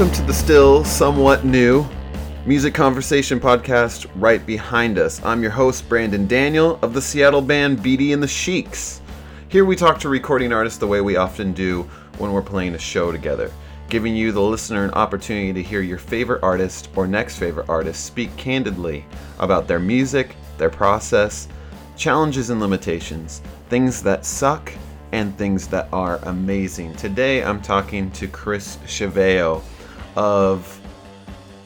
Welcome 0.00 0.16
to 0.16 0.22
the 0.22 0.32
still 0.32 0.82
somewhat 0.82 1.44
new 1.44 1.84
music 2.46 2.72
conversation 2.72 3.38
podcast 3.38 4.10
right 4.14 4.44
behind 4.46 4.96
us. 4.96 5.22
I'm 5.22 5.42
your 5.42 5.50
host, 5.50 5.90
Brandon 5.90 6.26
Daniel 6.26 6.78
of 6.80 6.94
the 6.94 7.02
Seattle 7.02 7.42
band 7.42 7.82
Beatty 7.82 8.14
and 8.14 8.22
the 8.22 8.26
Sheiks. 8.26 9.02
Here 9.48 9.66
we 9.66 9.76
talk 9.76 10.00
to 10.00 10.08
recording 10.08 10.54
artists 10.54 10.78
the 10.78 10.86
way 10.86 11.02
we 11.02 11.16
often 11.16 11.52
do 11.52 11.82
when 12.16 12.32
we're 12.32 12.40
playing 12.40 12.74
a 12.74 12.78
show 12.78 13.12
together, 13.12 13.52
giving 13.90 14.16
you, 14.16 14.32
the 14.32 14.40
listener, 14.40 14.84
an 14.84 14.90
opportunity 14.92 15.52
to 15.52 15.62
hear 15.62 15.82
your 15.82 15.98
favorite 15.98 16.42
artist 16.42 16.88
or 16.96 17.06
next 17.06 17.36
favorite 17.36 17.68
artist 17.68 18.06
speak 18.06 18.34
candidly 18.38 19.04
about 19.38 19.68
their 19.68 19.80
music, 19.80 20.34
their 20.56 20.70
process, 20.70 21.46
challenges 21.98 22.48
and 22.48 22.58
limitations, 22.58 23.42
things 23.68 24.02
that 24.02 24.24
suck, 24.24 24.72
and 25.12 25.36
things 25.36 25.66
that 25.68 25.90
are 25.92 26.20
amazing. 26.22 26.94
Today 26.94 27.44
I'm 27.44 27.60
talking 27.60 28.10
to 28.12 28.28
Chris 28.28 28.78
Cheveyo 28.86 29.62
of 30.16 30.80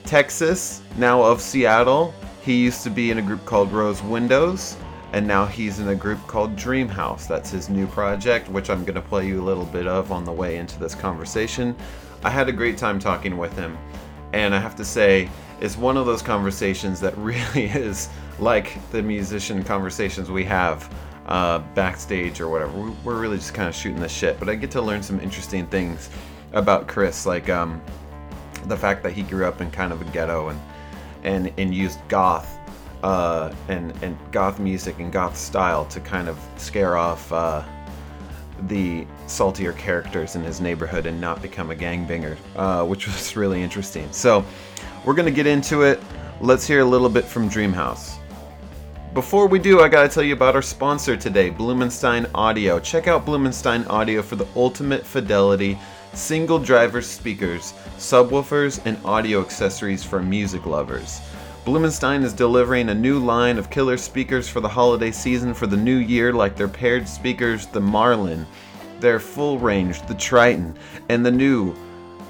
Texas, 0.05 0.83
now 0.97 1.23
of 1.23 1.41
Seattle. 1.41 2.15
He 2.43 2.63
used 2.63 2.83
to 2.83 2.91
be 2.91 3.11
in 3.11 3.19
a 3.19 3.23
group 3.23 3.45
called 3.47 3.73
Rose 3.73 4.03
Windows, 4.03 4.77
and 5.13 5.27
now 5.27 5.47
he's 5.47 5.81
in 5.81 5.89
a 5.89 5.95
group 5.95 6.25
called 6.27 6.57
Dreamhouse. 6.57 7.27
That's 7.27 7.51
his 7.51 7.69
new 7.69 7.87
project, 7.87 8.49
which 8.49 8.69
I'm 8.69 8.85
going 8.85 8.97
to 8.97 9.01
play 9.01 9.27
you 9.27 9.41
a 9.41 9.45
little 9.45 9.65
bit 9.65 9.87
of 9.87 10.13
on 10.13 10.25
the 10.25 10.33
way 10.33 10.57
into 10.57 10.79
this 10.79 10.95
conversation. 10.95 11.75
I 12.23 12.31
had 12.31 12.49
a 12.49 12.53
great 12.53 12.77
time 12.77 12.99
talking 12.99 13.39
with 13.39 13.57
him, 13.57 13.79
and 14.33 14.55
I 14.55 14.59
have 14.59 14.77
to 14.77 14.85
say, 14.85 15.31
it's 15.61 15.79
one 15.79 15.97
of 15.97 16.05
those 16.05 16.23
conversations 16.23 17.01
that 17.01 17.17
really 17.19 17.67
is 17.67 18.09
like 18.39 18.79
the 18.91 19.03
musician 19.03 19.63
conversations 19.65 20.31
we 20.31 20.45
have 20.45 20.93
uh, 21.27 21.61
backstage 21.75 22.41
or 22.41 22.49
whatever. 22.49 22.91
We're 23.05 23.19
really 23.19 23.39
just 23.39 23.55
kind 23.55 23.69
of 23.69 23.75
shooting 23.75 24.01
the 24.01 24.09
shit, 24.09 24.39
but 24.39 24.49
I 24.49 24.55
get 24.55 24.71
to 24.73 24.83
learn 24.83 25.03
some 25.03 25.21
interesting 25.21 25.67
things 25.67 26.11
about 26.53 26.87
Chris, 26.87 27.27
like 27.27 27.49
um, 27.49 27.81
the 28.67 28.77
fact 28.77 29.03
that 29.03 29.13
he 29.13 29.23
grew 29.23 29.47
up 29.47 29.61
in 29.61 29.71
kind 29.71 29.93
of 29.93 30.01
a 30.01 30.05
ghetto 30.07 30.49
and 30.49 30.61
and 31.25 31.53
and 31.59 31.75
used 31.75 31.99
goth 32.09 32.59
uh, 33.03 33.55
and 33.69 33.93
and 34.03 34.17
goth 34.33 34.59
music 34.59 34.99
and 34.99 35.13
goth 35.13 35.37
style 35.37 35.85
to 35.87 36.01
kind 36.01 36.29
of 36.29 36.39
scare 36.57 36.97
off 36.97 37.31
uh, 37.33 37.63
the 38.63 39.07
saltier 39.27 39.73
characters 39.73 40.37
in 40.37 40.43
his 40.43 40.61
neighborhood 40.61 41.07
and 41.07 41.21
not 41.21 41.43
become 41.43 41.71
a 41.71 41.75
gangbanger, 41.75 42.37
uh, 42.57 42.85
which 42.85 43.07
was 43.07 43.37
really 43.37 43.63
interesting. 43.63 44.11
So 44.11 44.45
we're 45.05 45.15
gonna 45.15 45.31
get 45.31 45.47
into 45.47 45.83
it. 45.83 46.01
Let's 46.41 46.67
hear 46.67 46.81
a 46.81 46.85
little 46.85 47.09
bit 47.09 47.25
from 47.25 47.49
Dreamhouse. 47.49 48.17
Before 49.13 49.47
we 49.47 49.59
do, 49.59 49.81
I 49.81 49.89
gotta 49.89 50.09
tell 50.09 50.25
you 50.25 50.33
about 50.33 50.57
our 50.57 50.63
sponsor 50.63 51.17
today, 51.17 51.51
Blumenstein 51.51 52.29
Audio. 52.35 52.81
Check 52.81 53.07
out 53.07 53.25
Blumenstein 53.25 53.89
Audio 53.89 54.23
for 54.23 54.37
the 54.37 54.47
ultimate 54.57 55.07
fidelity 55.07 55.79
single 56.17 56.59
driver 56.59 57.03
speakers, 57.03 57.75
subwoofers, 57.99 58.81
and 58.85 58.99
audio 59.05 59.41
accessories 59.41 60.05
for 60.05 60.23
music 60.23 60.67
lovers. 60.67 61.21
Blumenstein 61.65 62.23
is 62.23 62.33
delivering 62.33 62.91
a 62.91 62.95
new 62.95 63.19
line 63.19 63.57
of 63.57 63.71
killer 63.71 63.97
speakers 63.97 64.49
for 64.49 64.61
the 64.61 64.69
holiday 64.69 65.11
season 65.11 65.55
for 65.55 65.67
the 65.67 65.77
new 65.77 65.97
year, 65.97 66.33
like 66.33 66.57
their 66.57 66.69
paired 66.69 67.09
speakers, 67.09 67.67
the 67.67 67.81
Marlin, 67.81 68.47
their 69.01 69.19
full 69.19 69.59
range, 69.59 70.07
the 70.07 70.15
Triton, 70.15 70.77
and 71.09 71.25
the 71.25 71.31
new, 71.31 71.75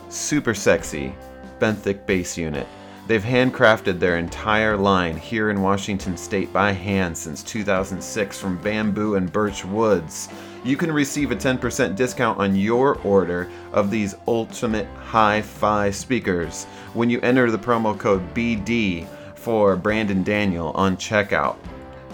super 0.09 0.55
sexy 0.55 1.15
benthic 1.59 2.07
bass 2.07 2.39
unit. 2.39 2.67
They've 3.07 3.23
handcrafted 3.23 3.99
their 3.99 4.17
entire 4.17 4.79
line 4.79 5.19
here 5.19 5.51
in 5.51 5.61
Washington 5.61 6.17
state 6.17 6.51
by 6.55 6.73
hand 6.73 7.17
since 7.17 7.43
2006 7.43 8.41
from 8.41 8.57
bamboo 8.59 9.17
and 9.17 9.31
birch 9.31 9.63
woods. 9.65 10.31
You 10.65 10.79
can 10.79 10.91
receive 10.91 11.31
a 11.31 11.37
10% 11.37 11.97
discount 11.97 12.39
on 12.39 12.57
your 12.57 12.99
order 13.01 13.51
of 13.75 13.91
these 13.91 14.15
ultimate 14.27 14.89
hi 14.97 15.43
fi 15.43 15.91
speakers 15.91 16.65
when 16.95 17.11
you 17.11 17.21
enter 17.21 17.51
the 17.51 17.59
promo 17.59 17.99
code 17.99 18.33
BD 18.33 19.07
for 19.35 19.77
Brandon 19.77 20.23
Daniel 20.23 20.71
on 20.71 20.97
checkout 20.97 21.57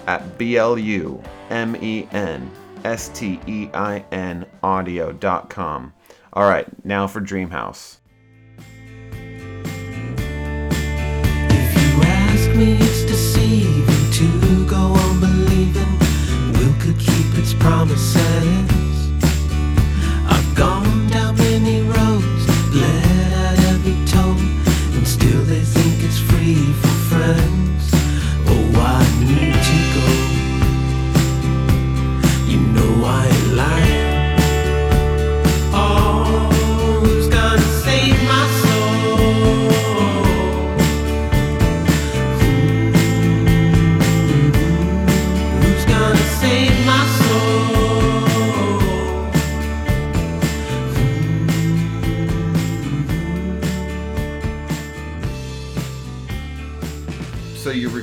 at 0.09 0.37
B 0.37 0.57
L 0.57 0.77
U 0.77 1.23
M 1.51 1.77
E 1.77 2.09
N 2.11 2.51
S 2.85 3.11
T 3.11 3.39
E 3.47 3.69
I 3.73 4.05
N 4.11 4.45
audio.com. 4.65 5.93
All 6.33 6.49
right, 6.49 6.67
now 6.85 7.07
for 7.07 7.21
Dreamhouse. 7.21 8.00
Promises. 17.61 19.11
I've 20.27 20.55
gone 20.57 21.00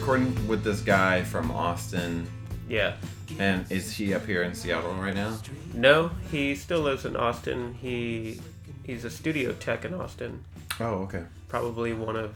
recording 0.08 0.48
with 0.48 0.64
this 0.64 0.80
guy 0.80 1.22
from 1.22 1.52
Austin, 1.52 2.26
Yeah. 2.70 2.96
and 3.40 3.70
is 3.70 3.92
he 3.92 4.14
up 4.14 4.26
here 4.26 4.44
in 4.44 4.56
Seattle 4.56 4.94
right 4.94 5.14
now? 5.14 5.38
No, 5.74 6.12
he 6.32 6.56
still 6.56 6.80
lives 6.80 7.04
in 7.04 7.18
Austin. 7.18 7.74
He 7.74 8.40
he's 8.86 9.04
a 9.04 9.10
studio 9.10 9.52
tech 9.52 9.84
in 9.84 9.94
Austin. 9.94 10.46
Oh, 10.80 11.04
okay. 11.04 11.24
Probably 11.50 11.92
one 11.92 12.16
of 12.16 12.34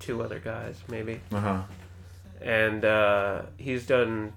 two 0.00 0.20
other 0.20 0.40
guys, 0.40 0.82
maybe. 0.88 1.20
Uh 1.30 1.38
huh. 1.40 1.62
And 2.40 2.84
uh, 2.84 3.42
he's 3.56 3.86
done. 3.86 4.32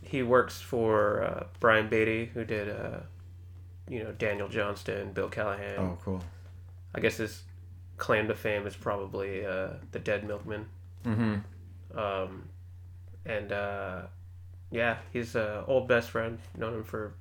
He 0.00 0.22
works 0.22 0.62
for 0.62 1.22
uh, 1.22 1.44
Brian 1.60 1.90
Beattie, 1.90 2.30
who 2.32 2.46
did, 2.46 2.70
uh, 2.70 3.00
you 3.86 4.02
know, 4.02 4.12
Daniel 4.12 4.48
Johnston, 4.48 5.12
Bill 5.12 5.28
Callahan. 5.28 5.78
Oh, 5.78 5.98
cool. 6.02 6.24
I 6.94 7.00
guess 7.00 7.18
his 7.18 7.42
claim 7.98 8.28
to 8.28 8.34
fame 8.34 8.66
is 8.66 8.76
probably 8.76 9.44
uh, 9.44 9.74
the 9.90 9.98
Dead 9.98 10.26
Milkmen. 10.26 10.64
Mm-hmm. 11.04 11.34
Um, 11.94 12.48
and 13.24 13.52
uh, 13.52 14.02
yeah, 14.70 14.98
he's 15.12 15.34
an 15.34 15.64
old 15.66 15.88
best 15.88 16.10
friend. 16.10 16.38
Known 16.56 16.74
him 16.74 16.84
for 16.84 17.14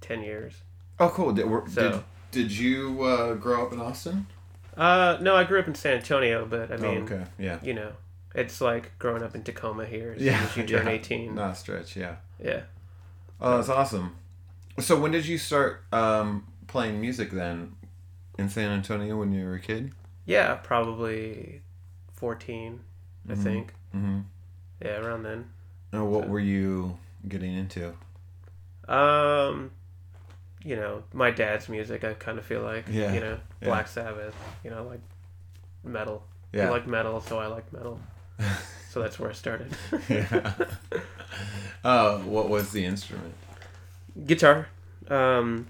ten 0.00 0.22
years. 0.22 0.54
Oh, 1.00 1.08
cool. 1.10 1.32
Did, 1.32 1.46
were, 1.46 1.64
So- 1.68 1.90
did, 1.90 2.02
did 2.48 2.52
you 2.52 3.02
uh, 3.04 3.34
grow 3.34 3.66
up 3.66 3.72
in 3.72 3.80
Austin? 3.80 4.26
Uh, 4.76 5.18
no, 5.20 5.34
I 5.34 5.44
grew 5.44 5.58
up 5.58 5.66
in 5.68 5.74
San 5.74 5.94
Antonio, 5.94 6.46
but 6.46 6.70
I 6.70 6.76
mean, 6.76 6.98
oh, 6.98 7.14
okay. 7.14 7.24
Yeah. 7.38 7.58
you 7.62 7.74
know, 7.74 7.92
it's 8.34 8.60
like 8.60 8.96
growing 9.00 9.22
up 9.24 9.34
in 9.34 9.42
Tacoma 9.42 9.84
here 9.86 10.12
as 10.16 10.22
Yeah. 10.22 10.38
soon 10.38 10.64
as 10.64 10.70
you 10.70 10.76
turn 10.78 10.86
yeah. 10.86 10.92
18. 10.92 11.34
Not 11.34 11.50
a 11.52 11.54
stretch. 11.56 11.96
Yeah. 11.96 12.16
Yeah. 12.42 12.60
Oh, 13.40 13.56
that's 13.56 13.68
awesome. 13.68 14.16
So 14.78 14.98
when 15.00 15.10
did 15.10 15.26
you 15.26 15.36
start 15.38 15.82
um, 15.92 16.46
playing 16.68 17.00
music 17.00 17.30
then? 17.32 17.72
In 18.38 18.48
San 18.48 18.70
Antonio 18.70 19.16
when 19.18 19.32
you 19.32 19.44
were 19.44 19.54
a 19.54 19.60
kid? 19.60 19.90
Yeah, 20.24 20.54
probably 20.54 21.60
14, 22.12 22.78
I 23.28 23.34
think. 23.34 23.74
Mm-hmm. 23.94 24.20
Yeah, 24.82 24.98
around 24.98 25.22
then. 25.24 25.48
And 25.92 26.10
what 26.12 26.24
So- 26.24 26.30
were 26.30 26.40
you 26.40 26.98
getting 27.26 27.54
into? 27.54 27.94
Um, 28.88 29.70
you 30.64 30.76
know, 30.76 31.02
my 31.12 31.30
dad's 31.30 31.68
music, 31.68 32.04
I 32.04 32.14
kind 32.14 32.38
of 32.38 32.44
feel 32.44 32.62
like. 32.62 32.86
Yeah, 32.90 33.12
You 33.12 33.20
know, 33.20 33.38
yeah. 33.60 33.68
Black 33.68 33.88
Sabbath, 33.88 34.34
you 34.64 34.70
know, 34.70 34.84
like 34.84 35.00
metal. 35.84 36.22
Yeah. 36.52 36.68
I 36.68 36.70
like 36.70 36.86
metal, 36.86 37.20
so 37.20 37.38
I 37.38 37.46
like 37.46 37.70
metal. 37.72 38.00
so 38.90 39.00
that's 39.02 39.18
where 39.18 39.30
I 39.30 39.34
started. 39.34 39.72
yeah. 40.08 40.54
uh, 41.84 42.18
what 42.18 42.48
was 42.48 42.72
the 42.72 42.84
instrument? 42.84 43.34
Guitar. 44.26 44.68
Um, 45.08 45.66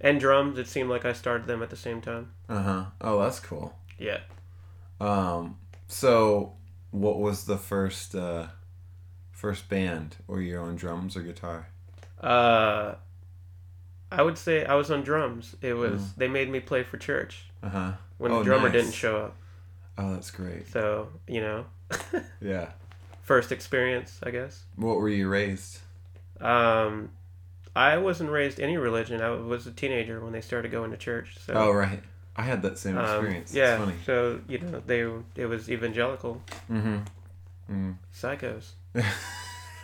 and 0.00 0.20
drums. 0.20 0.58
It 0.58 0.68
seemed 0.68 0.88
like 0.90 1.04
I 1.04 1.12
started 1.12 1.46
them 1.46 1.62
at 1.62 1.70
the 1.70 1.76
same 1.76 2.00
time. 2.00 2.30
Uh 2.48 2.62
huh. 2.62 2.84
Oh, 3.00 3.20
that's 3.22 3.40
cool. 3.40 3.74
Yeah. 3.98 4.20
Um, 5.00 5.58
so 5.88 6.54
what 6.90 7.18
was 7.18 7.44
the 7.44 7.58
first 7.58 8.14
uh, 8.14 8.46
first 9.30 9.68
band? 9.68 10.16
Were 10.26 10.40
you 10.40 10.58
on 10.58 10.76
drums 10.76 11.16
or 11.16 11.22
guitar? 11.22 11.68
Uh, 12.20 12.94
I 14.10 14.22
would 14.22 14.38
say 14.38 14.64
I 14.64 14.74
was 14.74 14.90
on 14.90 15.02
drums. 15.02 15.56
It 15.62 15.74
was 15.74 16.00
Mm. 16.02 16.14
they 16.16 16.28
made 16.28 16.50
me 16.50 16.60
play 16.60 16.82
for 16.82 16.98
church 16.98 17.44
Uh 17.62 17.68
huh. 17.68 17.92
when 18.18 18.32
Oh, 18.32 18.38
the 18.40 18.44
drummer 18.44 18.68
nice. 18.68 18.72
didn't 18.72 18.92
show 18.92 19.16
up. 19.18 19.36
Oh, 19.98 20.12
that's 20.14 20.30
great. 20.30 20.66
So 20.68 21.08
you 21.26 21.40
know, 21.40 21.66
Yeah. 22.40 22.70
first 23.22 23.52
experience, 23.52 24.20
I 24.22 24.30
guess. 24.30 24.64
What 24.76 24.96
were 24.98 25.08
you 25.08 25.28
raised? 25.28 25.80
Um, 26.40 27.10
I 27.74 27.96
wasn't 27.98 28.30
raised 28.30 28.60
any 28.60 28.76
religion. 28.76 29.20
I 29.22 29.30
was 29.30 29.66
a 29.66 29.72
teenager 29.72 30.20
when 30.20 30.32
they 30.32 30.40
started 30.40 30.70
going 30.72 30.90
to 30.90 30.96
church. 30.96 31.36
So 31.46 31.54
Oh, 31.54 31.70
right. 31.70 32.02
I 32.36 32.42
had 32.42 32.62
that 32.62 32.78
same 32.78 32.96
Um, 32.96 33.04
experience. 33.04 33.50
It's 33.50 33.56
yeah. 33.56 33.78
funny. 33.78 33.94
So 34.06 34.40
you 34.48 34.58
know 34.58 34.82
they 34.86 35.00
it 35.40 35.46
was 35.46 35.70
evangelical 35.70 36.40
Mm-hmm. 36.70 37.92
psychos. 38.14 38.70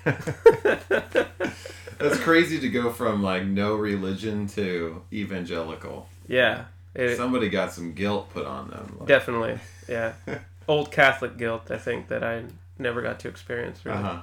That's 1.99 2.19
crazy 2.21 2.61
to 2.61 2.69
go 2.69 2.91
from 2.93 3.23
like 3.23 3.45
no 3.45 3.75
religion 3.75 4.47
to 4.49 5.03
evangelical. 5.13 6.09
Yeah. 6.29 6.65
It, 6.95 7.17
Somebody 7.17 7.49
got 7.49 7.73
some 7.73 7.93
guilt 7.93 8.31
put 8.31 8.47
on 8.47 8.71
them. 8.71 8.97
Like, 8.99 9.09
definitely. 9.09 9.59
Yeah. 9.89 10.13
Old 10.69 10.91
Catholic 10.91 11.37
guilt. 11.37 11.71
I 11.71 11.79
think 11.79 12.09
that 12.09 12.23
I 12.25 12.45
never 12.79 13.03
got 13.03 13.21
to 13.21 13.29
experience. 13.29 13.85
Really. 13.85 13.99
Uh 13.99 14.23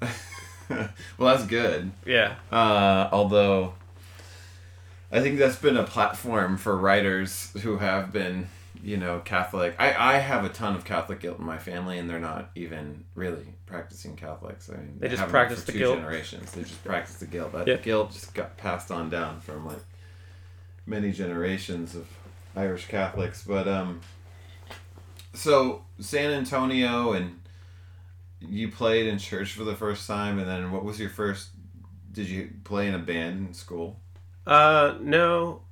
huh. 0.00 0.08
well, 1.18 1.36
that's 1.36 1.46
good. 1.46 1.90
Yeah. 2.06 2.34
Uh, 2.50 3.08
although, 3.12 3.74
I 5.12 5.20
think 5.20 5.38
that's 5.38 5.56
been 5.56 5.76
a 5.76 5.84
platform 5.84 6.56
for 6.56 6.76
writers 6.76 7.50
who 7.62 7.78
have 7.78 8.12
been, 8.12 8.48
you 8.82 8.96
know, 8.96 9.20
Catholic. 9.20 9.76
I, 9.78 10.14
I 10.16 10.18
have 10.18 10.44
a 10.44 10.48
ton 10.48 10.74
of 10.74 10.84
Catholic 10.84 11.20
guilt 11.20 11.38
in 11.38 11.44
my 11.44 11.58
family, 11.58 11.98
and 11.98 12.10
they're 12.10 12.18
not 12.18 12.50
even 12.54 13.04
really 13.14 13.46
practicing 13.66 14.16
Catholics. 14.16 14.68
I 14.70 14.76
mean, 14.76 14.96
They 14.98 15.08
just 15.08 15.26
practice 15.28 15.60
for 15.60 15.66
the 15.66 15.72
two 15.72 15.78
guilt. 15.78 15.98
generations. 15.98 16.50
They 16.52 16.62
just 16.62 16.82
practice 16.84 17.16
the 17.16 17.26
guilt. 17.26 17.52
That 17.52 17.68
Yeah. 17.68 17.76
guilt 17.76 18.12
just 18.12 18.34
got 18.34 18.56
passed 18.56 18.90
on 18.90 19.08
down 19.10 19.40
from 19.40 19.66
like 19.66 19.78
many 20.86 21.12
generations 21.12 21.94
of 21.94 22.08
Irish 22.56 22.86
Catholics. 22.88 23.44
But 23.46 23.68
um, 23.68 24.00
so 25.32 25.84
San 26.00 26.30
Antonio 26.30 27.12
and 27.12 27.40
you 28.40 28.68
played 28.70 29.06
in 29.06 29.18
church 29.18 29.52
for 29.52 29.64
the 29.64 29.74
first 29.76 30.06
time, 30.06 30.38
and 30.38 30.48
then 30.48 30.72
what 30.72 30.84
was 30.84 30.98
your 30.98 31.10
first? 31.10 31.50
Did 32.12 32.28
you 32.28 32.50
play 32.64 32.88
in 32.88 32.94
a 32.94 32.98
band 32.98 33.48
in 33.48 33.54
school? 33.54 34.00
Uh, 34.46 34.94
no. 35.00 35.62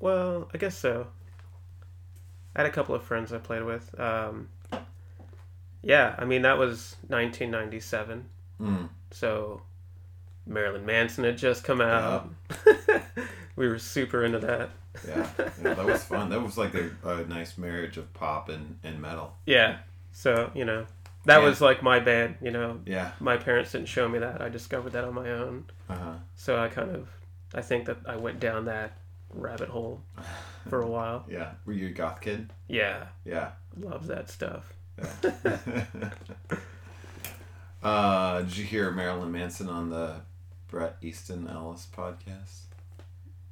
Well, 0.00 0.48
I 0.52 0.58
guess 0.58 0.76
so. 0.76 1.06
I 2.56 2.60
had 2.62 2.66
a 2.66 2.72
couple 2.72 2.94
of 2.94 3.02
friends 3.02 3.32
I 3.32 3.38
played 3.38 3.64
with. 3.64 3.98
Um, 3.98 4.48
yeah, 5.82 6.14
I 6.18 6.24
mean 6.24 6.42
that 6.42 6.58
was 6.58 6.96
1997, 7.08 8.26
Mm. 8.60 8.88
so 9.10 9.62
Marilyn 10.46 10.84
Manson 10.86 11.24
had 11.24 11.36
just 11.38 11.64
come 11.64 11.80
out. 11.80 12.28
we 13.56 13.66
were 13.66 13.78
super 13.78 14.24
into 14.24 14.38
that. 14.40 14.70
Yeah, 15.08 15.28
yeah, 15.38 15.74
that 15.74 15.84
was 15.86 16.04
fun. 16.04 16.28
That 16.30 16.42
was 16.42 16.56
like 16.58 16.74
a, 16.74 16.90
a 17.04 17.24
nice 17.24 17.56
marriage 17.58 17.96
of 17.96 18.12
pop 18.12 18.48
and, 18.48 18.78
and 18.84 19.00
metal. 19.00 19.34
Yeah, 19.46 19.78
so 20.12 20.50
you 20.54 20.64
know 20.64 20.86
that 21.24 21.38
Yeah. 21.38 21.44
was 21.48 21.60
like 21.60 21.82
my 21.82 21.98
band. 21.98 22.36
You 22.42 22.50
know, 22.52 22.80
Yeah. 22.86 23.12
my 23.18 23.36
parents 23.36 23.72
didn't 23.72 23.88
show 23.88 24.08
me 24.08 24.18
that. 24.20 24.40
I 24.42 24.48
discovered 24.48 24.92
that 24.92 25.04
on 25.04 25.14
my 25.14 25.30
own. 25.30 25.64
Uh 25.88 25.94
huh. 25.96 26.12
So 26.36 26.62
I 26.62 26.68
kind 26.68 26.90
of, 26.94 27.08
I 27.54 27.60
think 27.62 27.86
that 27.86 27.98
I 28.06 28.16
went 28.16 28.40
down 28.40 28.64
that 28.66 28.98
rabbit 29.30 29.68
hole 29.68 30.02
for 30.68 30.80
a 30.82 30.86
while. 30.86 31.24
Yeah. 31.30 31.52
Were 31.66 31.72
you 31.72 31.88
a 31.88 31.90
goth 31.90 32.20
kid? 32.20 32.50
Yeah, 32.68 33.06
Yeah. 33.24 33.52
love 33.78 34.06
that 34.08 34.28
stuff. 34.30 34.72
yeah. 35.22 36.10
uh, 37.82 38.42
did 38.42 38.56
you 38.56 38.64
hear 38.64 38.90
Marilyn 38.90 39.32
Manson 39.32 39.68
on 39.68 39.90
the 39.90 40.20
Bret 40.68 40.96
Easton 41.02 41.48
Ellis 41.48 41.86
podcast? 41.94 42.62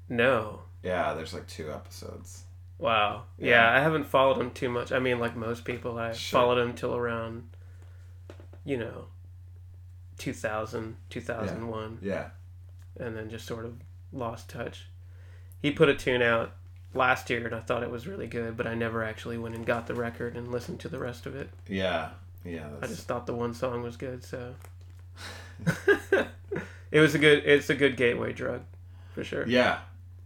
No. 0.09 0.63
Yeah, 0.83 1.15
there's 1.15 1.35
like 1.35 1.47
two 1.47 1.71
episodes. 1.73 2.45
Wow. 2.79 3.25
Yeah. 3.39 3.49
Yeah. 3.73 3.79
I 3.79 3.81
haven't 3.83 4.05
followed 4.05 4.39
him 4.39 4.51
too 4.51 4.69
much. 4.71 4.93
I 4.93 4.99
mean, 4.99 5.19
like 5.19 5.37
most 5.37 5.65
people, 5.65 5.99
I 5.99 6.13
Sure. 6.13 6.41
followed 6.41 6.59
him 6.59 6.75
till 6.75 6.95
around, 6.97 7.49
you 8.65 8.77
know, 8.79 9.07
2000, 10.19 10.97
2001, 11.11 11.99
Yeah. 12.03 12.31
and 12.99 13.17
then 13.17 13.29
just 13.31 13.47
sort 13.47 13.65
of 13.67 13.75
lost 14.13 14.49
touch. 14.49 14.87
He 15.63 15.71
put 15.71 15.89
a 15.89 15.95
tune 15.95 16.23
out 16.23 16.53
last 16.95 17.29
year, 17.31 17.45
and 17.47 17.55
I 17.55 17.61
thought 17.61 17.83
it 17.83 17.91
was 17.91 18.07
really 18.07 18.27
good, 18.27 18.57
but 18.57 18.67
I 18.67 18.75
never 18.75 19.03
actually 19.05 19.39
went 19.39 19.55
and 19.55 19.65
got 19.67 19.87
the 19.87 19.95
record 19.95 20.37
and 20.37 20.51
listened 20.51 20.81
to 20.81 20.89
the 20.89 20.99
rest 20.99 21.27
of 21.27 21.35
it. 21.37 21.51
Yeah. 21.69 22.11
Yeah. 22.45 22.69
I 22.83 22.87
just 22.87 23.07
thought 23.07 23.27
the 23.27 23.35
one 23.35 23.53
song 23.55 23.83
was 23.83 23.97
good, 23.97 24.25
so. 24.25 24.55
it 26.91 27.01
was 27.01 27.15
a 27.15 27.19
good. 27.19 27.45
It's 27.45 27.71
a 27.71 27.75
good 27.75 27.97
gateway 27.97 28.33
drug, 28.33 28.63
for 29.15 29.25
sure. 29.25 29.47
yeah. 29.47 29.81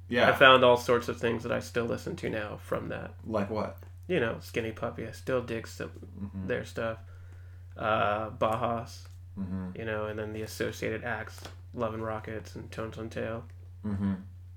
Yeah. 0.09 0.29
I 0.29 0.33
found 0.33 0.65
all 0.65 0.77
sorts 0.77 1.09
of 1.09 1.19
things 1.19 1.43
that 1.45 1.51
I 1.53 1.61
still 1.61 1.87
listen 1.87 2.15
to 2.17 2.29
now 2.31 2.59
from 2.63 2.89
that. 2.91 3.15
like 3.27 3.49
what? 3.51 3.79
you 4.07 4.21
know, 4.21 4.37
Skinny 4.41 4.71
Puppy. 4.71 5.07
I 5.07 5.13
still 5.13 5.41
dig 5.43 5.67
some, 5.67 5.91
Mhm. 6.23 6.47
their 6.47 6.65
stuff. 6.65 6.99
Uh, 7.77 8.29
Bauhaus, 8.31 9.07
Mm-hmm. 9.41 9.71
you 9.79 9.85
know, 9.87 10.05
and 10.07 10.19
then 10.19 10.33
the 10.35 10.43
associated 10.43 11.03
acts, 11.05 11.41
Love 11.73 11.95
and 11.95 12.05
Rockets 12.05 12.55
and 12.55 12.71
Tones 12.71 12.99
on 12.99 13.09
Tail. 13.09 13.45
Mm-hmm. 13.85 14.15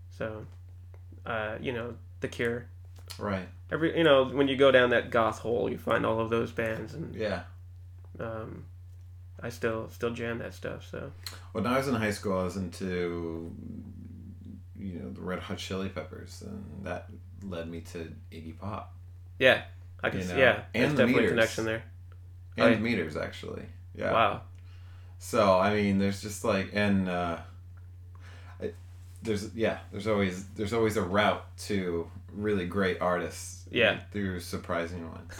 So, 0.09 0.45
uh, 1.25 1.55
you 1.61 1.73
know, 1.73 1.95
The 2.21 2.27
Cure. 2.27 2.65
Right. 3.19 3.47
Every, 3.71 3.97
you 3.97 4.03
know, 4.03 4.25
when 4.25 4.47
you 4.47 4.55
go 4.55 4.71
down 4.71 4.89
that 4.91 5.11
goth 5.11 5.39
hole, 5.39 5.69
you 5.69 5.77
find 5.77 6.05
all 6.05 6.19
of 6.19 6.29
those 6.29 6.51
bands, 6.51 6.93
and 6.93 7.13
Yeah. 7.15 7.43
um, 8.19 8.65
I 9.41 9.49
still 9.49 9.89
still 9.89 10.11
jam 10.11 10.39
that 10.39 10.53
stuff. 10.53 10.87
So, 10.89 11.11
When 11.51 11.67
I 11.67 11.77
was 11.77 11.87
in 11.87 11.95
high 11.95 12.11
school, 12.11 12.39
I 12.39 12.43
was 12.43 12.57
into, 12.57 13.51
you 14.79 14.99
know, 14.99 15.09
the 15.11 15.21
Red 15.21 15.39
Hot 15.39 15.57
Chili 15.57 15.89
Peppers, 15.89 16.43
and 16.45 16.63
that 16.85 17.09
led 17.43 17.69
me 17.69 17.81
to 17.81 18.11
Iggy 18.31 18.57
Pop 18.57 18.93
yeah, 19.39 19.63
I 20.03 20.09
can, 20.09 20.19
You 20.19 20.25
see 20.25 20.33
know, 20.33 20.39
yeah, 20.39 20.63
and 20.73 20.91
the 20.93 20.97
definitely 20.97 21.13
meters. 21.13 21.29
connection 21.31 21.65
there. 21.65 21.83
and 22.57 22.65
Oh, 22.65 22.69
yeah. 22.69 22.77
Meters 22.77 23.15
actually. 23.17 23.65
Yeah. 23.95 24.11
Wow. 24.11 24.41
So 25.19 25.57
I 25.59 25.73
mean, 25.73 25.99
there's 25.99 26.21
just 26.21 26.43
like, 26.43 26.71
and 26.73 27.07
uh, 27.09 27.37
there's 29.23 29.53
yeah, 29.55 29.79
there's 29.91 30.07
always 30.07 30.45
there's 30.55 30.73
always 30.73 30.97
a 30.97 31.01
route 31.01 31.43
to 31.59 32.09
really 32.33 32.65
great 32.65 33.01
artists. 33.01 33.55
Yeah. 33.69 33.99
Through 34.13 34.39
surprising 34.39 35.09
ones. 35.11 35.33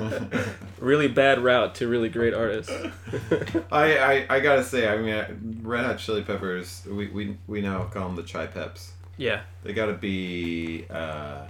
really 0.80 1.06
bad 1.06 1.38
route 1.38 1.76
to 1.76 1.86
really 1.86 2.08
great 2.08 2.34
artists. 2.34 2.72
I, 3.70 3.98
I 3.98 4.26
I 4.28 4.40
gotta 4.40 4.64
say, 4.64 4.88
I 4.88 4.96
mean, 4.96 5.60
Red 5.62 5.84
Hot 5.84 5.98
Chili 5.98 6.22
Peppers. 6.22 6.84
We 6.90 7.08
we 7.08 7.36
we 7.46 7.60
now 7.60 7.84
call 7.84 8.06
them 8.08 8.16
the 8.16 8.24
Chai 8.24 8.46
Peps. 8.46 8.92
yeah, 9.16 9.42
They 9.62 9.72
gotta 9.72 9.94
be 9.94 10.86
uh, 10.90 11.46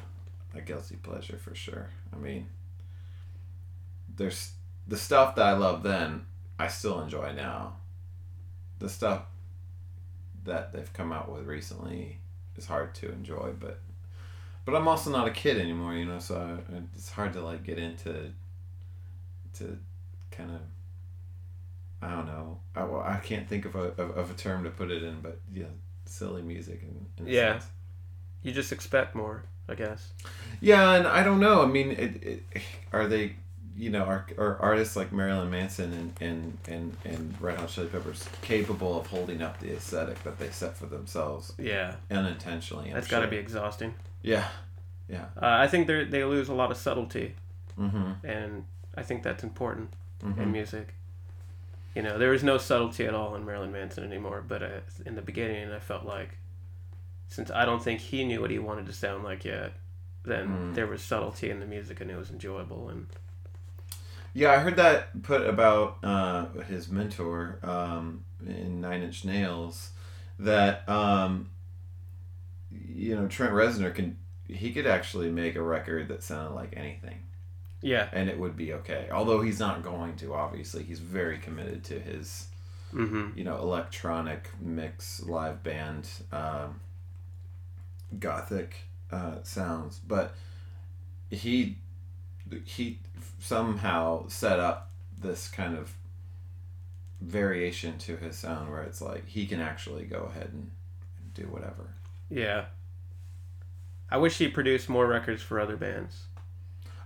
a 0.54 0.60
guilty 0.64 0.96
pleasure 0.96 1.38
for 1.38 1.54
sure. 1.54 1.88
I 2.12 2.16
mean, 2.16 2.48
there's 4.16 4.52
the 4.86 4.96
stuff 4.96 5.36
that 5.36 5.46
I 5.46 5.52
love 5.52 5.82
then, 5.82 6.26
I 6.58 6.68
still 6.68 7.00
enjoy 7.00 7.32
now. 7.32 7.76
The 8.78 8.88
stuff 8.88 9.22
that 10.48 10.72
they've 10.72 10.92
come 10.92 11.12
out 11.12 11.30
with 11.32 11.46
recently 11.46 12.18
is 12.56 12.66
hard 12.66 12.94
to 12.96 13.10
enjoy, 13.12 13.52
but 13.58 13.80
but 14.64 14.74
I'm 14.74 14.86
also 14.88 15.10
not 15.10 15.26
a 15.26 15.30
kid 15.30 15.58
anymore, 15.58 15.94
you 15.94 16.04
know. 16.04 16.18
So 16.18 16.36
I, 16.36 16.76
it's 16.94 17.10
hard 17.10 17.32
to 17.34 17.40
like 17.40 17.64
get 17.64 17.78
into 17.78 18.32
to 19.54 19.78
kind 20.30 20.50
of 20.50 20.60
I 22.00 22.10
don't 22.14 22.26
know. 22.26 22.58
I, 22.76 22.84
well, 22.84 23.00
I 23.02 23.16
can't 23.18 23.48
think 23.48 23.64
of 23.64 23.74
a 23.74 23.92
of, 24.00 24.10
of 24.16 24.30
a 24.30 24.34
term 24.34 24.64
to 24.64 24.70
put 24.70 24.90
it 24.90 25.02
in, 25.02 25.20
but 25.20 25.38
yeah, 25.52 25.64
silly 26.04 26.42
music 26.42 26.82
and 27.18 27.28
Yeah. 27.28 27.58
sense. 27.58 27.70
you 28.42 28.52
just 28.52 28.72
expect 28.72 29.14
more, 29.14 29.42
I 29.68 29.74
guess. 29.74 30.12
Yeah, 30.60 30.94
and 30.94 31.06
I 31.06 31.22
don't 31.24 31.40
know. 31.40 31.62
I 31.62 31.66
mean, 31.66 31.90
it, 31.92 32.22
it, 32.22 32.42
are 32.92 33.06
they, 33.08 33.36
you 33.78 33.90
know, 33.90 34.02
are, 34.04 34.26
are 34.36 34.58
artists 34.60 34.96
like 34.96 35.12
Marilyn 35.12 35.50
Manson 35.50 35.92
and, 35.92 36.12
and, 36.20 36.58
and, 36.66 36.96
and 37.04 37.34
Red 37.40 37.58
Hot 37.58 37.68
Chili 37.68 37.86
Peppers 37.86 38.24
capable 38.42 38.98
of 39.00 39.06
holding 39.06 39.40
up 39.40 39.60
the 39.60 39.72
aesthetic 39.76 40.22
that 40.24 40.38
they 40.38 40.50
set 40.50 40.76
for 40.76 40.86
themselves 40.86 41.52
Yeah, 41.58 41.94
unintentionally? 42.10 42.88
I'm 42.88 42.94
that's 42.94 43.06
got 43.08 43.20
to 43.20 43.28
be 43.28 43.36
exhausting. 43.36 43.94
Yeah, 44.22 44.48
yeah. 45.08 45.26
Uh, 45.36 45.46
I 45.46 45.68
think 45.68 45.86
they 45.86 46.04
they 46.04 46.24
lose 46.24 46.48
a 46.48 46.54
lot 46.54 46.70
of 46.70 46.76
subtlety, 46.76 47.34
Mm-hmm. 47.78 48.26
and 48.26 48.64
I 48.96 49.02
think 49.02 49.22
that's 49.22 49.44
important 49.44 49.90
mm-hmm. 50.24 50.40
in 50.42 50.50
music. 50.52 50.94
You 51.94 52.02
know, 52.02 52.18
there 52.18 52.34
is 52.34 52.42
no 52.42 52.58
subtlety 52.58 53.06
at 53.06 53.14
all 53.14 53.36
in 53.36 53.44
Marilyn 53.46 53.72
Manson 53.72 54.04
anymore. 54.04 54.44
But 54.46 54.62
uh, 54.62 54.80
in 55.06 55.14
the 55.14 55.22
beginning, 55.22 55.70
I 55.70 55.78
felt 55.78 56.04
like, 56.04 56.36
since 57.28 57.50
I 57.50 57.64
don't 57.64 57.82
think 57.82 58.00
he 58.00 58.24
knew 58.24 58.40
what 58.40 58.50
he 58.50 58.58
wanted 58.58 58.86
to 58.86 58.92
sound 58.92 59.22
like 59.24 59.44
yet, 59.44 59.72
then 60.24 60.48
Mm. 60.48 60.74
there 60.74 60.86
was 60.86 61.02
subtlety 61.02 61.50
in 61.50 61.60
the 61.60 61.66
music, 61.66 62.00
and 62.00 62.10
it 62.10 62.16
was 62.16 62.30
enjoyable. 62.30 62.88
And 62.88 63.06
Yeah, 64.38 64.52
I 64.52 64.58
heard 64.58 64.76
that 64.76 65.20
put 65.24 65.44
about 65.48 65.98
uh, 66.04 66.46
his 66.68 66.88
mentor 66.88 67.58
um, 67.64 68.24
in 68.46 68.80
Nine 68.80 69.02
Inch 69.02 69.24
Nails 69.24 69.90
that 70.38 70.88
um, 70.88 71.50
you 72.70 73.16
know 73.16 73.26
Trent 73.26 73.52
Reznor 73.52 73.92
can 73.92 74.16
he 74.46 74.72
could 74.72 74.86
actually 74.86 75.28
make 75.32 75.56
a 75.56 75.62
record 75.62 76.06
that 76.06 76.22
sounded 76.22 76.54
like 76.54 76.74
anything. 76.76 77.18
yeah, 77.82 78.08
and 78.12 78.28
it 78.28 78.38
would 78.38 78.56
be 78.56 78.74
okay. 78.74 79.08
Although 79.10 79.40
he's 79.40 79.58
not 79.58 79.82
going 79.82 80.14
to, 80.18 80.34
obviously, 80.34 80.84
he's 80.84 81.00
very 81.00 81.38
committed 81.38 81.82
to 81.86 81.98
his, 81.98 82.46
mm-hmm. 82.94 83.36
you 83.36 83.42
know, 83.42 83.56
electronic 83.56 84.50
mix 84.60 85.20
live 85.24 85.64
band, 85.64 86.08
um, 86.30 86.78
gothic 88.20 88.76
uh, 89.10 89.42
sounds. 89.42 89.98
But 89.98 90.36
he 91.28 91.78
he 92.64 92.98
somehow 93.40 94.26
set 94.28 94.58
up 94.60 94.90
this 95.20 95.48
kind 95.48 95.76
of 95.76 95.94
variation 97.20 97.98
to 97.98 98.16
his 98.16 98.36
sound 98.36 98.70
where 98.70 98.82
it's 98.82 99.00
like 99.00 99.26
he 99.26 99.46
can 99.46 99.60
actually 99.60 100.04
go 100.04 100.28
ahead 100.30 100.50
and, 100.52 100.70
and 101.18 101.34
do 101.34 101.42
whatever. 101.44 101.94
yeah. 102.30 102.66
I 104.10 104.16
wish 104.16 104.38
he 104.38 104.48
produced 104.48 104.88
more 104.88 105.06
records 105.06 105.42
for 105.42 105.60
other 105.60 105.76
bands. 105.76 106.22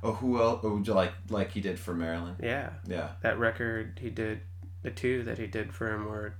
Oh, 0.04 0.12
who 0.12 0.40
else? 0.40 0.60
Oh, 0.62 0.80
like 0.86 1.12
like 1.30 1.50
he 1.50 1.60
did 1.60 1.76
for 1.80 1.94
Marilyn. 1.94 2.36
Yeah, 2.40 2.70
Yeah. 2.86 3.08
that 3.22 3.40
record 3.40 3.98
he 4.00 4.08
did, 4.08 4.40
the 4.82 4.90
two 4.92 5.24
that 5.24 5.36
he 5.38 5.48
did 5.48 5.72
for 5.72 5.92
him 5.92 6.04
were, 6.04 6.34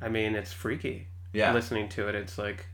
I 0.00 0.10
mean, 0.10 0.34
it's 0.34 0.52
freaky. 0.52 1.06
Yeah. 1.32 1.54
Listening 1.54 1.88
to 1.90 2.06
it, 2.08 2.14
it's 2.14 2.36
like, 2.36 2.66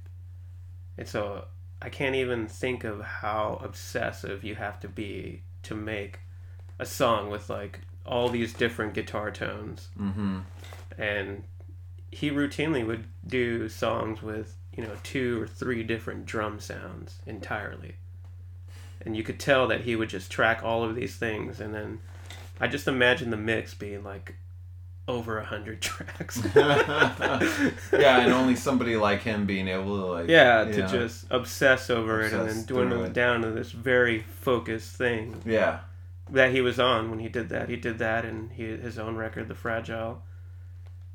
it's 0.97 1.15
a. 1.15 1.45
I 1.81 1.89
can't 1.89 2.17
even 2.17 2.49
think 2.49 2.85
of 2.85 3.01
how 3.01 3.61
obsessive 3.63 4.43
you 4.45 4.57
have 4.57 4.81
to 4.81 4.89
be 4.89 5.43
to 5.65 5.75
make 5.75 6.21
a 6.79 6.87
song 6.87 7.31
with 7.31 7.49
like 7.49 7.81
all 8.05 8.29
these 8.29 8.53
different 8.53 8.95
guitar 8.95 9.31
tones. 9.31 9.89
Mm-hmm. 9.99 10.41
and 10.97 11.45
he 12.11 12.31
routinely 12.31 12.87
would 12.87 13.05
do 13.27 13.69
songs 13.69 14.23
with 14.23 14.57
you 14.75 14.83
know 14.83 14.97
two 15.03 15.43
or 15.43 15.47
three 15.47 15.83
different 15.83 16.25
drum 16.25 16.59
sounds 16.59 17.19
entirely 17.27 17.97
and 19.05 19.17
you 19.17 19.23
could 19.23 19.39
tell 19.39 19.67
that 19.67 19.83
he 19.83 19.95
would 19.95 20.09
just 20.09 20.31
track 20.31 20.63
all 20.63 20.83
of 20.85 20.95
these 20.95 21.17
things 21.17 21.61
and 21.61 21.75
then 21.75 21.99
i 22.61 22.67
just 22.67 22.89
imagine 22.89 23.31
the 23.31 23.37
mix 23.37 23.75
being 23.75 24.03
like 24.03 24.37
over 25.09 25.39
a 25.39 25.45
hundred 25.45 25.81
tracks 25.81 26.41
yeah, 26.55 28.21
and 28.21 28.33
only 28.33 28.55
somebody 28.55 28.95
like 28.97 29.23
him 29.23 29.47
being 29.47 29.67
able 29.67 29.97
to 29.99 30.05
like. 30.07 30.29
yeah 30.29 30.65
to 30.65 30.79
know, 30.83 30.87
just 30.87 31.27
obsess 31.31 31.89
over 31.91 32.21
it 32.23 32.33
and 32.33 32.49
then 32.49 32.65
dwindle 32.67 33.03
it 33.05 33.07
it. 33.09 33.13
down 33.15 33.41
to 33.43 33.51
this 33.51 33.71
very 33.73 34.21
focused 34.21 34.95
thing 34.97 35.41
Yeah. 35.47 35.81
that 36.31 36.53
he 36.53 36.61
was 36.61 36.79
on 36.79 37.11
when 37.11 37.19
he 37.19 37.29
did 37.29 37.49
that. 37.49 37.69
He 37.71 37.77
did 37.77 37.99
that 37.99 38.25
and 38.25 38.53
he 38.53 38.65
his 38.65 38.99
own 38.99 39.17
record, 39.17 39.49
The 39.49 39.55
Fragile, 39.55 40.23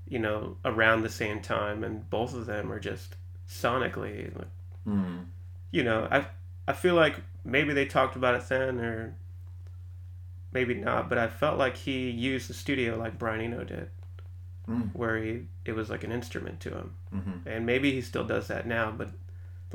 you 0.07 0.19
know, 0.19 0.57
around 0.65 1.03
the 1.03 1.09
same 1.09 1.39
time, 1.41 1.83
and 1.83 2.09
both 2.09 2.33
of 2.33 2.45
them 2.47 2.71
are 2.71 2.79
just 2.79 3.15
sonically, 3.47 4.35
like, 4.35 4.47
Mm. 4.88 5.25
you 5.71 5.83
know, 5.83 6.07
I 6.12 6.25
I 6.67 6.73
feel 6.73 6.95
like 6.95 7.15
maybe 7.45 7.73
they 7.73 7.85
talked 7.85 8.15
about 8.15 8.35
it 8.35 8.50
then 8.50 8.79
or 8.79 9.15
maybe 10.53 10.75
not, 10.75 11.10
but 11.10 11.17
I 11.17 11.27
felt 11.27 11.57
like 11.57 11.75
he 11.77 12.10
used 12.10 12.50
the 12.50 12.53
studio 12.53 12.98
like 12.98 13.17
Brian 13.19 13.41
Eno 13.41 13.63
did, 13.63 13.89
Mm. 14.69 14.91
where 14.93 15.17
he 15.22 15.48
it 15.65 15.74
was 15.74 15.89
like 15.89 16.03
an 16.05 16.12
instrument 16.12 16.60
to 16.62 16.69
him, 16.72 16.93
Mm-hmm. 17.13 17.48
and 17.48 17.65
maybe 17.65 17.91
he 17.91 18.01
still 18.01 18.25
does 18.25 18.48
that 18.48 18.67
now, 18.67 18.91
but. 18.91 19.10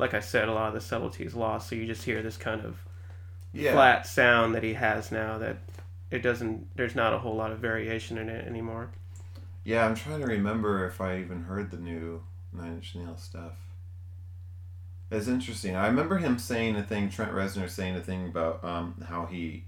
Like 0.00 0.14
I 0.14 0.20
said, 0.20 0.48
a 0.48 0.52
lot 0.52 0.68
of 0.68 0.74
the 0.74 0.80
subtlety 0.80 1.24
is 1.24 1.34
lost, 1.34 1.68
so 1.68 1.74
you 1.74 1.84
just 1.84 2.04
hear 2.04 2.22
this 2.22 2.36
kind 2.36 2.60
of 2.64 2.78
Yeah. 3.52 3.72
flat 3.72 4.06
sound 4.06 4.54
that 4.54 4.62
he 4.62 4.74
has 4.74 5.10
now 5.10 5.38
that 5.38 5.56
it 6.12 6.20
doesn't 6.20 6.68
there's 6.76 6.94
not 6.94 7.12
a 7.12 7.18
whole 7.18 7.34
lot 7.34 7.50
of 7.50 7.58
variation 7.58 8.16
in 8.16 8.28
it 8.28 8.46
anymore 8.46 8.90
Yeah, 9.64 9.84
I'm 9.84 9.96
trying 9.96 10.20
to 10.20 10.26
remember 10.26 10.86
if 10.86 11.00
I 11.00 11.18
even 11.18 11.42
heard 11.42 11.72
the 11.72 11.78
new 11.78 12.22
Nine 12.52 12.74
Inch 12.74 12.94
Nails 12.94 13.24
stuff. 13.24 13.54
It's 15.10 15.26
interesting. 15.26 15.74
I 15.74 15.86
remember 15.88 16.18
him 16.18 16.38
saying 16.38 16.76
a 16.76 16.82
thing, 16.84 17.08
Trent 17.10 17.32
Reznor 17.32 17.68
saying 17.68 17.96
a 17.96 18.00
thing 18.00 18.26
about 18.28 18.62
um, 18.62 18.94
how 19.08 19.26
he 19.26 19.64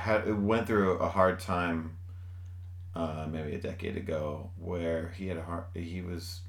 had 0.00 0.42
went 0.42 0.66
through 0.66 0.98
a 0.98 1.08
hard 1.08 1.40
time, 1.40 1.96
uh, 2.94 3.26
maybe 3.30 3.54
a 3.54 3.60
decade 3.60 3.96
ago, 3.96 4.50
where 4.58 5.12
he 5.16 5.28
had 5.28 5.36
a 5.38 5.42
hard, 5.42 5.64
he 5.74 6.00
was 6.02 6.40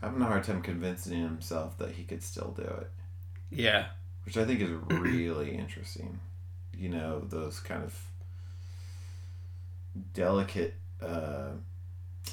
having 0.00 0.20
a 0.22 0.26
hard 0.26 0.44
time 0.44 0.62
convincing 0.62 1.20
himself 1.20 1.78
that 1.78 1.92
he 1.92 2.04
could 2.04 2.22
still 2.22 2.52
do 2.56 2.62
it, 2.62 2.90
yeah. 3.50 3.86
Which 4.24 4.36
I 4.36 4.44
think 4.44 4.60
is 4.60 4.70
really 4.88 5.56
interesting. 5.56 6.20
You 6.76 6.90
know, 6.90 7.20
those 7.20 7.60
kind 7.60 7.82
of 7.84 7.98
delicate 10.14 10.74
uh, 11.02 11.52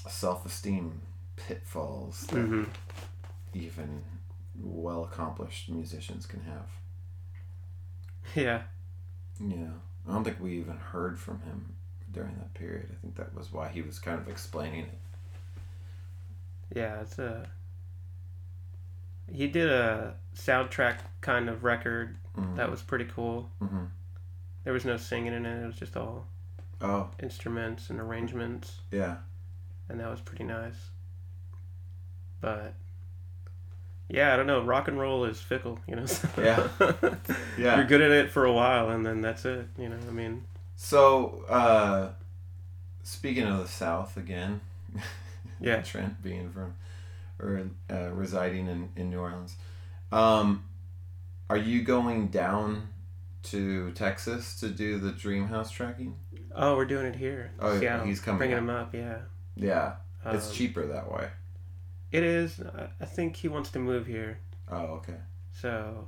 self-esteem 0.07 1.01
pitfalls 1.35 2.27
that 2.27 2.39
hmm 2.39 2.63
even 3.53 4.03
well-accomplished 4.61 5.69
musicians 5.69 6.25
can 6.25 6.41
have. 6.41 6.67
yeah. 8.35 8.63
Yeah, 9.39 9.73
I 10.07 10.13
don't 10.13 10.23
think 10.23 10.39
we 10.41 10.53
even 10.59 10.77
heard 10.77 11.17
from 11.19 11.39
him 11.41 11.73
during 12.11 12.35
that 12.35 12.53
period. 12.53 12.89
I 12.91 12.95
think 13.01 13.15
that 13.15 13.33
was 13.33 13.51
why 13.51 13.69
he 13.69 13.81
was 13.81 13.99
kind 13.99 14.19
of 14.19 14.27
explaining 14.27 14.81
it. 14.85 14.97
yeah 16.75 17.01
it's 17.01 17.19
a 17.19 17.47
he 19.31 19.47
did 19.47 19.69
a 19.69 20.15
soundtrack 20.35 20.97
kind 21.21 21.47
of 21.49 21.63
record 21.63 22.17
Mhm. 22.35 22.55
that 22.55 22.69
was 22.71 22.81
pretty 22.81 23.05
cool 23.05 23.49
Mhm. 23.61 23.89
there 24.63 24.73
was 24.73 24.83
no 24.85 24.97
singing 24.97 25.33
in 25.33 25.45
it 25.45 25.63
it 25.63 25.65
was 25.67 25.75
just 25.75 25.95
all 25.95 26.27
Oh, 26.81 27.11
instruments 27.21 27.89
and 27.91 27.99
arrangements 27.99 28.81
yeah. 28.91 29.17
and 29.87 29.99
that 29.99 30.09
was 30.09 30.19
pretty 30.21 30.43
nice 30.43 30.89
but 32.41 32.73
yeah 34.13 34.33
i 34.33 34.37
don't 34.37 34.47
know 34.47 34.61
rock 34.61 34.87
and 34.87 34.97
roll 34.99 35.25
is 35.25 35.41
fickle 35.41 35.77
you 35.87 35.95
know 35.95 36.05
Yeah. 36.37 36.67
Yeah. 37.57 37.75
you're 37.77 37.85
good 37.85 38.01
at 38.01 38.11
it 38.11 38.29
for 38.31 38.45
a 38.45 38.53
while 38.53 38.89
and 38.91 39.05
then 39.05 39.21
that's 39.21 39.43
it 39.45 39.67
you 39.77 39.89
know 39.89 39.97
i 40.07 40.11
mean 40.11 40.43
So, 40.75 41.43
uh, 41.49 42.09
speaking 43.03 43.43
of 43.47 43.57
the 43.59 43.67
South 43.67 44.17
again, 44.17 44.61
Yeah. 45.61 45.81
Trent 45.81 46.21
being 46.21 46.51
from 46.51 46.75
or 47.39 47.69
uh, 47.89 48.09
residing 48.11 48.67
in, 48.67 48.89
in 48.95 49.09
New 49.09 49.19
Orleans, 49.19 49.55
um, 50.11 50.63
are 51.49 51.57
you 51.57 51.81
going 51.83 52.27
down 52.27 52.89
to 53.43 53.91
Texas 53.91 54.59
to 54.59 54.67
do 54.69 54.97
the 54.99 55.11
Dream 55.11 55.47
House 55.47 55.71
tracking? 55.71 56.15
Oh, 56.55 56.75
we're 56.75 56.85
doing 56.85 57.05
it 57.05 57.15
here. 57.15 57.51
Oh, 57.59 57.73
yeah, 57.73 57.79
Seattle. 57.79 58.05
he's 58.05 58.19
coming 58.19 58.37
Bringing 58.39 58.57
up. 58.57 58.63
him 58.63 58.69
up, 58.69 58.93
yeah. 58.95 59.17
Yeah, 59.55 59.93
it's 60.25 60.47
Um, 60.49 60.53
cheaper 60.53 60.85
that 60.87 61.11
way. 61.11 61.27
It 62.13 62.23
is. 62.23 62.61
I- 63.01 63.05
think 63.05 63.35
he 63.35 63.47
wants 63.49 63.71
to 63.71 63.79
move 63.79 64.05
here. 64.07 64.37
Oh, 64.71 65.01
okay. 65.01 65.17
So, 65.51 66.07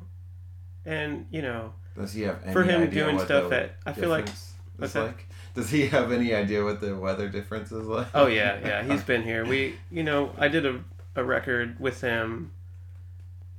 and 0.86 1.26
you 1.32 1.42
know, 1.42 1.74
Does 1.98 2.14
he 2.14 2.22
have 2.22 2.42
any 2.44 2.54
For 2.54 2.64
him 2.64 2.84
idea 2.84 3.04
doing 3.04 3.16
what 3.18 3.26
stuff 3.26 3.50
the 3.50 3.64
at- 3.64 3.76
I 3.86 3.92
feel 3.94 4.10
like- 4.10 4.30
what's 4.78 4.94
that? 4.94 5.08
like? 5.08 5.28
Does 5.56 5.70
he 5.70 5.88
have 5.88 6.12
any 6.12 6.34
idea 6.34 6.64
what 6.64 6.80
the 6.82 6.96
weather 6.96 7.28
difference 7.30 7.72
is 7.72 7.88
like? 7.88 8.08
oh 8.14 8.28
yeah, 8.28 8.60
yeah, 8.64 8.84
he's 8.84 9.04
been 9.12 9.24
here. 9.24 9.46
We, 9.46 9.76
you 9.92 10.04
know, 10.04 10.32
I 10.38 10.48
did 10.48 10.66
a 10.66 10.84
a 11.18 11.24
record 11.24 11.80
with 11.80 12.02
him 12.02 12.52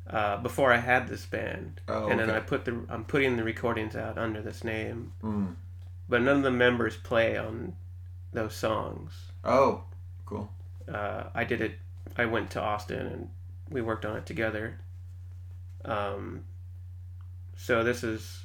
uh, 0.09 0.37
before 0.37 0.73
I 0.73 0.77
had 0.77 1.09
this 1.09 1.25
band, 1.27 1.81
Oh, 1.89 2.09
and 2.09 2.21
then 2.21 2.29
okay. 2.31 2.37
I 2.39 2.41
put 2.41 2.65
the 2.65 2.79
I'm 2.89 3.05
putting 3.05 3.37
the 3.37 3.45
recordings 3.45 3.97
out 3.97 4.19
under 4.19 4.41
this 4.43 4.63
name, 4.63 5.13
Mm. 5.23 5.55
but 6.09 6.23
none 6.23 6.37
of 6.39 6.43
the 6.43 6.51
members 6.51 6.97
play 6.97 7.37
on 7.37 7.75
those 8.33 8.55
songs. 8.55 9.13
Oh, 9.43 9.83
cool. 10.27 10.49
uh, 10.93 11.25
I 11.35 11.45
did 11.45 11.61
it. 11.61 11.73
I 12.17 12.27
went 12.27 12.51
to 12.53 12.61
Austin 12.61 13.07
and 13.07 13.29
we 13.71 13.81
worked 13.83 14.05
on 14.05 14.17
it 14.17 14.27
together. 14.27 14.79
Um, 15.85 16.45
so 17.57 17.83
this 17.85 18.03
is 18.05 18.45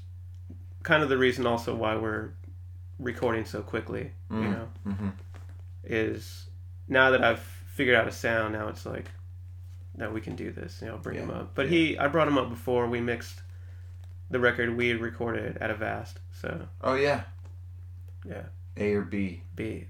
kind 0.83 1.03
of 1.03 1.09
the 1.09 1.17
reason 1.17 1.45
also 1.45 1.75
why 1.75 1.95
we're 1.95 2.29
recording 2.99 3.45
so 3.45 3.61
quickly. 3.61 4.11
You 4.29 4.37
Mm. 4.37 4.51
know, 4.51 4.69
hmm 4.83 5.09
is 5.83 6.47
now 6.87 7.09
that 7.11 7.23
I've 7.23 7.39
figured 7.39 7.95
out 7.95 8.07
a 8.07 8.11
sound, 8.11 8.53
now 8.53 8.67
it's 8.67 8.85
like, 8.85 9.09
no, 9.97 10.11
we 10.11 10.21
can 10.21 10.35
do 10.35 10.51
this. 10.51 10.79
You 10.81 10.87
know, 10.89 10.97
bring 10.97 11.17
him 11.17 11.31
up. 11.31 11.55
But 11.55 11.69
he, 11.69 11.97
I 11.97 12.07
brought 12.07 12.27
him 12.27 12.37
up 12.37 12.49
before 12.49 12.87
we 12.87 13.01
mixed 13.01 13.41
the 14.29 14.39
record 14.39 14.77
we 14.77 14.89
had 14.89 15.01
recorded 15.01 15.57
at 15.57 15.71
Avast. 15.71 16.19
So 16.39 16.67
Oh 16.81 16.93
yeah. 16.93 17.23
yeah, 18.25 18.43
A 18.77 18.93
or 18.93 19.01
B. 19.01 19.41
B, 19.55 19.87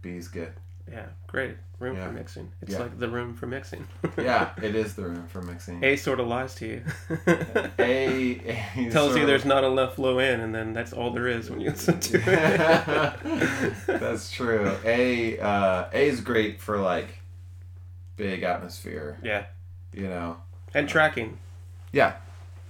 B 0.00 0.10
is 0.16 0.28
good. 0.28 0.52
Yeah, 0.90 1.06
great 1.26 1.56
room 1.78 1.96
Yeah. 1.96 2.06
for 2.06 2.12
mixing. 2.12 2.50
It's 2.62 2.72
Yeah. 2.72 2.78
like 2.80 2.98
the 2.98 3.08
room 3.08 3.34
for 3.34 3.46
mixing. 3.46 3.86
Yeah, 4.16 4.50
it 4.62 4.74
is 4.74 4.94
the 4.94 5.02
room 5.04 5.26
for 5.28 5.42
mixing. 5.42 5.84
A 5.84 5.96
sort 5.96 6.20
of 6.20 6.26
lies 6.28 6.54
to 6.56 6.66
you. 6.66 6.82
A, 7.78 8.40
A 8.78 8.90
tells 8.90 9.16
you 9.16 9.26
there's 9.26 9.44
not 9.44 9.64
enough 9.64 9.98
low 9.98 10.18
end, 10.18 10.40
and 10.42 10.54
then 10.54 10.72
that's 10.72 10.92
all 10.92 11.10
there 11.10 11.28
is 11.28 11.50
when 11.50 11.60
you 11.60 11.70
listen 11.70 12.00
to 12.00 12.16
it. 12.18 13.86
That's 13.86 14.30
true. 14.30 14.76
A 14.84 15.38
uh, 15.38 15.88
A 15.92 16.08
is 16.08 16.20
great 16.20 16.60
for 16.60 16.78
like 16.78 17.08
big 18.16 18.42
atmosphere. 18.42 19.18
yeah, 19.22 19.46
You 19.92 20.08
know. 20.08 20.38
and 20.74 20.88
tracking. 20.88 21.38
Yeah. 21.92 22.14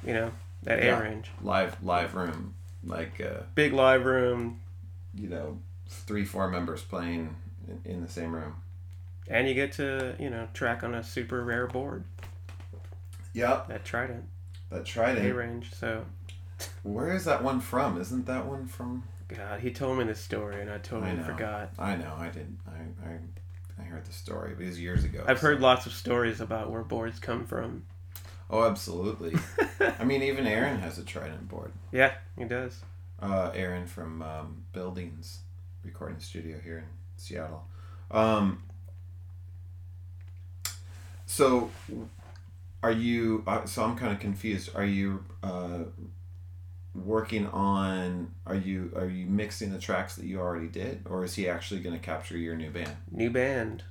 You 0.04 0.12
know 0.14 0.32
that 0.64 0.82
Yeah. 0.82 0.98
A 0.98 1.02
range, 1.02 1.30
Live 1.42 1.76
live 1.82 2.14
room 2.14 2.54
like 2.84 3.20
uh, 3.20 3.42
big 3.54 3.72
live 3.72 4.04
room, 4.04 4.60
you 5.14 5.28
know 5.28 5.58
three 5.88 6.24
four 6.24 6.48
members 6.48 6.82
playing 6.82 7.34
in, 7.84 8.02
the 8.02 8.08
same 8.08 8.34
room. 8.34 8.56
and 9.28 9.48
you 9.48 9.54
get 9.54 9.72
to 9.72 10.14
you 10.18 10.30
know 10.30 10.48
track 10.54 10.82
on 10.84 10.94
a 10.94 11.02
super 11.02 11.44
rare 11.44 11.66
board, 11.66 12.04
Yep. 13.34 13.68
that 13.68 13.84
Trident 13.84 14.24
That 14.70 14.80
A 14.80 14.84
Trident. 14.84 15.34
range. 15.34 15.72
So, 15.74 16.04
Where 16.82 17.12
is 17.12 17.24
that 17.26 17.42
one 17.42 17.60
from? 17.60 18.00
Isn't 18.00 18.26
that 18.26 18.46
one 18.46 18.66
from? 18.66 19.04
God, 19.28 19.60
he 19.60 19.72
told 19.72 19.98
me 19.98 20.04
this 20.04 20.20
story, 20.20 20.60
and 20.60 20.70
I 20.70 20.78
totally 20.78 21.10
I 21.12 21.16
forgot. 21.22 21.70
I 21.78 21.96
know. 21.96 22.14
I 22.16 22.28
didn't. 22.28 22.58
I 22.66 23.06
I, 23.08 23.18
I 23.80 23.82
heard 23.84 24.04
the 24.06 24.12
story, 24.12 24.54
but 24.56 24.62
it 24.64 24.68
was 24.68 24.80
years 24.80 25.04
ago. 25.04 25.24
I've 25.26 25.38
so- 25.40 25.48
heard 25.48 25.60
lots 25.60 25.86
of 25.86 25.92
stories 25.92 26.40
about 26.40 26.70
where 26.70 26.82
boards 26.82 27.18
come 27.18 27.44
from. 27.44 27.84
Oh, 28.48 28.64
absolutely. 28.64 29.36
I 29.98 30.04
mean, 30.04 30.22
even 30.22 30.46
Aaron 30.46 30.78
has 30.78 30.98
a 30.98 31.02
Trident 31.02 31.48
board. 31.48 31.72
Yeah, 31.90 32.12
he 32.38 32.44
does. 32.44 32.80
Uh, 33.20 33.50
Aaron 33.54 33.86
from 33.88 34.22
um, 34.22 34.62
Buildings 34.72 35.40
Recording 35.82 36.20
Studio 36.20 36.58
here 36.62 36.78
in 36.78 36.84
Seattle. 37.16 37.66
Um, 38.10 38.62
so, 41.26 41.70
are 42.82 42.92
you? 42.92 43.42
Uh, 43.46 43.64
so 43.64 43.84
I'm 43.84 43.96
kind 43.96 44.12
of 44.12 44.20
confused. 44.20 44.70
Are 44.74 44.84
you 44.84 45.24
uh, 45.42 45.80
working 46.94 47.46
on? 47.48 48.32
Are 48.46 48.54
you 48.54 48.92
are 48.96 49.06
you 49.08 49.26
mixing 49.26 49.72
the 49.72 49.78
tracks 49.78 50.16
that 50.16 50.24
you 50.26 50.40
already 50.40 50.68
did, 50.68 51.02
or 51.08 51.24
is 51.24 51.34
he 51.34 51.48
actually 51.48 51.80
going 51.80 51.96
to 51.98 52.04
capture 52.04 52.36
your 52.36 52.56
new 52.56 52.70
band? 52.70 52.96
New 53.10 53.30
band. 53.30 53.82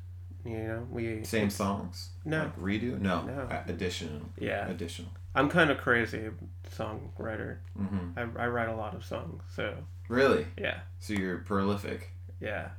You 0.46 0.58
know, 0.60 0.88
we 0.92 1.24
Same 1.24 1.50
songs? 1.50 2.10
No. 2.24 2.44
Like 2.44 2.60
redo? 2.60 3.00
No. 3.02 3.24
No. 3.24 3.48
Additional. 3.68 4.22
Yeah. 4.40 4.68
Additional. 4.70 5.10
I'm 5.34 5.50
kind 5.50 5.72
of 5.72 5.80
crazy 5.80 6.30
songwriter. 6.72 7.58
hmm 7.76 8.12
I, 8.16 8.22
I 8.44 8.48
write 8.48 8.70
a 8.70 8.76
lot 8.76 8.94
of 8.94 9.04
songs, 9.04 9.42
so 9.54 9.74
Really? 10.08 10.46
yeah, 10.56 10.82
So 11.00 11.14
you're 11.14 11.40
prolific. 11.40 12.12
yeah. 12.40 12.70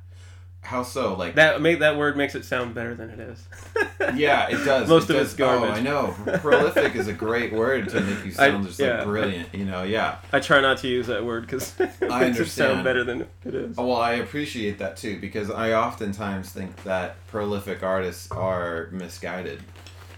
How 0.61 0.83
so? 0.83 1.15
Like 1.15 1.35
That 1.35 1.61
make 1.61 1.79
that 1.79 1.95
word 1.97 2.17
makes 2.17 2.35
it 2.35 2.43
sound 2.43 2.75
better 2.75 2.93
than 2.93 3.09
it 3.09 3.19
is. 3.19 3.43
Yeah, 4.15 4.47
it 4.47 4.63
does. 4.63 4.87
Most 4.89 5.09
it 5.09 5.15
of 5.15 5.17
does. 5.17 5.27
it's 5.29 5.35
garbage. 5.35 5.69
Oh, 5.69 5.73
I 5.73 5.81
know. 5.81 6.15
Prolific 6.39 6.95
is 6.95 7.07
a 7.07 7.13
great 7.13 7.51
word 7.51 7.89
to 7.89 7.99
make 7.99 8.19
you 8.25 8.31
I- 8.39 8.49
sound 8.51 8.65
just 8.67 8.79
yeah. 8.79 8.97
like 8.97 9.03
brilliant. 9.05 9.53
You 9.53 9.65
know, 9.65 9.83
yeah. 9.83 10.19
I 10.31 10.39
try 10.39 10.61
not 10.61 10.77
to 10.79 10.87
use 10.87 11.07
that 11.07 11.25
word 11.25 11.41
because 11.41 11.73
it 11.79 11.79
makes 11.79 12.01
it 12.01 12.11
understand. 12.11 12.47
sound 12.49 12.83
better 12.83 13.03
than 13.03 13.21
it 13.43 13.53
is. 13.55 13.75
Oh, 13.77 13.87
Well, 13.87 13.97
I 13.97 14.13
appreciate 14.13 14.77
that 14.79 14.95
too 14.97 15.19
because 15.19 15.49
I 15.51 15.73
oftentimes 15.73 16.49
think 16.51 16.83
that 16.83 17.15
prolific 17.27 17.83
artists 17.83 18.31
are 18.31 18.87
misguided. 18.91 19.61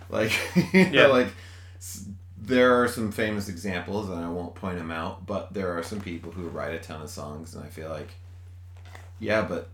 Like, 0.10 0.31
you 0.74 0.86
know, 0.86 0.91
Yeah. 0.91 1.08
like 1.08 1.27
there 2.38 2.81
are 2.81 2.88
some 2.88 3.12
famous 3.12 3.48
examples, 3.50 4.10
and 4.10 4.24
I 4.24 4.29
won't 4.29 4.55
point 4.55 4.77
them 4.77 4.91
out, 4.91 5.25
but 5.25 5.53
there 5.53 5.77
are 5.77 5.84
some 5.84 6.00
people 6.01 6.31
who 6.31 6.48
write 6.50 6.74
a 6.74 6.79
ton 6.79 7.01
of 7.01 7.10
songs, 7.10 7.55
and 7.55 7.63
I 7.63 7.67
feel 7.67 7.89
like, 7.89 8.10
yeah, 9.19 9.41
but 9.41 9.69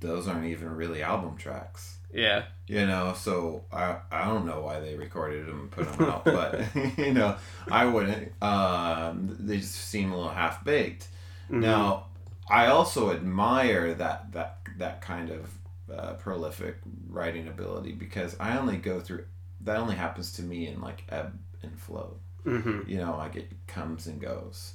those 0.00 0.28
aren't 0.28 0.46
even 0.46 0.70
really 0.76 1.02
album 1.02 1.36
tracks. 1.36 1.96
Yeah, 2.12 2.42
You 2.66 2.86
know, 2.86 3.14
so 3.16 3.64
I 3.72 3.98
I 4.10 4.24
don't 4.24 4.44
know 4.46 4.62
why 4.62 4.80
they 4.80 4.96
recorded 4.96 5.46
them 5.46 5.60
and 5.60 5.70
put 5.70 5.90
them 5.92 6.08
out, 6.08 6.24
but 6.24 6.64
you 6.98 7.12
know, 7.14 7.36
I 7.70 7.84
wouldn't. 7.86 8.32
Um, 8.42 9.36
they 9.38 9.58
just 9.58 9.74
seem 9.74 10.10
a 10.12 10.16
little 10.16 10.32
half 10.32 10.64
baked. 10.64 11.08
Mhm. 11.50 11.60
Now, 11.60 12.06
I 12.48 12.66
also 12.66 13.12
admire 13.12 13.94
that 13.94 14.32
that 14.32 14.58
that 14.78 15.00
kind 15.02 15.30
of 15.30 15.50
uh, 15.92 16.14
prolific 16.14 16.76
writing 17.08 17.48
ability 17.48 17.92
because 17.92 18.36
I 18.40 18.58
only 18.58 18.76
go 18.76 19.00
through 19.00 19.24
that 19.62 19.76
only 19.76 19.94
happens 19.96 20.32
to 20.34 20.42
me 20.42 20.66
in 20.68 20.80
like 20.80 21.04
ebb 21.10 21.38
and 21.62 21.78
flow. 21.78 22.16
hmm 22.44 22.80
You 22.86 22.98
know, 22.98 23.16
like 23.16 23.36
it 23.36 23.50
comes 23.66 24.06
and 24.06 24.20
goes. 24.20 24.74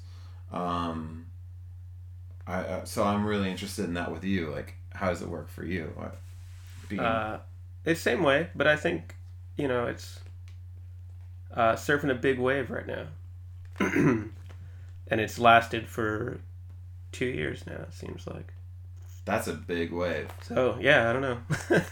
Um, 0.52 1.26
I 2.48 2.60
uh, 2.60 2.86
so 2.86 3.04
I'm 3.04 3.26
really 3.26 3.50
interested 3.50 3.86
in 3.86 3.94
that 3.96 4.12
with 4.12 4.24
you. 4.24 4.52
Like, 4.52 4.76
how 4.96 5.10
does 5.10 5.22
it 5.22 5.28
work 5.30 5.50
for 5.50 5.64
you? 5.66 5.94
Being, 6.90 7.02
Uh, 7.02 7.40
it's 7.86 8.02
same 8.02 8.24
way, 8.24 8.50
but 8.56 8.68
I 8.68 8.76
think 8.76 9.16
you 9.58 9.68
know 9.68 9.86
it's 9.88 10.20
uh, 11.54 11.74
surfing 11.74 12.12
a 12.12 12.16
big 12.16 12.40
wave 12.40 12.70
right 12.70 12.88
now, 12.88 13.06
and 13.80 14.32
it's 15.22 15.40
lasted 15.40 15.88
for 15.88 16.40
two 17.12 17.26
years 17.26 17.66
now. 17.68 17.74
It 17.88 17.94
seems 17.94 18.28
like. 18.28 18.54
that's 19.26 19.48
a 19.48 19.54
big 19.54 19.92
wave. 19.92 20.28
So 20.44 20.78
yeah, 20.80 21.10
I 21.10 21.14
don't 21.14 21.22
know. 21.22 21.38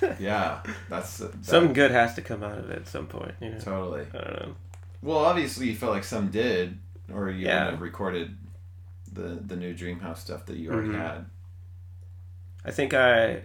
Yeah, 0.19 0.61
that's 0.89 1.17
that, 1.17 1.43
Something 1.45 1.73
good 1.73 1.91
has 1.91 2.13
to 2.15 2.21
come 2.21 2.43
out 2.43 2.57
of 2.57 2.69
it 2.69 2.79
at 2.79 2.87
some 2.87 3.07
point. 3.07 3.33
You 3.41 3.51
know. 3.51 3.59
totally. 3.59 4.05
I 4.13 4.17
don't 4.17 4.39
know. 4.39 4.55
Well, 5.01 5.17
obviously, 5.19 5.67
you 5.69 5.75
felt 5.75 5.91
like 5.93 6.03
some 6.03 6.29
did, 6.29 6.77
or 7.11 7.29
you 7.29 7.45
Yeah. 7.47 7.75
recorded 7.79 8.37
the 9.11 9.39
the 9.45 9.55
new 9.55 9.73
Dreamhouse 9.73 10.17
stuff 10.17 10.45
that 10.47 10.57
you 10.57 10.71
already 10.71 10.89
Mhm. 10.89 10.97
had. 10.97 11.25
I 12.65 12.71
think 12.71 12.93
I, 12.93 13.43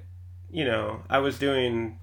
you 0.51 0.65
know, 0.65 1.03
I 1.11 1.19
was 1.19 1.39
doing 1.39 1.99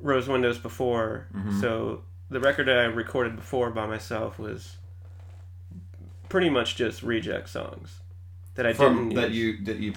Rose 0.00 0.28
Windows 0.28 0.58
before, 0.58 1.26
Mhm. 1.34 1.60
so 1.60 2.02
the 2.30 2.40
record 2.40 2.66
that 2.66 2.78
I 2.78 2.84
recorded 2.84 3.36
before 3.36 3.70
by 3.70 3.86
myself 3.86 4.38
was 4.38 4.76
pretty 6.28 6.50
much 6.50 6.76
just 6.76 7.02
reject 7.02 7.48
songs 7.48 8.00
that 8.54 8.66
I 8.66 8.72
From 8.72 9.08
didn't 9.10 9.14
that 9.20 9.30
use. 9.30 9.58
you 9.58 9.64
that 9.66 9.76
you 9.78 9.92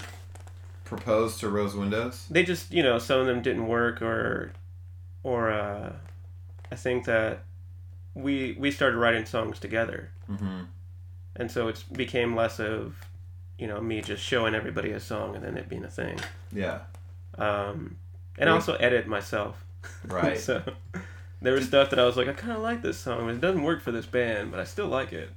proposed 0.84 1.40
to 1.40 1.48
Rose 1.48 1.74
Windows. 1.74 2.26
They 2.30 2.42
just, 2.44 2.72
you 2.72 2.82
know, 2.82 2.98
some 2.98 3.20
of 3.20 3.26
them 3.26 3.42
didn't 3.42 3.66
work, 3.66 4.00
or, 4.00 4.52
or 5.22 5.50
uh, 5.50 5.92
I 6.70 6.74
think 6.76 7.04
that 7.06 7.44
we 8.14 8.56
we 8.58 8.70
started 8.70 8.96
writing 8.96 9.26
songs 9.26 9.58
together, 9.58 10.10
Mm-hmm. 10.30 10.60
and 11.36 11.50
so 11.50 11.68
it 11.68 11.84
became 11.92 12.34
less 12.36 12.58
of, 12.60 12.94
you 13.58 13.66
know, 13.66 13.80
me 13.80 14.00
just 14.00 14.22
showing 14.22 14.54
everybody 14.54 14.92
a 14.92 15.00
song 15.00 15.34
and 15.34 15.44
then 15.44 15.56
it 15.56 15.68
being 15.68 15.84
a 15.84 15.90
thing. 15.90 16.18
Yeah. 16.52 16.80
um, 17.36 17.96
and 18.38 18.48
Yeah. 18.48 18.54
also 18.54 18.74
edit 18.74 19.06
myself. 19.06 19.64
Right. 20.06 20.38
so 20.38 20.62
there 21.42 21.52
was 21.54 21.66
stuff 21.66 21.90
that 21.90 21.98
I 21.98 22.04
was 22.04 22.16
like, 22.16 22.28
I 22.28 22.32
kind 22.32 22.52
of 22.52 22.60
like 22.62 22.82
this 22.82 22.98
song, 22.98 23.28
it 23.30 23.40
doesn't 23.40 23.62
work 23.62 23.80
for 23.82 23.92
this 23.92 24.06
band, 24.06 24.50
but 24.50 24.60
I 24.60 24.64
still 24.64 24.86
like 24.88 25.12
it. 25.12 25.30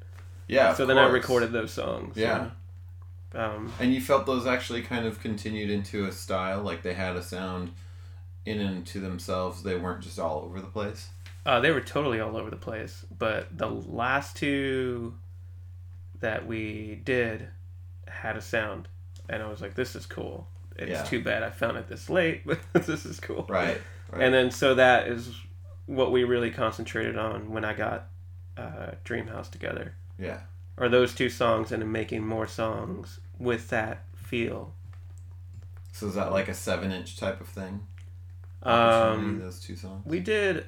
Yeah. 0.48 0.74
so 0.74 0.86
then 0.86 0.98
I 0.98 1.08
recorded 1.08 1.52
those 1.52 1.72
songs. 1.72 2.18
Yeah. 2.18 2.50
Um, 3.34 3.72
And 3.80 3.94
you 3.94 4.02
felt 4.02 4.26
those 4.26 4.46
actually 4.46 4.82
kind 4.82 5.06
of 5.06 5.20
continued 5.22 5.70
into 5.70 6.06
a 6.06 6.12
style, 6.12 6.62
like 6.62 6.82
they 6.84 6.94
had 6.94 7.16
a 7.16 7.24
sound 7.24 7.72
in 8.46 8.60
and 8.60 8.86
to 8.88 9.00
themselves. 9.00 9.64
They 9.64 9.76
weren't 9.78 10.02
just 10.02 10.20
all 10.20 10.40
over 10.44 10.60
the 10.60 10.68
place. 10.68 11.10
uh, 11.46 11.60
they 11.60 11.72
were 11.72 11.82
totally 11.82 12.20
all 12.20 12.36
over 12.36 12.50
the 12.50 12.56
place, 12.58 13.06
but 13.18 13.56
the 13.58 13.68
last 13.70 14.36
two 14.36 15.16
that 16.20 16.46
we 16.46 17.02
did 17.06 17.48
had 18.08 18.36
a 18.38 18.42
sound, 18.42 18.88
and 19.30 19.42
I 19.44 19.48
was 19.50 19.62
like, 19.62 19.76
this 19.76 19.96
is 19.96 20.06
cool. 20.06 20.48
It's 20.78 20.90
Yeah. 20.92 21.04
too 21.04 21.22
bad 21.24 21.44
I 21.44 21.50
found 21.50 21.78
it 21.78 21.88
this 21.88 22.10
late, 22.10 22.42
but 22.46 22.60
this 22.86 23.06
is 23.06 23.20
cool. 23.20 23.46
Right. 23.50 23.80
Right. 24.12 24.22
And 24.24 24.34
then 24.34 24.52
so 24.52 24.76
that 24.76 25.08
is 25.08 25.30
what 25.86 26.12
we 26.12 26.24
really 26.24 26.52
concentrated 26.52 27.18
on 27.18 27.52
when 27.52 27.64
I 27.66 27.74
got 27.74 28.08
uh, 28.58 28.92
Dreamhouse 29.06 29.50
together. 29.50 29.96
yeah. 30.18 30.42
Or 30.78 30.90
those 30.90 31.14
two 31.14 31.30
songs 31.30 31.72
and 31.72 31.82
then 31.82 31.92
making 31.92 32.26
more 32.26 32.48
songs 32.48 33.20
with 33.38 33.70
that 33.70 34.04
feel. 34.16 34.74
So 35.92 36.08
is 36.08 36.16
that 36.16 36.32
like 36.32 36.48
a 36.48 36.54
seven-inch 36.54 37.18
type 37.18 37.40
of 37.42 37.48
thing? 37.48 37.86
Um, 38.64 39.40
those 39.40 39.60
two 39.60 39.76
songs. 39.76 40.06
we 40.06 40.20
did. 40.20 40.66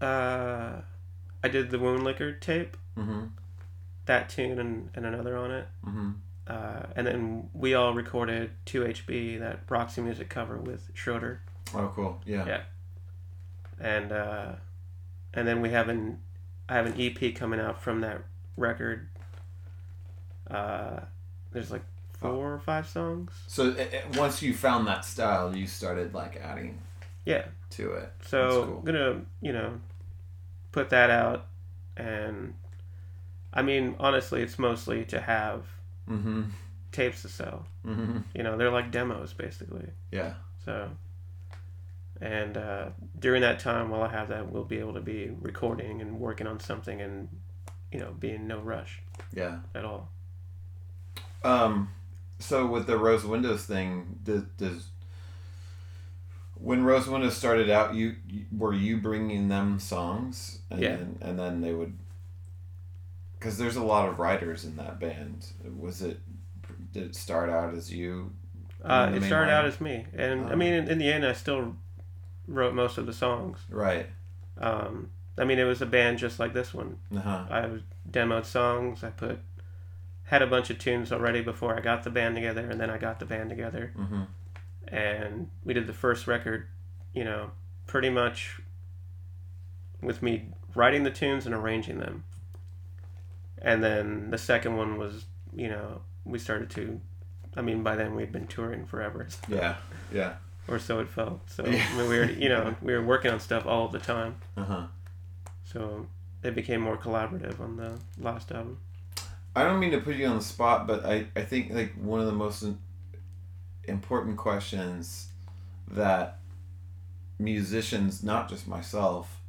Uh, 0.00 0.82
I 1.42 1.48
did 1.48 1.70
the 1.70 1.78
Wound 1.78 2.04
Liquor 2.04 2.32
tape, 2.32 2.76
Mm-hmm. 2.96 3.24
that 4.06 4.28
tune 4.28 4.58
and, 4.58 4.90
and 4.94 5.06
another 5.06 5.36
on 5.36 5.50
it. 5.50 5.66
Mm-hmm. 5.86 6.10
Uh, 6.46 6.82
and 6.96 7.06
then 7.06 7.48
we 7.54 7.74
all 7.74 7.94
recorded 7.94 8.50
2HB, 8.66 9.38
that 9.40 9.60
Roxy 9.68 10.00
Music 10.00 10.28
cover 10.28 10.56
with 10.58 10.90
Schroeder. 10.94 11.40
Oh, 11.74 11.90
cool. 11.94 12.20
Yeah. 12.26 12.46
Yeah. 12.46 12.60
And 13.80 14.12
uh, 14.12 14.52
and 15.34 15.46
then 15.46 15.60
we 15.60 15.70
have 15.70 15.88
an 15.88 16.18
I 16.68 16.74
have 16.74 16.86
an 16.86 16.94
EP 17.00 17.34
coming 17.34 17.60
out 17.60 17.80
from 17.80 18.00
that 18.00 18.22
record. 18.56 19.08
Uh, 20.50 21.00
there's 21.52 21.70
like 21.70 21.82
four 22.12 22.52
or 22.54 22.58
five 22.58 22.88
songs. 22.88 23.32
So 23.46 23.70
uh, 23.70 23.74
uh, 23.80 24.18
once 24.18 24.42
you 24.42 24.54
found 24.54 24.86
that 24.86 25.04
style, 25.04 25.56
you 25.56 25.66
started 25.66 26.14
like 26.14 26.36
adding 26.36 26.78
Yeah. 27.24 27.46
to 27.70 27.92
it. 27.92 28.12
So 28.26 28.64
cool. 28.64 28.78
I'm 28.78 28.84
gonna, 28.84 29.20
you 29.40 29.52
know, 29.52 29.80
put 30.72 30.90
that 30.90 31.10
out 31.10 31.46
and 31.96 32.54
I 33.52 33.62
mean, 33.62 33.96
honestly, 33.98 34.42
it's 34.42 34.58
mostly 34.58 35.04
to 35.06 35.20
have 35.20 35.66
Mm-hmm. 36.08 36.42
tapes 36.90 37.22
to 37.22 37.28
sell. 37.28 37.66
Mm-hmm. 37.86 38.18
You 38.34 38.42
know, 38.42 38.56
they're 38.56 38.70
like 38.70 38.90
demos 38.90 39.32
basically. 39.32 39.88
Yeah. 40.10 40.34
So 40.64 40.90
and 42.20 42.56
uh, 42.56 42.86
during 43.18 43.42
that 43.42 43.58
time 43.58 43.90
while 43.90 44.02
I 44.02 44.08
have 44.08 44.28
that 44.28 44.50
we'll 44.50 44.64
be 44.64 44.78
able 44.78 44.94
to 44.94 45.00
be 45.00 45.30
recording 45.40 46.00
and 46.00 46.18
working 46.20 46.46
on 46.46 46.60
something 46.60 47.00
and 47.00 47.28
you 47.90 47.98
know, 48.00 48.12
be 48.18 48.30
in 48.30 48.46
no 48.46 48.58
rush 48.60 49.02
Yeah. 49.34 49.58
at 49.74 49.84
all. 49.84 50.08
Um, 51.44 51.90
so 52.38 52.66
with 52.66 52.86
the 52.86 52.96
Rose 52.96 53.24
Windows 53.24 53.64
thing, 53.64 54.18
does, 54.24 54.44
does 54.56 54.88
when 56.54 56.84
Rose 56.84 57.06
Windows 57.08 57.36
started 57.36 57.68
out, 57.68 57.94
you, 57.94 58.14
you 58.26 58.44
were 58.56 58.72
you 58.72 58.96
bringing 58.98 59.48
them 59.48 59.78
songs, 59.80 60.60
and 60.70 60.80
Yeah. 60.80 60.96
then, 60.96 61.18
and 61.20 61.38
then 61.38 61.60
they 61.60 61.72
would, 61.74 61.98
because 63.42 63.58
there's 63.58 63.74
a 63.76 63.82
lot 63.82 64.08
of 64.08 64.20
writers 64.20 64.64
in 64.64 64.76
that 64.76 65.00
band. 65.00 65.46
Was 65.78 66.00
it 66.00 66.20
did 66.92 67.02
it 67.04 67.14
start 67.16 67.50
out 67.50 67.74
as 67.74 67.92
you? 67.92 68.32
Uh, 68.84 69.12
it 69.14 69.22
started 69.24 69.50
out 69.50 69.64
as 69.64 69.80
me, 69.80 70.06
and 70.16 70.46
I 70.46 70.52
Oh. 70.52 70.56
mean, 70.56 70.72
in, 70.74 70.88
in 70.88 70.98
the 70.98 71.12
end, 71.12 71.24
I 71.26 71.32
still 71.32 71.76
wrote 72.48 72.74
most 72.74 72.98
of 72.98 73.06
the 73.06 73.12
songs. 73.12 73.58
Right. 73.70 74.06
Um, 74.58 75.10
I 75.38 75.44
mean, 75.44 75.58
it 75.58 75.64
was 75.64 75.80
a 75.80 75.86
band 75.86 76.18
just 76.18 76.38
like 76.38 76.52
this 76.52 76.74
one. 76.74 76.98
Uh 77.14 77.20
huh. 77.20 77.44
I 77.50 77.78
demoed 78.10 78.44
songs. 78.44 79.02
I 79.02 79.10
put 79.10 79.40
had 80.24 80.42
a 80.42 80.46
bunch 80.46 80.70
of 80.70 80.78
tunes 80.78 81.10
already 81.12 81.40
before 81.42 81.76
I 81.76 81.80
got 81.80 82.04
the 82.04 82.10
band 82.10 82.34
together, 82.36 82.68
and 82.70 82.80
then 82.80 82.90
I 82.90 82.98
got 82.98 83.18
the 83.18 83.26
band 83.26 83.50
together, 83.50 83.92
Mm-hmm. 83.98 84.22
and 84.88 85.50
we 85.64 85.74
did 85.74 85.86
the 85.86 85.92
first 85.92 86.26
record. 86.28 86.66
You 87.14 87.24
know, 87.24 87.50
pretty 87.86 88.10
much 88.10 88.60
with 90.00 90.22
me 90.22 90.48
writing 90.74 91.02
the 91.04 91.10
tunes 91.10 91.46
and 91.46 91.54
arranging 91.54 91.98
them, 91.98 92.24
and 93.62 93.82
then 93.82 94.30
the 94.30 94.38
second 94.38 94.76
one 94.76 94.98
was, 94.98 95.24
you 95.54 95.68
know, 95.68 96.02
we 96.24 96.38
started 96.38 96.68
to. 96.70 97.00
I 97.56 97.62
mean, 97.62 97.82
by 97.82 97.96
then 97.96 98.14
we'd 98.14 98.32
been 98.32 98.46
touring 98.46 98.86
forever, 98.86 99.28
Yeah. 99.48 99.76
Yeah. 100.12 100.34
or 100.68 100.78
so 100.78 101.00
it 101.00 101.08
felt. 101.08 101.40
So 101.50 101.64
Yeah. 101.66 101.84
I 101.92 101.96
mean, 101.96 102.08
we 102.08 102.18
were, 102.18 102.24
you 102.24 102.48
know, 102.48 102.74
we 102.82 102.92
were 102.94 103.02
working 103.02 103.30
on 103.30 103.40
stuff 103.40 103.66
all 103.66 103.88
the 103.88 103.98
time. 103.98 104.36
Uh 104.56 104.64
huh. 104.64 104.86
So 105.64 106.06
it 106.42 106.54
became 106.54 106.80
more 106.80 106.96
collaborative 106.96 107.60
on 107.60 107.76
the 107.76 107.98
last 108.18 108.50
album. 108.52 108.78
I 109.54 109.64
don't 109.64 109.78
mean 109.80 109.90
to 109.92 110.00
put 110.00 110.16
you 110.16 110.26
on 110.26 110.36
the 110.36 110.42
spot, 110.44 110.86
but 110.86 111.04
I, 111.04 111.26
I 111.36 111.42
think 111.42 111.72
like 111.72 111.92
one 111.94 112.20
of 112.20 112.26
the 112.26 112.32
most 112.32 112.64
important 113.84 114.36
questions 114.38 115.28
that 115.90 116.38
musicians, 117.38 118.22
not 118.22 118.48
just 118.48 118.66
myself, 118.66 119.40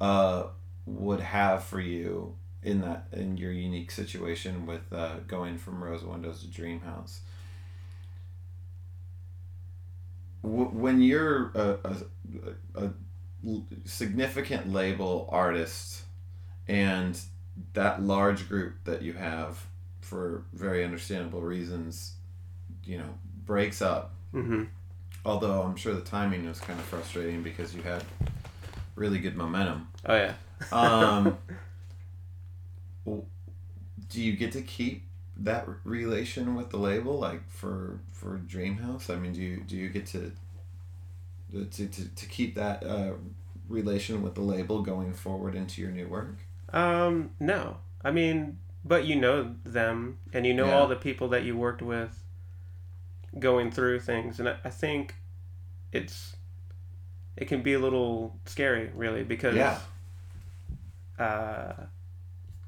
uh, 0.00 0.44
would 0.86 1.20
have 1.20 1.64
for 1.64 1.80
you 1.80 2.34
in 2.64 2.80
that 2.80 3.06
in 3.12 3.36
your 3.36 3.52
unique 3.52 3.90
situation 3.90 4.66
with 4.66 4.92
uh, 4.92 5.18
going 5.28 5.58
from 5.58 5.82
Rose 5.84 6.02
Windows 6.04 6.40
to 6.40 6.46
Dream 6.48 6.80
House. 6.80 7.20
W- 10.42 10.68
when 10.70 11.00
you're 11.02 11.50
a 11.54 11.78
a 12.74 12.90
significant 13.84 14.72
label 14.72 15.28
artist 15.30 16.02
and 16.66 17.18
that 17.74 18.02
large 18.02 18.48
group 18.48 18.74
that 18.84 19.02
you 19.02 19.12
have 19.12 19.66
for 20.00 20.44
very 20.52 20.82
understandable 20.84 21.42
reasons 21.42 22.14
you 22.84 22.98
know 22.98 23.14
breaks 23.44 23.82
up 23.82 24.12
Mm-hmm. 24.34 24.64
although 25.24 25.62
i'm 25.62 25.76
sure 25.76 25.94
the 25.94 26.00
timing 26.00 26.48
was 26.48 26.58
kind 26.58 26.76
of 26.80 26.84
frustrating 26.86 27.42
because 27.44 27.72
you 27.74 27.82
had 27.82 28.02
really 28.96 29.18
good 29.20 29.36
momentum 29.36 29.86
Oh 30.06 30.16
yeah. 30.16 30.34
um 30.72 31.38
do 34.08 34.20
you 34.22 34.34
get 34.36 34.52
to 34.52 34.62
keep 34.62 35.04
that 35.36 35.66
relation 35.84 36.54
with 36.54 36.70
the 36.70 36.76
label 36.76 37.18
like 37.18 37.48
for 37.50 37.98
for 38.12 38.38
dreamhouse 38.46 39.10
i 39.10 39.16
mean 39.16 39.32
do 39.32 39.40
you 39.42 39.60
do 39.66 39.76
you 39.76 39.88
get 39.88 40.06
to 40.06 40.32
to, 41.52 41.64
to, 41.86 42.14
to 42.14 42.26
keep 42.26 42.54
that 42.56 42.82
uh, 42.84 43.12
relation 43.68 44.22
with 44.22 44.34
the 44.34 44.40
label 44.40 44.82
going 44.82 45.12
forward 45.14 45.54
into 45.54 45.80
your 45.80 45.90
new 45.90 46.08
work 46.08 46.36
Um, 46.72 47.30
no. 47.40 47.78
I 48.04 48.10
mean, 48.10 48.58
but 48.84 49.04
you 49.04 49.16
know 49.16 49.54
them, 49.64 50.18
and 50.32 50.46
you 50.46 50.52
know 50.54 50.66
Yeah. 50.66 50.74
all 50.74 50.88
the 50.88 50.96
people 50.96 51.28
that 51.28 51.44
you 51.44 51.56
worked 51.56 51.82
with 51.82 52.22
going 53.38 53.70
through 53.70 54.00
things, 54.00 54.38
and 54.38 54.48
I, 54.48 54.56
I 54.64 54.70
think 54.70 55.14
it's 55.92 56.36
it 57.36 57.46
can 57.46 57.62
be 57.62 57.74
a 57.74 57.78
little 57.78 58.38
scary, 58.46 58.90
really, 58.94 59.24
because 59.24 59.56
Yeah. 59.56 59.78
uh, 61.18 61.72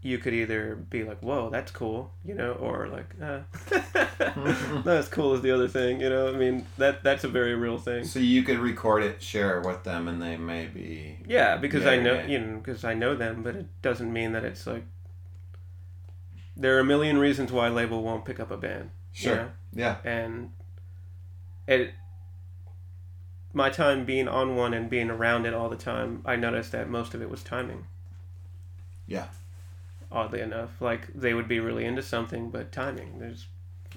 you 0.07 0.19
could 0.19 0.33
either 0.35 0.77
be 0.77 1.05
like, 1.05 1.21
"Whoa, 1.21 1.51
that's 1.51 1.71
cool," 1.71 2.13
you 2.25 2.35
know, 2.35 2.53
or 2.53 2.89
like, 2.89 3.15
uh, 3.21 3.41
"Not 4.85 4.87
as 4.87 5.09
cool 5.09 5.35
as 5.35 5.43
the 5.43 5.51
other 5.51 5.69
thing," 5.69 6.01
you 6.01 6.09
know. 6.09 6.29
I 6.29 6.37
mean, 6.37 6.67
that 6.79 7.03
that's 7.03 7.25
a 7.25 7.29
very 7.29 7.55
real 7.55 7.79
thing. 7.79 8.05
So 8.05 8.19
you 8.19 8.43
could 8.43 8.59
record 8.59 9.03
it, 9.03 9.23
share 9.23 9.59
it 9.61 9.67
with 9.67 9.83
them, 9.85 10.09
and 10.09 10.23
they 10.23 10.37
may 10.37 10.67
be. 10.67 11.19
Yeah, 11.27 11.57
because 11.57 11.85
I 11.87 11.97
know 11.99 12.15
yeah. 12.15 12.27
you 12.27 12.39
know 12.39 12.57
because 12.59 12.85
I 12.85 12.95
know 12.95 13.15
them, 13.15 13.43
but 13.43 13.57
it 13.57 13.67
doesn't 13.83 14.13
mean 14.13 14.33
that 14.33 14.45
it's 14.45 14.67
like. 14.67 14.85
There 16.59 16.75
are 16.77 16.81
a 16.81 16.85
million 16.85 17.19
reasons 17.19 17.53
why 17.53 17.67
a 17.67 17.71
label 17.71 18.03
won't 18.03 18.25
pick 18.25 18.41
up 18.41 18.51
a 18.51 18.57
band. 18.57 18.91
you 19.13 19.21
Sure. 19.25 19.37
know? 19.37 19.51
Yeah. 19.75 19.97
and 20.05 20.53
it. 21.67 21.93
My 23.53 23.69
time 23.71 24.05
being 24.07 24.27
on 24.29 24.57
one 24.57 24.73
and 24.75 24.89
being 24.89 25.11
around 25.11 25.45
it 25.47 25.53
all 25.55 25.69
the 25.69 25.77
time, 25.77 26.23
I 26.25 26.37
noticed 26.37 26.73
that 26.73 26.89
most 26.89 27.13
of 27.15 27.21
it 27.23 27.29
was 27.31 27.43
timing. 27.43 27.87
Yeah. 29.07 29.27
Oddly 30.11 30.41
enough, 30.41 30.71
like 30.81 31.09
they 31.15 31.35
would 31.35 31.49
be 31.49 31.61
really 31.61 31.85
into 31.85 32.03
something, 32.03 32.51
but 32.51 32.73
timing. 32.73 33.19
There's, 33.19 33.47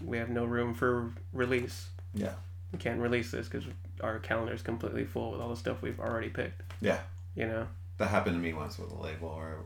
we 0.04 0.17
have 0.17 0.30
no 0.30 0.45
room 0.45 0.74
for 0.74 1.12
release. 1.34 1.89
Yeah. 2.13 2.34
We 2.72 2.80
can't 2.80 3.00
release 3.00 3.32
this 3.32 3.48
because 3.48 3.67
our 4.02 4.19
calendar 4.19 4.54
is 4.54 4.62
completely 4.62 5.06
full 5.06 5.32
with 5.32 5.41
all 5.41 5.50
the 5.50 5.56
stuff 5.56 5.82
we've 5.82 6.00
already 6.00 6.30
picked. 6.30 6.62
Yeah. 6.82 7.00
You 7.36 7.48
know. 7.48 7.67
That 7.98 8.08
happened 8.08 8.36
to 8.36 8.41
me 8.41 8.54
once 8.54 8.80
with 8.80 8.91
a 8.91 8.95
label 9.02 9.36
where 9.36 9.58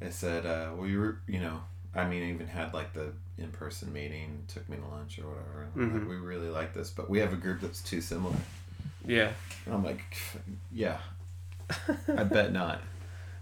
they 0.00 0.10
said, 0.10 0.46
uh, 0.46 0.70
we 0.76 0.96
were, 0.96 1.18
you 1.26 1.40
know, 1.40 1.60
I 1.94 2.06
mean, 2.06 2.22
I 2.22 2.30
even 2.30 2.46
had 2.46 2.72
like 2.72 2.92
the 2.92 3.12
in 3.38 3.50
person 3.50 3.92
meeting, 3.92 4.44
took 4.48 4.68
me 4.68 4.76
to 4.76 4.86
lunch 4.86 5.18
or 5.18 5.28
whatever. 5.28 5.68
I'm 5.74 5.98
like, 5.98 6.08
we 6.08 6.16
really 6.16 6.48
like 6.48 6.74
this, 6.74 6.90
but 6.90 7.10
we 7.10 7.18
have 7.18 7.32
a 7.32 7.36
group 7.36 7.60
that's 7.60 7.82
too 7.82 8.00
similar. 8.00 8.36
Yeah. 9.06 9.32
And 9.66 9.74
I'm 9.74 9.84
like, 9.84 10.16
yeah, 10.70 10.98
I 12.08 12.24
bet 12.24 12.52
not. 12.52 12.80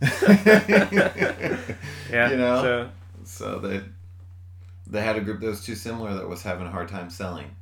Yeah. 2.11 2.31
You 2.31 2.37
know? 2.37 2.63
So 2.63 2.91
So 3.25 3.59
they 3.59 3.83
they 4.87 5.03
had 5.03 5.17
a 5.17 5.21
group 5.21 5.41
that 5.41 5.47
was 5.47 5.65
too 5.65 5.75
similar 5.77 6.15
that 6.15 6.29
was 6.29 6.43
having 6.43 6.67
a 6.67 6.71
hard 6.71 6.89
time 6.89 7.11
selling. 7.11 7.55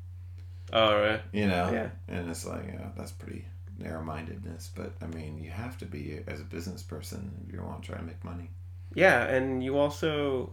all 0.72 0.96
right. 0.96 1.20
You 1.32 1.46
know? 1.46 1.70
Yeah. 1.72 1.88
And 2.08 2.30
it's 2.30 2.46
like, 2.46 2.66
yeah, 2.66 2.88
that's 2.96 3.12
pretty 3.12 3.44
narrow 3.78 4.02
mindedness. 4.02 4.70
But 4.74 4.92
I 5.02 5.06
mean, 5.06 5.38
you 5.42 5.50
have 5.50 5.76
to 5.78 5.84
be 5.86 6.20
as 6.26 6.40
a 6.40 6.44
business 6.44 6.82
person 6.82 7.30
if 7.46 7.52
you 7.52 7.62
want 7.62 7.82
to 7.82 7.88
try 7.88 7.98
to 7.98 8.04
make 8.04 8.22
money. 8.24 8.50
Yeah, 8.94 9.24
and 9.24 9.62
you 9.62 9.76
also, 9.78 10.50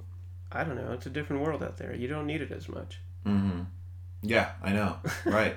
I 0.51 0.63
don't 0.65 0.75
know, 0.75 0.91
it's 0.91 1.05
a 1.05 1.09
different 1.09 1.41
world 1.43 1.63
out 1.63 1.77
there. 1.77 1.95
You 1.95 2.07
don't 2.09 2.27
need 2.27 2.41
it 2.41 2.51
as 2.51 2.67
much. 2.67 2.99
Mm-hmm. 3.25 3.61
Yeah, 4.21 4.51
I 4.61 4.73
know. 4.73 4.97
Right. 5.25 5.55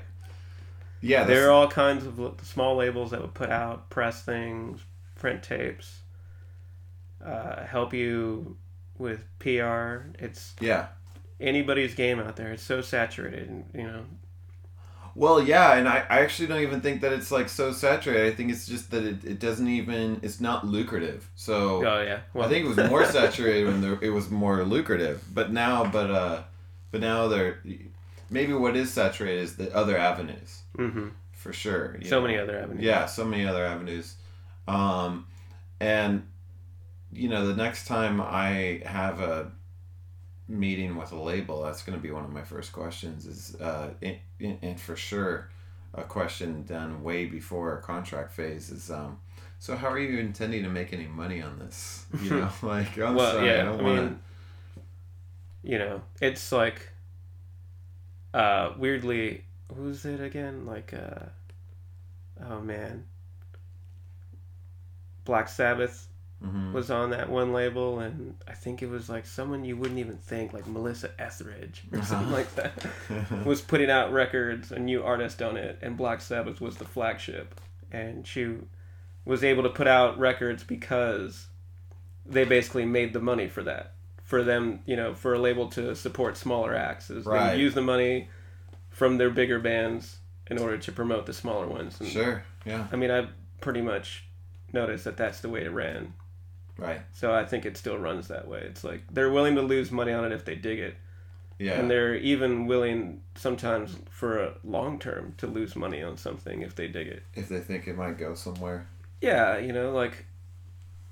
Yeah, 1.01 1.19
that's, 1.19 1.31
there 1.31 1.49
are 1.49 1.53
all 1.53 1.69
kinds 1.69 2.05
of 2.07 2.41
small 2.43 2.77
labels 2.77 3.11
that 3.13 3.21
would 3.21 3.35
put 3.35 3.51
out 3.51 3.89
press 3.91 4.23
things, 4.23 4.81
print 5.17 5.43
tapes, 5.45 6.01
uh, 7.25 7.65
help 7.65 7.93
you 7.93 8.57
with 8.97 9.25
PR. 9.39 10.09
It's 10.19 10.55
yeah. 10.61 10.89
anybody's 11.41 11.95
game 11.95 12.19
out 12.19 12.37
there. 12.37 12.53
It's 12.53 12.63
so 12.63 12.81
saturated, 12.81 13.49
and 13.49 13.65
you 13.75 13.85
know. 13.85 14.05
Well, 15.15 15.43
yeah, 15.43 15.75
and 15.75 15.89
I, 15.89 16.05
I 16.09 16.21
actually 16.21 16.47
don't 16.47 16.63
even 16.63 16.81
think 16.81 17.01
that 17.01 17.13
it's 17.13 17.33
like 17.33 17.49
so 17.49 17.73
saturated. 17.73 18.33
I 18.33 18.37
think 18.37 18.53
it's 18.53 18.67
just 18.67 18.93
that 18.93 19.03
it, 19.03 19.25
it 19.25 19.41
doesn't 19.41 19.67
even 19.67 20.21
it's 20.23 20.41
not 20.41 20.65
lucrative. 20.65 21.29
So 21.35 21.85
Oh 21.85 22.03
yeah. 22.03 22.21
I 22.41 22.49
think 22.49 22.67
it 22.67 22.69
was 22.69 22.89
more 22.89 23.05
saturated 23.05 23.67
when 23.67 23.81
there, 23.83 23.99
it 24.01 24.11
was 24.11 24.31
more 24.31 24.63
lucrative. 24.65 25.25
But 25.35 25.53
now, 25.53 25.85
but 25.91 26.11
uh, 26.11 26.43
but 26.93 27.01
now 27.01 27.27
they're 27.27 27.61
maybe 28.31 28.53
what 28.53 28.77
is 28.77 28.93
saturated 28.93 29.43
is 29.43 29.57
the 29.57 29.75
other 29.75 29.99
avenues 29.99 30.63
hmm 30.77 31.09
for 31.33 31.53
sure. 31.53 31.97
So 32.05 32.17
know. 32.17 32.27
many 32.27 32.37
other 32.37 32.59
avenues. 32.59 32.85
Yeah, 32.85 33.07
so 33.07 33.25
many 33.25 33.47
other 33.47 33.65
avenues. 33.65 34.17
Um, 34.67 35.27
and 35.81 36.27
you 37.13 37.29
know, 37.29 37.47
the 37.47 37.57
next 37.57 37.87
time 37.87 38.21
I 38.21 38.83
have 38.85 39.21
a 39.21 39.51
meeting 40.49 40.97
with 40.97 41.13
a 41.13 41.21
label, 41.21 41.63
that's 41.63 41.83
going 41.83 41.97
to 41.97 42.03
be 42.03 42.11
one 42.11 42.25
of 42.25 42.31
my 42.31 42.43
first 42.43 42.73
questions. 42.73 43.27
Is 43.27 43.55
uh, 43.61 43.91
and, 44.03 44.19
and 44.63 44.81
for 44.81 44.97
sure, 44.97 45.51
a 45.95 46.03
question 46.03 46.65
done 46.65 47.03
way 47.03 47.27
before 47.27 47.71
our 47.73 47.81
contract 47.81 48.33
phase 48.33 48.71
is. 48.71 48.91
Um, 48.91 49.19
so 49.59 49.77
how 49.77 49.89
are 49.89 49.99
you 49.99 50.19
intending 50.19 50.63
to 50.63 50.69
make 50.69 50.93
any 50.93 51.07
money 51.07 51.43
on 51.43 51.59
this? 51.59 52.07
You 52.23 52.31
know, 52.31 52.51
like 52.63 52.97
I'm 52.99 53.15
well, 53.15 53.33
sorry, 53.33 53.47
yeah. 53.49 53.61
I, 53.61 53.65
don't 53.65 53.83
want 53.83 53.97
mean, 53.97 54.19
you 55.63 55.79
know, 55.79 56.03
it's 56.21 56.53
like, 56.53 56.91
uh, 58.33 58.73
weirdly, 58.77 59.45
who's 59.75 60.05
it 60.05 60.21
again? 60.21 60.67
Like, 60.67 60.95
uh, 60.95 61.27
oh 62.49 62.61
man, 62.61 63.05
Black 65.25 65.49
Sabbath 65.49 66.08
hmm 66.43 66.73
was 66.73 66.91
on 66.91 67.11
that 67.11 67.29
one 67.31 67.53
label, 67.53 67.99
and 68.01 68.37
I 68.47 68.53
think 68.53 68.83
it 68.83 68.89
was 68.91 69.09
like 69.09 69.27
someone 69.27 69.65
you 69.65 69.77
wouldn't 69.77 69.99
even 69.99 70.19
think, 70.19 70.53
like 70.53 70.67
Melissa 70.67 71.11
Etheridge 71.19 71.83
or 71.93 72.03
something 72.03 72.29
Uh-huh. 72.29 72.37
like 72.37 72.55
that, 72.57 73.45
was 73.47 73.61
putting 73.63 73.91
out 73.91 74.13
records, 74.13 74.71
a 74.71 74.79
new 74.79 75.03
artist 75.03 75.41
on 75.43 75.57
it, 75.57 75.79
and 75.83 75.97
Black 75.97 76.21
Sabbath 76.21 76.61
was 76.61 76.77
the 76.77 76.85
flagship, 76.85 77.59
and 77.91 78.27
she 78.27 78.57
was 79.25 79.43
able 79.43 79.63
to 79.63 79.71
put 79.71 79.87
out 79.89 80.19
records 80.19 80.63
because 80.63 81.47
they 82.27 82.45
basically 82.45 82.85
made 82.85 83.13
the 83.15 83.21
money 83.21 83.49
for 83.49 83.63
that, 83.65 83.95
for 84.23 84.43
them, 84.45 84.81
you 84.85 84.95
know, 84.95 85.15
for 85.15 85.35
a 85.35 85.39
label 85.39 85.69
to 85.71 85.97
support 85.97 86.37
smaller 86.37 86.75
acts, 86.75 87.09
is 87.11 87.25
Right. 87.25 87.55
they 87.55 87.61
use 87.61 87.75
the 87.75 87.81
money 87.83 88.29
from 88.91 89.17
their 89.19 89.31
bigger 89.31 89.59
bands 89.59 90.19
in 90.51 90.59
order 90.59 90.77
to 90.79 90.93
promote 90.93 91.27
the 91.27 91.33
smaller 91.33 91.67
ones. 91.67 91.99
And, 92.01 92.09
Sure. 92.11 92.43
Yeah. 92.67 92.87
I 92.93 92.97
mean, 92.97 93.11
I've 93.11 93.31
pretty 93.61 93.81
much 93.81 94.25
noticed 94.73 95.05
that 95.05 95.17
that's 95.17 95.41
the 95.41 95.49
way 95.49 95.65
it 95.65 95.71
ran. 95.71 96.13
Right. 96.79 97.01
So 97.13 97.35
I 97.35 97.45
think 97.45 97.67
it 97.67 97.77
still 97.77 97.99
runs 97.99 98.29
that 98.29 98.47
way. 98.49 98.61
It's 98.61 98.85
like 98.85 99.03
they're 99.13 99.31
willing 99.33 99.57
to 99.57 99.63
lose 99.63 99.91
money 99.91 100.13
on 100.13 100.25
it 100.25 100.33
if 100.33 100.45
they 100.45 100.55
dig 100.55 100.79
it, 100.79 100.95
Yeah. 101.59 101.73
and 101.81 101.91
they're 101.91 102.15
even 102.15 102.67
willing 102.67 103.21
sometimes 103.35 103.97
for 104.11 104.39
a 104.43 104.55
long 104.65 104.99
term 104.99 105.35
to 105.39 105.47
lose 105.49 105.75
money 105.75 106.03
on 106.03 106.17
something 106.17 106.63
if 106.63 106.75
they 106.77 106.87
dig 106.89 107.09
it. 107.09 107.23
if 107.35 107.49
they 107.49 107.61
think 107.61 107.89
it 107.89 107.97
might 107.97 108.17
go 108.17 108.35
somewhere. 108.35 108.87
Yeah, 109.21 109.59
you 109.59 109.73
know, 109.73 109.91
like 109.93 110.25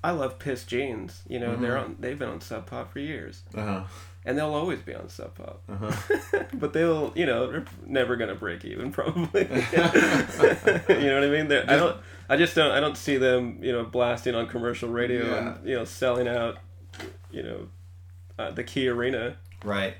I 0.03 0.11
love 0.11 0.39
Pissed 0.39 0.67
Jeans. 0.69 1.21
You 1.27 1.39
know, 1.39 1.55
they're 1.55 1.75
Mhm. 1.75 1.83
on. 1.83 1.95
They've 1.99 2.17
been 2.17 2.29
on 2.29 2.41
Sub 2.41 2.65
Pop 2.67 2.93
for 2.93 2.99
years, 2.99 3.41
Uh 3.55 3.63
huh. 3.63 3.83
and 4.25 4.37
they'll 4.37 4.53
always 4.53 4.79
be 4.79 4.93
on 4.93 5.09
Sub 5.09 5.33
Pop. 5.35 5.61
Uh 5.67 5.89
huh. 5.89 6.43
but 6.53 6.73
they'll, 6.73 7.11
you 7.15 7.25
know, 7.25 7.51
they're 7.51 7.65
never 7.85 8.15
gonna 8.15 8.35
break 8.35 8.63
even, 8.63 8.91
probably. 8.93 9.41
you 9.41 9.47
know 11.07 11.15
what 11.15 11.23
I 11.23 11.29
mean? 11.29 11.47
They're, 11.47 11.69
I 11.69 11.75
don't. 11.77 11.97
I 12.29 12.37
just 12.37 12.55
don't. 12.55 12.71
I 12.71 12.79
don't 12.79 12.97
see 12.97 13.17
them, 13.17 13.59
you 13.61 13.71
know, 13.71 13.83
blasting 13.85 14.35
on 14.35 14.47
commercial 14.47 14.89
radio 14.89 15.25
Yeah. 15.25 15.37
and 15.57 15.67
you 15.67 15.75
know 15.75 15.85
selling 15.85 16.27
out, 16.27 16.57
you 17.31 17.43
know, 17.43 17.67
uh, 18.37 18.51
the 18.51 18.63
Key 18.63 18.87
Arena. 18.89 19.37
Right. 19.63 19.95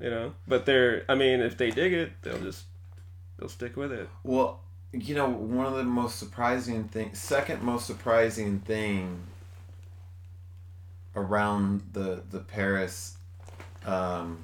You 0.00 0.10
know, 0.10 0.34
but 0.46 0.64
they're. 0.66 1.04
I 1.08 1.14
mean, 1.16 1.40
if 1.40 1.56
they 1.56 1.70
dig 1.70 1.92
it, 1.92 2.12
they'll 2.22 2.38
just 2.40 2.64
they'll 3.38 3.48
stick 3.48 3.76
with 3.76 3.92
it. 3.92 4.08
Well, 4.22 4.60
you 4.92 5.14
know, 5.14 5.28
one 5.28 5.66
of 5.66 5.74
the 5.74 5.84
most 5.84 6.18
surprising 6.18 6.84
thing, 6.84 7.14
second 7.14 7.62
most 7.62 7.86
surprising 7.86 8.60
thing 8.60 9.22
around 11.14 11.82
the 11.92 12.22
the 12.30 12.40
Paris 12.40 13.16
um, 13.84 14.38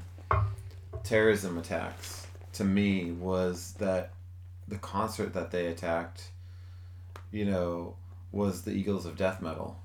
terrorism 1.03 1.59
attacks 1.59 2.27
to 2.55 2.65
me 2.65 3.13
was 3.13 3.75
that 3.79 4.13
the 4.69 4.77
concert 4.77 5.35
that 5.35 5.51
they 5.51 5.67
attacked, 5.67 6.31
you 7.31 7.45
know, 7.45 7.95
was 8.33 8.63
the 8.63 8.73
Eagles 8.73 9.07
of 9.07 9.17
Death 9.17 9.41
Metal. 9.41 9.79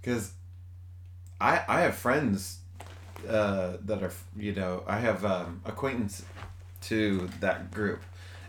Because 0.00 0.32
I 1.40 1.62
I 1.68 1.80
have 1.80 1.94
friends 1.94 2.58
uh, 3.28 3.76
that 3.84 4.02
are 4.02 4.12
you 4.36 4.54
know 4.54 4.82
I 4.86 4.98
have 4.98 5.24
um, 5.24 5.60
acquaintance 5.64 6.24
to 6.82 7.28
that 7.40 7.70
group, 7.70 8.02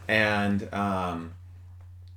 and 0.09 0.73
um, 0.73 1.33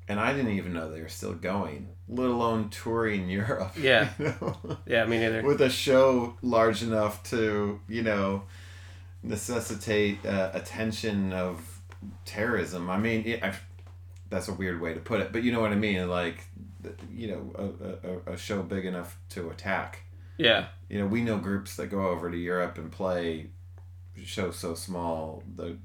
and 0.09 0.19
I 0.19 0.33
didn't 0.33 0.53
even 0.53 0.73
know 0.73 0.91
they 0.91 1.03
were 1.03 1.09
still 1.09 1.35
going, 1.35 1.91
let 2.09 2.29
alone 2.29 2.71
touring 2.71 3.29
Europe. 3.29 3.73
Yeah. 3.79 4.09
you 4.19 4.35
know? 4.41 4.79
Yeah, 4.87 5.05
me 5.05 5.19
neither. 5.19 5.43
with 5.43 5.61
a 5.61 5.71
show 5.71 6.35
large 6.43 6.83
enough 6.83 7.23
to 7.25 7.81
you 7.89 8.03
know 8.03 8.45
necessitate 9.23 10.25
uh, 10.25 10.51
attention 10.55 11.33
of 11.33 11.81
terrorism. 12.25 12.89
I 12.89 12.97
mean, 12.97 13.27
it, 13.27 13.45
I, 13.45 13.55
that's 14.31 14.49
a 14.49 14.55
weird 14.55 14.81
way 14.81 14.95
to 14.95 15.01
put 15.01 15.21
it, 15.21 15.31
but 15.31 15.43
you 15.43 15.53
know 15.53 15.61
what 15.61 15.73
I 15.73 15.77
mean. 15.77 16.09
Like, 16.09 16.45
you 17.13 17.29
know, 17.29 17.75
a, 18.27 18.31
a, 18.33 18.35
a 18.35 18.37
show 18.39 18.63
big 18.63 18.87
enough 18.87 19.19
to 19.31 19.51
attack. 19.51 20.01
Yeah. 20.39 20.69
You 20.89 20.99
know, 20.99 21.07
we 21.07 21.21
know 21.21 21.37
groups 21.37 21.77
that 21.77 21.89
go 21.89 22.09
over 22.09 22.31
to 22.31 22.37
Europe 22.37 22.79
and 22.79 22.91
play 22.91 23.51
shows 24.25 24.57
so 24.57 24.75
small 24.75 25.43
that 25.57 25.77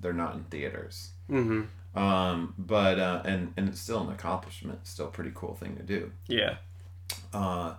they're 0.00 0.12
not 0.12 0.34
in 0.36 0.44
theaters. 0.44 1.10
Mm-hmm. 1.30 1.98
Um, 1.98 2.54
but 2.58 2.98
uh, 2.98 3.22
and 3.24 3.52
and 3.56 3.68
it's 3.68 3.80
still 3.80 4.00
an 4.00 4.12
accomplishment, 4.12 4.86
still 4.86 5.06
a 5.06 5.10
pretty 5.10 5.32
cool 5.34 5.54
thing 5.54 5.76
to 5.76 5.82
do. 5.82 6.10
Yeah. 6.26 6.56
Uh, 7.32 7.74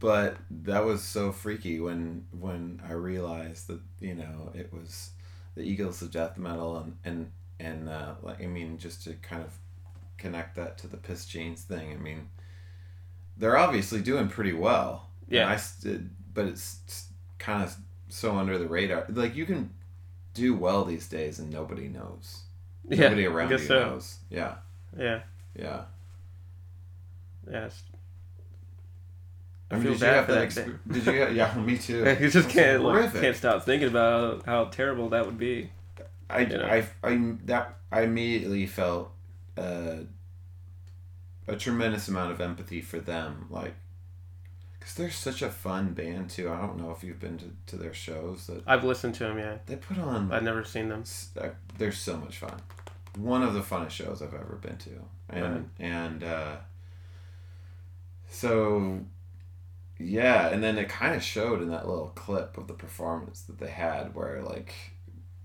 but 0.00 0.36
that 0.50 0.84
was 0.84 1.02
so 1.02 1.30
freaky 1.30 1.78
when 1.78 2.26
when 2.38 2.82
I 2.86 2.92
realized 2.92 3.68
that 3.68 3.80
you 4.00 4.14
know 4.14 4.50
it 4.54 4.72
was 4.72 5.10
the 5.54 5.62
Eagles 5.62 6.02
of 6.02 6.10
death 6.10 6.36
metal 6.36 6.78
and 6.78 6.96
and 7.04 7.30
and 7.60 7.88
uh, 7.88 8.14
like 8.22 8.42
I 8.42 8.46
mean 8.46 8.78
just 8.78 9.04
to 9.04 9.12
kind 9.14 9.42
of 9.42 9.56
connect 10.18 10.56
that 10.56 10.78
to 10.78 10.88
the 10.88 10.96
Pissed 10.96 11.30
Jeans 11.30 11.62
thing. 11.62 11.92
I 11.92 11.96
mean, 11.96 12.28
they're 13.36 13.56
obviously 13.56 14.00
doing 14.00 14.28
pretty 14.28 14.52
well. 14.52 15.08
Yeah. 15.28 15.48
I 15.48 15.56
st- 15.56 16.34
but 16.34 16.46
it's 16.46 17.06
kind 17.38 17.62
of 17.62 17.76
so 18.08 18.36
under 18.36 18.58
the 18.58 18.66
radar. 18.66 19.06
Like 19.08 19.36
you 19.36 19.46
can 19.46 19.70
do 20.34 20.54
well 20.54 20.84
these 20.84 21.08
days 21.08 21.38
and 21.38 21.50
nobody 21.50 21.88
knows. 21.88 22.42
Yeah. 22.88 23.02
Nobody 23.08 23.26
I 23.26 23.30
around 23.30 23.50
you 23.50 23.58
so. 23.58 23.90
knows. 23.90 24.18
Yeah. 24.30 24.54
Yeah. 24.98 25.20
Yeah. 25.58 25.82
Yeah. 27.50 27.56
it's- 27.66 27.82
I 29.70 29.76
mean, 29.76 29.84
feel 29.84 29.92
did 29.92 30.00
you 30.00 30.06
bad 30.06 30.14
have 30.16 30.26
for 30.26 30.32
that? 30.32 30.48
Exp- 30.48 30.78
did 30.92 31.06
you? 31.06 31.12
Have, 31.20 31.34
yeah, 31.34 31.54
me 31.58 31.78
too. 31.78 32.16
You 32.20 32.28
just 32.30 32.50
can't 32.50 32.82
like, 32.82 33.12
can't 33.12 33.34
stop 33.36 33.62
thinking 33.64 33.88
about 33.88 34.44
how 34.44 34.66
terrible 34.66 35.08
that 35.10 35.24
would 35.24 35.38
be. 35.38 35.70
I, 36.28 36.40
you 36.40 36.58
know. 36.58 36.64
I, 36.66 36.86
I, 37.02 37.34
that 37.46 37.78
I 37.90 38.02
immediately 38.02 38.66
felt 38.66 39.12
uh, 39.56 39.96
a 41.48 41.56
tremendous 41.56 42.08
amount 42.08 42.32
of 42.32 42.40
empathy 42.42 42.80
for 42.82 42.98
them, 43.00 43.46
like, 43.50 43.74
because 44.82 44.94
they're 44.94 45.10
such 45.10 45.42
a 45.42 45.48
fun 45.50 45.92
band 45.94 46.30
too. 46.30 46.50
I 46.50 46.60
don't 46.60 46.76
know 46.76 46.90
if 46.90 47.04
you've 47.04 47.20
been 47.20 47.38
to, 47.38 47.44
to 47.68 47.76
their 47.76 47.94
shows 47.94 48.46
that 48.48 48.62
I've 48.66 48.82
listened 48.84 49.14
to 49.16 49.24
them. 49.24 49.38
Yeah. 49.38 49.58
they 49.66 49.76
put 49.76 49.98
on. 49.98 50.32
I've 50.32 50.42
never 50.42 50.64
seen 50.64 50.88
them. 50.88 51.04
uh, 51.40 51.48
They're 51.78 51.92
so 51.92 52.16
much 52.16 52.38
fun. 52.38 52.60
One 53.16 53.42
of 53.42 53.54
the 53.54 53.60
funnest 53.60 53.90
shows 53.90 54.22
I've 54.22 54.34
ever 54.34 54.58
been 54.60 54.78
to, 54.78 54.90
and 55.28 55.42
Right. 55.54 55.64
and 55.78 56.24
uh, 56.24 56.56
so 58.28 59.00
yeah, 59.98 60.48
and 60.48 60.62
then 60.62 60.78
it 60.78 60.88
kind 60.88 61.14
of 61.14 61.22
showed 61.22 61.62
in 61.62 61.68
that 61.70 61.86
little 61.86 62.08
clip 62.14 62.58
of 62.58 62.66
the 62.66 62.74
performance 62.74 63.42
that 63.42 63.58
they 63.58 63.68
had, 63.70 64.14
where 64.14 64.42
like, 64.42 64.74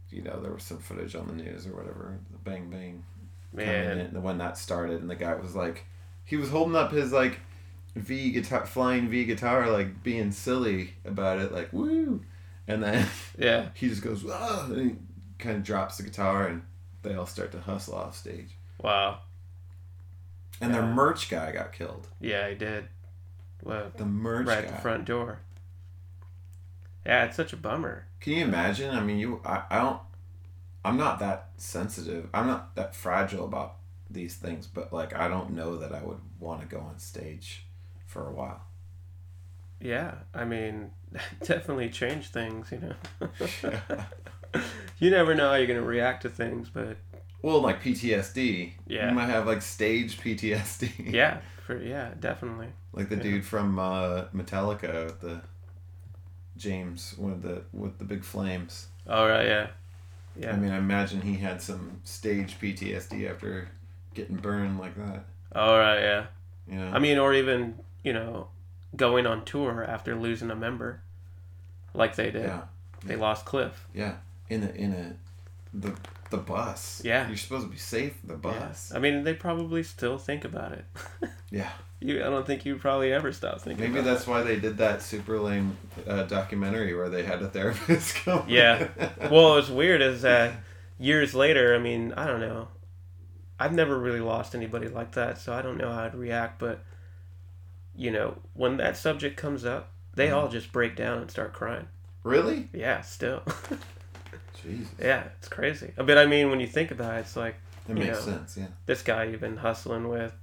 you 0.09 0.21
know, 0.23 0.39
there 0.41 0.51
was 0.53 0.63
some 0.63 0.79
footage 0.79 1.15
on 1.15 1.27
the 1.27 1.33
news 1.33 1.67
or 1.67 1.75
whatever, 1.75 2.17
the 2.31 2.37
bang 2.39 2.69
bang 2.69 3.03
coming 3.55 3.67
Man. 3.67 3.99
in, 3.99 4.23
when 4.23 4.37
that 4.39 4.57
started, 4.57 5.01
and 5.01 5.09
the 5.09 5.15
guy 5.15 5.35
was 5.35 5.55
like, 5.55 5.85
he 6.23 6.37
was 6.37 6.49
holding 6.49 6.75
up 6.75 6.91
his 6.91 7.11
like 7.11 7.39
V 7.99 8.31
guitar, 8.31 8.65
flying 8.65 9.09
V 9.09 9.25
guitar, 9.25 9.69
like 9.69 10.03
being 10.03 10.31
silly 10.31 10.93
about 11.05 11.39
it, 11.39 11.51
like 11.51 11.71
woo, 11.73 12.21
and 12.67 12.83
then 12.83 13.07
Yeah. 13.37 13.69
he 13.73 13.89
just 13.89 14.01
goes, 14.03 14.25
ah, 14.29 14.65
and 14.69 14.91
he 14.91 14.95
kind 15.39 15.57
of 15.57 15.63
drops 15.63 15.97
the 15.97 16.03
guitar, 16.03 16.47
and 16.47 16.63
they 17.03 17.15
all 17.15 17.25
start 17.25 17.51
to 17.53 17.59
hustle 17.61 17.95
off 17.95 18.15
stage, 18.17 18.49
Wow. 18.81 19.19
and 20.61 20.73
their 20.73 20.85
merch 20.85 21.29
guy 21.29 21.51
got 21.51 21.73
killed. 21.73 22.07
Yeah, 22.19 22.49
he 22.49 22.55
did. 22.55 22.87
Well, 23.63 23.91
The 23.95 24.05
merch 24.05 24.47
right 24.47 24.63
guy. 24.63 24.67
at 24.69 24.75
the 24.75 24.81
front 24.81 25.05
door. 25.05 25.39
Yeah, 27.05 27.25
it's 27.25 27.35
such 27.37 27.53
a 27.53 27.57
bummer. 27.57 28.07
Can 28.19 28.33
you 28.33 28.43
imagine? 28.43 28.93
I 28.93 28.99
mean, 29.01 29.17
you, 29.17 29.41
I, 29.45 29.63
I 29.69 29.77
don't, 29.79 29.99
I'm 30.83 30.97
not 30.97 31.19
that 31.19 31.49
sensitive. 31.57 32.29
I'm 32.33 32.47
not 32.47 32.75
that 32.75 32.95
fragile 32.95 33.45
about 33.45 33.75
these 34.09 34.35
things, 34.35 34.67
but 34.67 34.91
like, 34.91 35.15
I 35.15 35.27
don't 35.27 35.51
know 35.51 35.77
that 35.77 35.93
I 35.93 36.01
would 36.03 36.19
want 36.39 36.61
to 36.61 36.67
go 36.67 36.79
on 36.81 36.99
stage 36.99 37.65
for 38.07 38.27
a 38.27 38.33
while. 38.33 38.61
Yeah, 39.79 40.15
I 40.33 40.43
mean, 40.45 40.89
definitely 41.43 41.89
change 41.89 42.29
things, 42.29 42.71
you 42.71 42.79
know. 42.79 43.29
you 44.99 45.11
never 45.11 45.35
know 45.35 45.49
how 45.49 45.55
you're 45.55 45.67
going 45.67 45.79
to 45.79 45.85
react 45.85 46.23
to 46.23 46.29
things, 46.29 46.69
but 46.73 46.97
Well, 47.43 47.59
like 47.61 47.83
PTSD. 47.83 48.71
Yeah. 48.87 49.09
You 49.09 49.15
might 49.15 49.27
have 49.29 49.45
like 49.45 49.61
stage 49.61 50.19
PTSD. 50.19 51.13
yeah, 51.13 51.41
for 51.65 51.77
yeah, 51.81 52.11
definitely. 52.19 52.69
Like 52.93 53.09
the 53.09 53.17
Yeah. 53.17 53.23
dude 53.23 53.45
from 53.45 53.77
uh, 53.77 54.25
Metallica, 54.33 55.05
with 55.05 55.21
the 55.21 55.41
James 56.55 57.13
with 57.19 57.43
the 57.43 57.61
with 57.71 57.99
the 57.99 58.03
big 58.05 58.23
flames. 58.23 58.87
All 59.07 59.27
right, 59.27 59.45
yeah. 59.45 59.67
Yeah. 60.35 60.53
I 60.53 60.55
mean, 60.57 60.71
I 60.71 60.77
imagine 60.77 61.21
he 61.21 61.35
had 61.35 61.61
some 61.61 62.01
stage 62.03 62.59
PTSD 62.59 63.29
after 63.29 63.69
getting 64.15 64.37
burned 64.37 64.79
like 64.79 64.95
that. 64.95 65.25
All 65.55 65.77
right, 65.77 65.99
yeah. 65.99 66.25
You 66.67 66.79
know. 66.79 66.91
I 66.91 66.99
mean, 66.99 67.17
or 67.17 67.33
even, 67.33 67.75
you 68.07 68.13
know, 68.13 68.47
going 68.95 69.25
on 69.27 69.43
tour 69.43 69.83
after 69.83 70.15
losing 70.15 70.49
a 70.49 70.55
member 70.55 71.01
like 71.93 72.15
they 72.15 72.31
did. 72.31 72.43
yeah, 72.43 72.61
They 73.03 73.17
lost 73.17 73.45
Cliff. 73.45 73.85
yeah. 73.93 74.15
In 74.49 74.63
a 74.63 74.69
in 74.69 74.93
a 74.93 75.05
the 75.73 75.93
the 76.29 76.37
bus. 76.37 77.01
Yeah. 77.03 77.27
You're 77.27 77.35
supposed 77.37 77.65
to 77.65 77.71
be 77.71 77.77
safe. 77.77 78.13
The 78.23 78.35
bus. 78.35 78.93
I 78.95 78.99
mean, 78.99 79.23
they 79.25 79.33
probably 79.33 79.83
still 79.83 80.17
think 80.17 80.45
about 80.45 80.71
it. 80.73 80.85
Yeah. 81.49 81.71
you, 82.01 82.19
I 82.19 82.29
don't 82.29 82.45
think 82.45 82.65
you 82.65 82.75
probably 82.75 83.13
ever 83.13 83.31
stop 83.31 83.61
thinking. 83.61 83.93
Maybe 83.93 84.03
that's 84.03 84.27
why 84.27 84.41
they 84.43 84.57
did 84.59 84.77
that 84.79 85.01
super 85.01 85.39
lame 85.39 85.77
uh, 86.05 86.23
documentary 86.23 86.93
where 86.93 87.07
they 87.09 87.23
had 87.23 87.41
a 87.41 87.47
therapist 87.47 88.15
come. 88.25 88.43
Yeah. 88.49 88.89
well, 89.31 89.55
what's 89.55 89.69
weird 89.69 90.01
is 90.01 90.21
that 90.23 90.51
years 90.99 91.33
later, 91.33 91.73
I 91.73 91.79
mean, 91.79 92.13
I 92.17 92.27
don't 92.27 92.41
know. 92.41 92.67
I've 93.59 93.73
never 93.73 93.97
really 93.97 94.19
lost 94.19 94.55
anybody 94.55 94.89
like 94.89 95.13
that, 95.13 95.37
so 95.39 95.53
I 95.53 95.61
don't 95.61 95.77
know 95.77 95.89
how 95.91 96.03
I'd 96.03 96.15
react. 96.15 96.59
But 96.59 96.83
you 97.97 98.11
know, 98.11 98.37
when 98.53 98.77
that 98.77 98.95
subject 98.95 99.35
comes 99.37 99.65
up, 99.65 99.91
they 100.15 100.29
all 100.31 100.47
just 100.47 100.71
break 100.71 100.95
down 100.95 101.17
and 101.19 101.29
start 101.31 101.53
crying. 101.53 101.87
really? 102.23 102.69
Yeah, 102.73 103.01
still. 103.01 103.41
Jesus. 104.63 104.87
yeah, 104.99 105.23
it's 105.37 105.47
crazy. 105.47 105.93
But 105.95 106.17
I 106.17 106.25
mean, 106.25 106.49
when 106.49 106.59
you 106.59 106.67
think 106.67 106.91
about 106.91 107.17
it, 107.17 107.19
it's 107.21 107.35
like 107.35 107.55
That 107.87 107.93
makes 107.93 108.07
know, 108.25 108.33
sense. 108.33 108.57
Yeah. 108.57 108.67
this 108.85 109.01
guy 109.01 109.25
you've 109.25 109.41
been 109.41 109.57
hustling 109.57 110.07
with, 110.07 110.33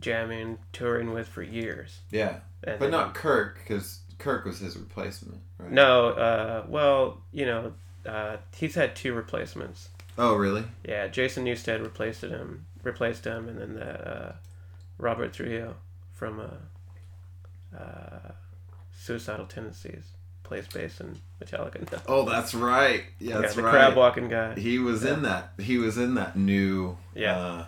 jamming, 0.00 0.58
touring 0.72 1.12
with 1.12 1.28
for 1.28 1.42
years. 1.42 1.98
Yeah. 2.10 2.38
And 2.64 2.78
But 2.78 2.90
not 2.90 3.14
Kirk, 3.14 3.58
because 3.62 4.00
Kirk 4.18 4.44
was 4.44 4.58
his 4.58 4.76
replacement, 4.76 5.40
right? 5.58 5.70
No, 5.70 6.08
uh, 6.10 6.64
well, 6.68 7.20
you 7.30 7.46
know, 7.46 7.72
uh, 8.06 8.38
he's 8.56 8.74
had 8.74 8.96
two 8.96 9.12
replacements. 9.14 9.90
Oh, 10.16 10.34
really? 10.34 10.64
Yeah, 10.84 11.06
Jason 11.06 11.44
Newsted 11.44 11.82
replaced 11.82 12.22
him, 12.22 12.66
replaced 12.82 13.24
him, 13.24 13.48
and 13.48 13.58
then 13.60 13.74
that 13.74 14.06
uh, 14.06 14.32
Robert 14.98 15.32
Trujillo 15.34 15.76
from 16.14 16.40
uh, 17.76 18.32
Suicidal 18.96 19.46
Tendencies 19.46 20.04
plays 20.42 20.66
bass 20.68 21.00
in 21.00 21.18
Metallica 21.42 21.90
now. 21.92 21.98
Oh, 22.08 22.24
that's 22.28 22.54
right. 22.54 23.04
Yeah, 23.18 23.38
that's 23.38 23.54
the 23.54 23.62
right. 23.62 23.70
crab 23.70 23.96
walking 23.96 24.28
guy. 24.28 24.54
He 24.54 24.78
was 24.78 25.04
in 25.04 25.22
that. 25.22 25.52
He 25.58 25.76
was 25.78 25.98
in 25.98 26.14
that 26.14 26.36
new 26.36 26.96
Yeah. 27.14 27.36
uh, 27.38 27.64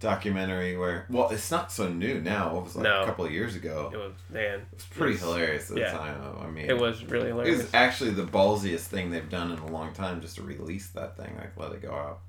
documentary 0.00 0.76
where. 0.76 1.06
Well, 1.10 1.30
it's 1.30 1.50
not 1.50 1.72
so 1.72 1.88
new 1.88 2.20
now. 2.20 2.56
It 2.58 2.62
was 2.64 2.76
like 2.76 2.84
No. 2.84 3.02
a 3.02 3.06
couple 3.06 3.24
of 3.24 3.32
years 3.32 3.56
ago. 3.56 3.90
It 3.92 3.96
was 3.96 4.12
man. 4.30 4.60
It 4.60 4.66
was 4.74 4.84
pretty 4.84 5.12
it 5.14 5.14
was- 5.14 5.20
hilarious 5.22 5.70
at 5.70 5.76
the 5.76 5.84
time. 5.86 6.20
I 6.40 6.46
mean, 6.46 6.66
It 6.70 6.78
was 6.78 7.04
really 7.04 7.28
hilarious. 7.28 7.58
It 7.58 7.62
was 7.64 7.74
actually 7.74 8.10
the 8.10 8.24
ballsiest 8.26 8.80
thing 8.86 9.10
they've 9.10 9.28
done 9.28 9.50
in 9.50 9.58
a 9.58 9.66
long 9.66 9.92
time, 9.92 10.20
just 10.20 10.36
to 10.36 10.42
release 10.42 10.88
that 10.90 11.16
thing, 11.16 11.34
like 11.36 11.56
let 11.56 11.72
it 11.72 11.82
go 11.82 11.92
out. 11.92 12.20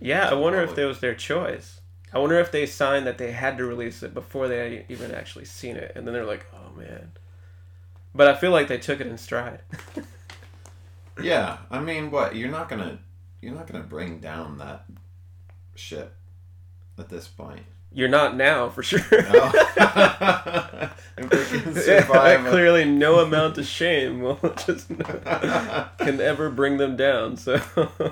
yeah, 0.00 0.28
I 0.28 0.34
wonder 0.34 0.58
if 0.60 0.70
public. 0.70 0.76
that 0.82 0.86
was 0.88 1.00
their 1.00 1.14
choice. 1.14 1.80
I 2.14 2.18
wonder 2.18 2.38
if 2.38 2.52
they 2.52 2.64
signed 2.66 3.06
that 3.06 3.18
they 3.18 3.32
had 3.32 3.58
to 3.58 3.64
release 3.64 4.02
it 4.02 4.14
before 4.14 4.46
they 4.48 4.84
even 4.88 5.10
actually 5.12 5.44
seen 5.46 5.76
it, 5.76 5.92
and 5.96 6.06
then 6.06 6.14
they're 6.14 6.24
like, 6.24 6.46
"Oh 6.54 6.78
man." 6.78 7.12
But 8.14 8.28
I 8.28 8.34
feel 8.36 8.52
like 8.52 8.68
they 8.68 8.78
took 8.78 9.00
it 9.00 9.06
in 9.06 9.18
stride. 9.18 9.60
Yeah, 11.22 11.58
I 11.70 11.78
mean, 11.78 12.10
what 12.10 12.34
you're 12.34 12.50
not 12.50 12.68
gonna, 12.68 12.98
you're 13.40 13.54
not 13.54 13.68
gonna 13.68 13.84
bring 13.84 14.18
down 14.18 14.58
that 14.58 14.84
shit 15.76 16.12
at 16.98 17.08
this 17.08 17.28
point. 17.28 17.60
You're 17.92 18.08
not 18.08 18.36
now, 18.36 18.68
for 18.68 18.82
sure. 18.82 19.00
If 21.16 21.52
we 21.52 21.60
can 21.60 21.74
survive. 21.76 22.44
a- 22.44 22.50
Clearly, 22.50 22.84
no 22.84 23.20
amount 23.20 23.58
of 23.58 23.66
shame 23.66 24.20
will 24.22 24.40
just 24.66 24.88
can 24.88 26.20
ever 26.20 26.50
bring 26.50 26.78
them 26.78 26.96
down. 26.96 27.36
So 27.36 27.60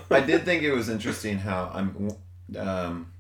I 0.09 0.21
did 0.21 0.45
think 0.45 0.63
it 0.63 0.73
was 0.73 0.89
interesting 0.89 1.39
how 1.39 1.73
I'm. 1.75 2.11
Um, 2.57 3.12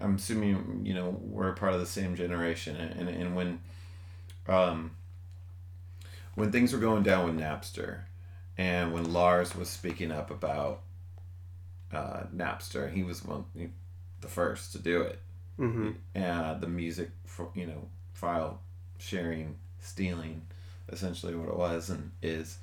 I'm 0.00 0.16
assuming 0.16 0.82
you 0.84 0.94
know 0.94 1.18
we're 1.20 1.52
part 1.52 1.74
of 1.74 1.80
the 1.80 1.86
same 1.86 2.14
generation, 2.16 2.76
and 2.76 3.08
and 3.08 3.36
when, 3.36 3.60
um, 4.48 4.92
when 6.34 6.52
things 6.52 6.72
were 6.72 6.78
going 6.78 7.02
down 7.02 7.26
with 7.26 7.36
Napster, 7.42 8.00
and 8.56 8.92
when 8.92 9.12
Lars 9.12 9.54
was 9.54 9.68
speaking 9.68 10.10
up 10.12 10.30
about 10.30 10.80
uh, 11.92 12.24
Napster, 12.34 12.92
he 12.92 13.02
was 13.02 13.24
one 13.24 13.44
the 14.20 14.28
first 14.28 14.72
to 14.72 14.78
do 14.78 15.00
it. 15.02 15.20
hmm 15.58 15.90
uh, 16.16 16.54
the 16.54 16.66
music 16.68 17.10
for 17.26 17.50
you 17.54 17.66
know 17.66 17.88
file 18.12 18.60
sharing 18.98 19.56
stealing 19.80 20.42
essentially 20.90 21.34
what 21.34 21.48
it 21.48 21.56
was 21.56 21.90
and 21.90 22.10
is 22.22 22.58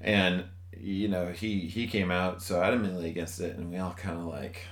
and 0.00 0.44
you 0.78 1.08
know 1.08 1.30
he 1.32 1.60
he 1.60 1.86
came 1.86 2.10
out 2.10 2.42
so 2.42 2.56
adamantly 2.60 3.08
against 3.10 3.40
it 3.40 3.56
and 3.56 3.70
we 3.70 3.76
all 3.78 3.92
kind 3.92 4.18
of 4.18 4.24
like 4.26 4.62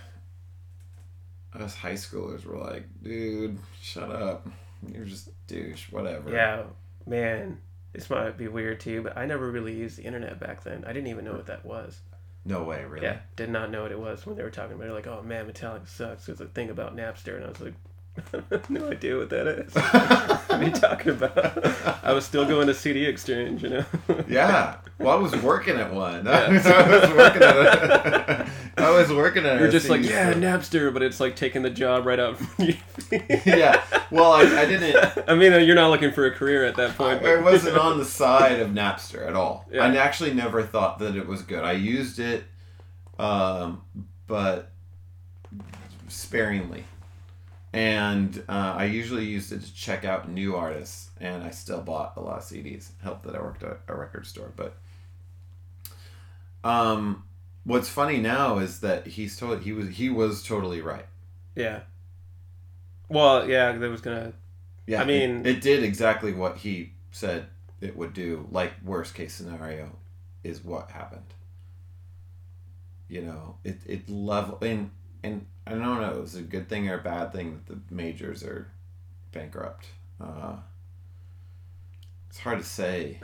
us 1.61 1.75
high 1.75 1.95
schoolers 1.95 2.45
were 2.45 2.59
like 2.59 2.85
dude 3.03 3.59
shut 3.81 4.11
up 4.11 4.47
you're 4.93 5.05
just 5.05 5.31
douche 5.47 5.91
whatever 5.91 6.31
yeah, 6.33 6.63
man, 7.07 7.59
this 7.93 8.09
might 8.11 8.37
be 8.39 8.47
weird 8.49 8.79
too, 8.81 9.03
but 9.03 9.17
I 9.17 9.27
never 9.27 9.51
really 9.51 9.75
used 9.75 9.99
the 9.99 10.05
internet 10.05 10.39
back 10.39 10.63
then. 10.63 10.85
I 10.87 10.93
didn't 10.93 11.09
even 11.09 11.25
know 11.25 11.33
what 11.33 11.47
that 11.47 11.65
was. 11.65 12.01
no 12.45 12.63
way 12.63 12.85
really 12.85 13.07
Yeah, 13.07 13.19
did 13.35 13.51
not 13.51 13.71
know 13.71 13.83
what 13.83 13.93
it 13.93 13.99
was 13.99 14.25
when 14.25 14.37
they 14.37 14.43
were 14.45 14.51
talking 14.51 14.77
about 14.77 14.89
it. 14.89 14.93
Like, 14.93 15.07
oh 15.09 15.23
man, 15.23 15.51
Metallica 15.51 15.89
sucks. 15.89 16.27
There's 16.27 16.41
a 16.41 16.47
thing 16.47 16.71
about 16.71 16.95
Napster, 16.97 17.35
and 17.37 17.45
I 17.45 17.49
was 17.49 17.61
like, 17.61 17.75
no 18.69 18.89
idea 18.91 19.17
what 19.17 19.31
that 19.31 19.47
is. 19.47 19.75
what 19.75 20.51
are 20.51 20.63
you 20.65 20.71
talking 20.71 21.13
about? 21.13 22.05
I 22.05 22.13
was 22.13 22.25
still 22.25 22.45
going 22.47 22.67
to 22.67 22.75
CD 22.75 23.05
Exchange, 23.07 23.63
you 23.63 23.69
know. 23.71 23.85
yeah 24.29 24.77
well 24.99 25.17
i 25.17 25.21
was 25.21 25.35
working 25.43 25.77
at 25.77 25.93
one 25.93 26.27
Yeah. 26.27 26.33
i 26.33 26.49
was 26.51 27.11
working 27.11 27.43
at 27.43 27.57
a, 27.57 28.51
i 28.77 28.91
was 28.91 29.13
working 29.13 29.47
at 29.47 29.61
You're 29.61 29.71
just 29.71 29.89
like, 29.89 30.03
CD 30.03 30.13
yeah, 30.13 30.31
store. 30.31 30.43
Napster, 30.43 30.93
but 30.93 31.03
it's 31.03 31.21
like 31.21 31.37
taking 31.37 31.63
the 31.63 31.71
job 31.71 32.05
right 32.05 32.19
out 32.19 32.37
from 32.37 32.67
you. 32.67 32.75
yeah 33.47 33.83
well 34.11 34.33
I, 34.33 34.41
I 34.43 34.67
didn't 34.67 35.25
I 35.29 35.35
mean, 35.35 35.53
you're 35.67 35.77
not 35.77 35.91
looking 35.91 36.11
for 36.11 36.27
a 36.27 36.31
career 36.33 36.65
at 36.65 36.75
that 36.77 36.97
point. 36.97 37.21
I 37.21 37.37
but- 37.37 37.45
wasn't 37.45 37.77
on 37.79 37.99
the 37.99 38.05
side 38.05 38.59
of 38.61 38.71
Napster 38.71 39.27
at 39.27 39.35
all. 39.35 39.67
Yeah. 39.71 39.85
I 39.85 39.95
actually 39.97 40.35
never 40.35 40.63
thought 40.63 40.99
that 40.99 41.15
it 41.15 41.27
was 41.27 41.43
good. 41.43 41.63
I 41.63 41.73
used 41.73 42.19
it, 42.19 42.45
um, 43.19 43.83
but 44.27 44.73
sparingly. 46.09 46.85
And 47.73 48.43
uh, 48.49 48.75
I 48.79 48.85
usually 48.85 49.27
used 49.27 49.53
it 49.53 49.61
to 49.63 49.75
check 49.75 50.05
out 50.05 50.29
new 50.29 50.57
artists, 50.57 51.11
and 51.21 51.43
I 51.43 51.51
still 51.51 51.83
bought 51.83 52.15
a 52.17 52.21
lot 52.21 52.39
of 52.39 52.45
CDs. 52.45 52.91
Helped 53.03 53.25
that 53.25 53.35
I 53.35 53.41
worked 53.41 53.63
at 53.63 53.81
a 53.89 53.95
record 53.95 54.27
store, 54.27 54.53
but 54.57 54.77
um, 56.65 57.25
what's 57.65 57.89
funny 57.89 58.19
now 58.19 58.59
is 58.59 58.81
that 58.81 59.07
he's 59.07 59.37
totally 59.39 59.63
he 59.63 59.73
was 59.73 59.89
he 59.89 60.09
was 60.09 60.43
totally 60.43 60.81
right. 60.81 61.07
Yeah. 61.55 61.81
Well, 63.09 63.49
yeah, 63.49 63.73
that 63.73 63.91
was 63.91 64.01
gonna. 64.01 64.33
Yeah, 64.87 65.03
I 65.03 65.05
mean- 65.05 65.41
it, 65.47 65.57
it 65.57 65.61
did 65.61 65.83
exactly 65.83 66.33
what 66.33 66.59
he 66.59 66.93
said 67.11 67.47
it 67.81 67.97
would 67.97 68.15
do. 68.15 68.47
Like 68.51 68.73
worst 68.83 69.15
case 69.15 69.35
scenario 69.35 69.91
is 70.43 70.65
what 70.65 70.91
happened. 70.91 71.35
You 73.09 73.23
know, 73.23 73.57
it 73.65 73.81
it 73.87 74.09
level 74.09 74.59
and 74.63 74.91
and 75.23 75.47
I 75.67 75.71
don't 75.71 75.83
know, 75.83 76.11
it 76.11 76.21
was 76.21 76.35
a 76.35 76.43
good 76.43 76.69
thing 76.69 76.89
or 76.89 76.99
a 76.99 77.03
bad 77.03 77.33
thing 77.33 77.61
that 77.67 77.89
the 77.89 77.95
majors 77.95 78.43
are 78.43 78.69
bankrupt. 79.33 79.87
Uh, 80.21 80.57
it's 82.29 82.39
hard 82.39 82.59
to 82.59 82.65
say. 82.65 83.21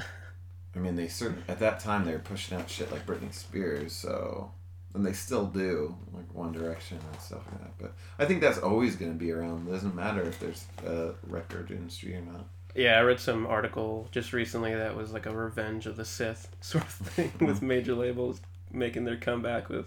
I 0.77 0.79
mean, 0.81 0.97
they 0.97 1.09
certain 1.09 1.43
at 1.49 1.61
that 1.61 1.81
time 1.81 2.05
they 2.05 2.13
were 2.13 2.19
pushing 2.19 2.59
out 2.59 2.69
shit 2.69 2.91
like 2.91 3.07
Britney 3.07 3.33
Spears, 3.33 3.93
so 3.93 4.51
and 4.95 5.05
they 5.05 5.13
still 5.13 5.47
do, 5.47 5.97
like 6.13 6.33
One 6.35 6.53
Direction 6.53 6.99
and 7.13 7.21
stuff 7.21 7.43
like 7.51 7.61
that. 7.63 7.79
But 7.79 7.93
I 8.19 8.27
think 8.27 8.41
that's 8.41 8.59
always 8.59 8.97
going 8.97 9.13
to 9.13 9.19
be 9.19 9.33
around. 9.33 9.69
It 9.69 9.73
doesn't 9.73 9.95
matter 9.95 10.23
if 10.23 10.39
there's 10.39 10.67
a 10.87 11.13
record 11.27 11.71
industry 11.71 12.17
or 12.17 12.21
not. 12.21 12.47
Yeah, 12.75 12.99
I 12.99 13.03
read 13.03 13.21
some 13.21 13.47
article 13.47 14.09
just 14.11 14.33
recently 14.33 14.75
that 14.75 14.97
was 14.97 15.13
like 15.13 15.27
a 15.27 15.35
revenge 15.35 15.87
of 15.87 15.97
the 15.97 16.05
Sith 16.05 16.49
sort 16.61 16.85
of 16.85 16.91
thing 16.91 17.33
with 17.41 17.63
major 17.63 17.95
labels 17.95 18.41
making 18.73 19.05
their 19.05 19.17
comeback 19.17 19.69
with 19.69 19.87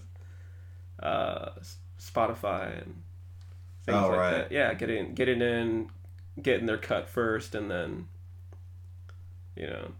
uh, 1.01 1.49
Spotify 1.99 2.81
and 2.81 3.01
things 3.85 3.97
Oh, 3.97 4.09
like 4.09 4.17
right. 4.17 4.31
that. 4.31 4.51
Yeah, 4.51 4.73
getting 4.73 5.13
getting 5.13 5.41
in, 5.41 5.89
getting 6.41 6.65
their 6.65 6.77
cut 6.77 7.09
first, 7.09 7.55
and 7.55 7.69
then 7.71 8.07
you 9.55 9.67
know 9.67 9.91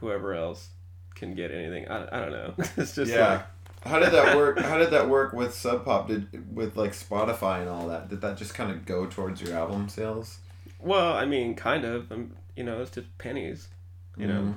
whoever 0.00 0.34
else 0.34 0.68
can 1.14 1.34
get 1.34 1.50
anything. 1.50 1.88
I, 1.88 2.04
I 2.16 2.20
don't 2.20 2.32
know. 2.32 2.54
it's 2.76 2.94
just 2.94 3.14
like 3.14 3.42
How 3.84 3.98
did 3.98 4.12
that 4.12 4.36
work? 4.36 4.58
How 4.60 4.78
did 4.78 4.90
that 4.90 5.08
work 5.08 5.32
with 5.32 5.54
Sub 5.54 5.84
Pop? 5.84 6.08
Did 6.08 6.54
with 6.56 6.76
like 6.76 6.92
Spotify 6.92 7.60
and 7.60 7.68
all 7.68 7.88
that? 7.88 8.08
Did 8.08 8.20
that 8.20 8.36
just 8.36 8.54
kind 8.54 8.70
of 8.70 8.86
go 8.86 9.06
towards 9.06 9.40
your 9.40 9.54
album 9.56 9.88
sales? 9.88 10.38
well, 10.78 11.12
I 11.14 11.24
mean, 11.26 11.54
kind 11.54 11.84
of. 11.84 12.10
Um, 12.10 12.34
you 12.56 12.64
know, 12.64 12.80
it's 12.82 12.90
just 12.90 13.06
pennies. 13.18 13.68
You 14.16 14.26
know. 14.26 14.54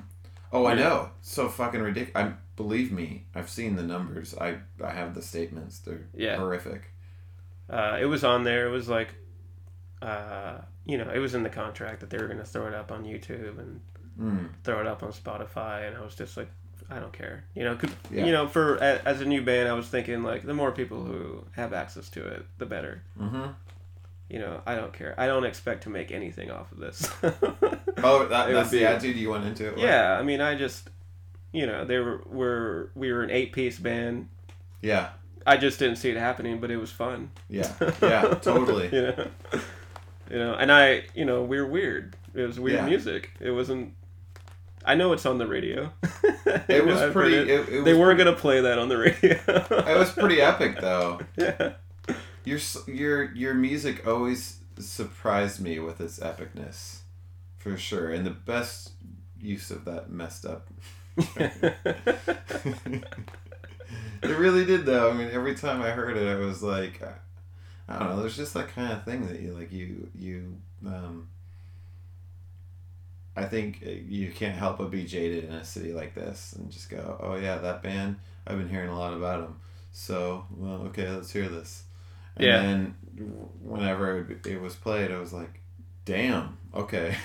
Oh, 0.56 0.66
I 0.66 0.74
know. 0.76 1.10
So 1.22 1.50
fucking 1.50 1.82
ridiculous. 1.82 2.16
I 2.16 2.34
believe 2.56 2.92
me. 2.92 3.26
I've 3.36 3.50
seen 3.50 3.76
the 3.76 3.84
numbers. 3.84 4.36
I 4.40 4.58
I 4.84 4.92
have 4.92 5.14
the 5.14 5.22
statements. 5.22 5.80
They're 5.80 6.08
Yeah. 6.14 6.38
horrific. 6.38 6.92
uh, 7.70 7.98
it 8.00 8.06
was 8.06 8.24
on 8.24 8.44
there. 8.44 8.68
It 8.68 8.72
was 8.72 8.88
like, 8.88 9.10
uh, 10.02 10.58
you 10.86 10.98
know, 11.00 11.10
it 11.10 11.18
was 11.20 11.34
in 11.34 11.42
the 11.44 11.50
contract 11.50 12.00
that 12.02 12.10
they 12.12 12.18
were 12.18 12.28
going 12.28 12.38
to 12.40 12.46
throw 12.46 12.68
it 12.68 12.74
up 12.76 12.92
on 12.92 13.04
YouTube 13.06 13.58
and 13.60 13.82
Mm. 14.20 14.50
throw 14.64 14.80
it 14.80 14.88
up 14.88 15.02
on 15.04 15.12
Spotify, 15.12 15.88
and 15.88 15.98
I 15.98 16.02
was 16.02 16.16
just 16.16 16.38
like, 16.38 16.48
I 16.90 17.00
don't 17.00 17.12
care. 17.12 17.44
You 17.56 17.64
know, 17.64 17.76
'cause- 17.76 17.90
Yeah. 18.12 18.26
you 18.26 18.32
know, 18.32 18.48
for 18.48 18.78
as 18.82 19.20
a 19.20 19.26
new 19.26 19.42
band, 19.42 19.68
I 19.68 19.74
was 19.74 19.88
thinking 19.90 20.22
like 20.24 20.44
the 20.44 20.54
more 20.54 20.72
people 20.72 21.04
who 21.04 21.44
have 21.54 21.74
access 21.74 22.08
to 22.12 22.26
it, 22.26 22.46
the 22.60 22.66
better. 22.66 23.02
Mm-hmm. 23.20 23.48
You 24.30 24.40
know, 24.40 24.62
I 24.66 24.76
don't 24.76 24.92
care. 24.92 25.14
I 25.20 25.28
don't 25.28 25.46
expect 25.46 25.84
to 25.84 25.90
make 25.90 26.12
anything 26.12 26.50
off 26.52 26.72
of 26.72 26.80
this. 26.80 27.10
Oh, 28.04 28.28
that, 28.28 28.52
that's 28.52 28.70
would 28.70 28.72
be- 28.72 28.84
the 28.84 28.90
attitude 28.90 29.16
you 29.16 29.30
went 29.32 29.46
into 29.46 29.68
it. 29.68 29.76
with? 29.76 29.84
yeah, 29.84 30.18
I 30.20 30.22
mean, 30.24 30.42
I 30.42 30.56
just, 30.56 30.90
you 31.54 31.66
know, 31.66 31.86
they 31.86 31.98
were 31.98 32.22
were 32.26 32.92
we 32.94 33.12
were 33.12 33.24
an 33.24 33.30
eight 33.32 33.54
piece 33.54 33.80
band. 33.80 34.28
Yeah. 34.82 35.10
I 35.48 35.58
just 35.58 35.80
didn't 35.80 35.96
see 35.98 36.10
it 36.10 36.18
happening, 36.18 36.60
but 36.60 36.70
it 36.72 36.78
was 36.78 36.92
fun. 36.92 37.32
Yeah. 37.50 37.72
Yeah. 38.02 38.34
Totally. 38.42 38.90
you 38.92 39.02
know, 39.02 39.28
you 40.30 40.38
know, 40.40 40.54
and 40.56 40.72
I, 40.72 41.04
you 41.16 41.24
know, 41.24 41.44
we 41.44 41.58
are 41.58 41.66
weird. 41.66 42.16
It 42.34 42.42
was 42.42 42.60
weird 42.60 42.80
Yeah. 42.80 42.86
music. 42.86 43.32
It 43.40 43.52
wasn't. 43.52 43.94
I 44.84 44.96
know 44.96 45.14
it's 45.14 45.26
on 45.26 45.38
the 45.38 45.48
radio. 45.48 45.92
It 46.68 46.86
was 46.86 47.02
I've 47.02 47.14
pretty. 47.14 47.36
it. 47.38 47.48
It, 47.50 47.70
it 47.70 47.86
they 47.86 47.94
was, 47.94 48.00
weren't 48.00 48.18
gonna 48.18 48.34
play 48.34 48.60
that 48.62 48.78
on 48.78 48.90
the 48.90 48.98
radio. 48.98 49.40
It 49.48 49.98
was 49.98 50.12
pretty 50.12 50.42
epic 50.42 50.80
though. 50.82 51.22
yeah. 51.38 51.74
Your 52.46 52.60
your 52.88 53.32
your 53.34 53.54
music 53.54 54.08
always 54.08 54.60
surprised 54.80 55.60
me 55.60 55.80
with 55.80 56.00
its 56.00 56.20
epicness, 56.20 57.00
for 57.58 57.78
sure, 57.78 58.12
and 58.12 58.26
the 58.26 58.32
best 58.32 58.92
use 59.40 59.72
of 59.72 59.86
that 59.86 60.10
messed 60.10 60.46
up. 60.46 60.68
it 61.18 63.04
really 64.24 64.66
did 64.66 64.86
though. 64.86 65.10
I 65.10 65.14
mean, 65.14 65.30
every 65.32 65.56
time 65.56 65.82
I 65.82 65.92
heard 65.92 66.18
it, 66.18 66.28
I 66.28 66.36
was 66.36 66.62
like, 66.62 67.02
uh, 67.02 67.14
I 67.88 68.00
don't 68.00 68.10
know. 68.10 68.20
There's 68.22 68.38
just 68.38 68.54
that 68.54 68.70
kind 68.70 68.92
of 68.92 69.04
thing 69.04 69.28
that 69.28 69.40
you 69.40 69.54
like. 69.54 69.72
You 69.72 70.10
you. 70.16 70.58
Um, 70.86 71.30
I 73.36 73.46
think 73.46 73.84
uh, 73.86 73.90
you 73.90 74.32
can't 74.32 74.56
help 74.56 74.78
but 74.78 74.92
be 74.92 75.04
jaded 75.04 75.46
in 75.46 75.52
a 75.52 75.66
city 75.66 75.92
like 75.94 76.16
this 76.16 76.54
and 76.54 76.72
just 76.72 76.90
go, 76.90 77.18
oh 77.22 77.36
yeah, 77.36 77.58
that 77.58 77.84
band. 77.84 78.18
I've 78.48 78.58
been 78.58 78.70
hearing 78.70 78.90
a 78.90 78.98
lot 78.98 79.14
about 79.14 79.42
them. 79.42 79.60
So 79.92 80.46
well, 80.56 80.84
okay, 80.88 81.10
let's 81.10 81.32
hear 81.32 81.50
this. 81.50 81.84
And 82.38 82.46
Yeah. 82.46 82.62
then 82.62 82.96
whenever 83.64 84.28
it, 84.46 84.62
was 84.62 84.76
played, 84.76 85.12
I 85.12 85.20
was 85.20 85.32
like, 85.34 85.62
damn, 86.06 86.58
okay. 86.74 87.16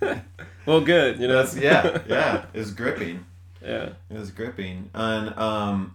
well, 0.66 0.80
good. 0.80 1.18
You 1.18 1.28
know. 1.28 1.42
That's 1.42 1.56
yeah, 1.56 2.02
yeah. 2.08 2.44
It 2.52 2.58
was 2.58 2.70
gripping. 2.72 3.24
yeah. 3.62 3.90
It 4.10 4.18
was 4.18 4.30
gripping. 4.30 4.90
And 4.94 5.36
um, 5.38 5.94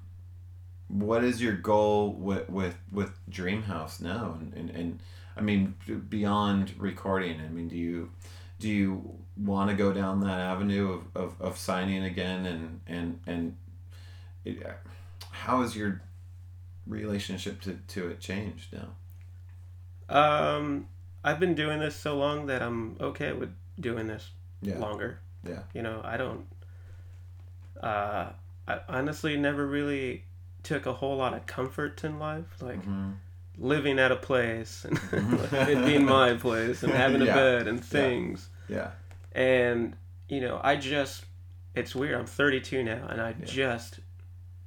what 0.87 1.23
is 1.23 1.41
your 1.41 1.53
goal 1.53 2.11
with 2.13 2.49
with 2.49 2.75
with 2.91 3.11
Dreamhouse 3.29 4.01
now? 4.01 4.37
And, 4.39 4.53
and 4.53 4.69
and 4.71 4.99
I 5.37 5.41
mean, 5.41 5.75
beyond 6.09 6.73
recording. 6.77 7.39
I 7.39 7.47
mean, 7.49 7.67
do 7.67 7.75
you 7.77 8.11
do 8.59 8.67
you 8.67 9.17
want 9.37 9.69
to 9.69 9.75
go 9.75 9.93
down 9.93 10.19
that 10.21 10.39
avenue 10.39 10.91
of, 10.93 11.03
of, 11.15 11.41
of 11.41 11.57
signing 11.57 12.03
again? 12.03 12.45
And 12.45 12.81
and 12.87 13.19
and 13.27 13.55
it, 14.43 14.65
how 15.31 15.61
has 15.61 15.75
your 15.75 16.01
relationship 16.89 17.61
to, 17.61 17.77
to 17.87 18.09
it 18.09 18.19
changed 18.19 18.73
now? 18.73 18.89
Um, 20.09 20.87
I've 21.23 21.39
been 21.39 21.55
doing 21.55 21.79
this 21.79 21.95
so 21.95 22.17
long 22.17 22.47
that 22.47 22.61
I'm 22.61 22.97
okay 22.99 23.31
with 23.33 23.53
doing 23.79 24.07
this 24.07 24.29
Yeah. 24.61 24.79
longer. 24.79 25.19
Yeah. 25.47 25.59
You 25.73 25.81
know, 25.83 26.01
I 26.03 26.17
don't. 26.17 26.45
Uh, 27.81 28.31
I 28.67 28.79
honestly 28.89 29.37
never 29.37 29.65
really 29.65 30.25
took 30.63 30.85
a 30.85 30.93
whole 30.93 31.17
lot 31.17 31.33
of 31.33 31.45
comfort 31.45 32.03
in 32.03 32.19
life. 32.19 32.61
Like, 32.61 32.83
Mhm. 32.85 33.15
living 33.57 33.99
at 33.99 34.11
a 34.11 34.15
place 34.15 34.85
and 34.85 34.97
it 35.11 35.85
being 35.85 36.05
my 36.05 36.33
place 36.47 36.81
and 36.83 36.91
having 36.93 37.21
a 37.21 37.25
bed 37.25 37.67
and 37.67 37.83
things. 37.83 38.49
Yeah. 38.67 38.91
And, 39.33 39.95
you 40.27 40.41
know, 40.41 40.59
I 40.63 40.75
just, 40.75 41.25
it's 41.75 41.93
weird. 41.95 42.15
I'm 42.15 42.25
32 42.25 42.83
now 42.83 43.05
and 43.09 43.21
I 43.21 43.33
just 43.33 43.99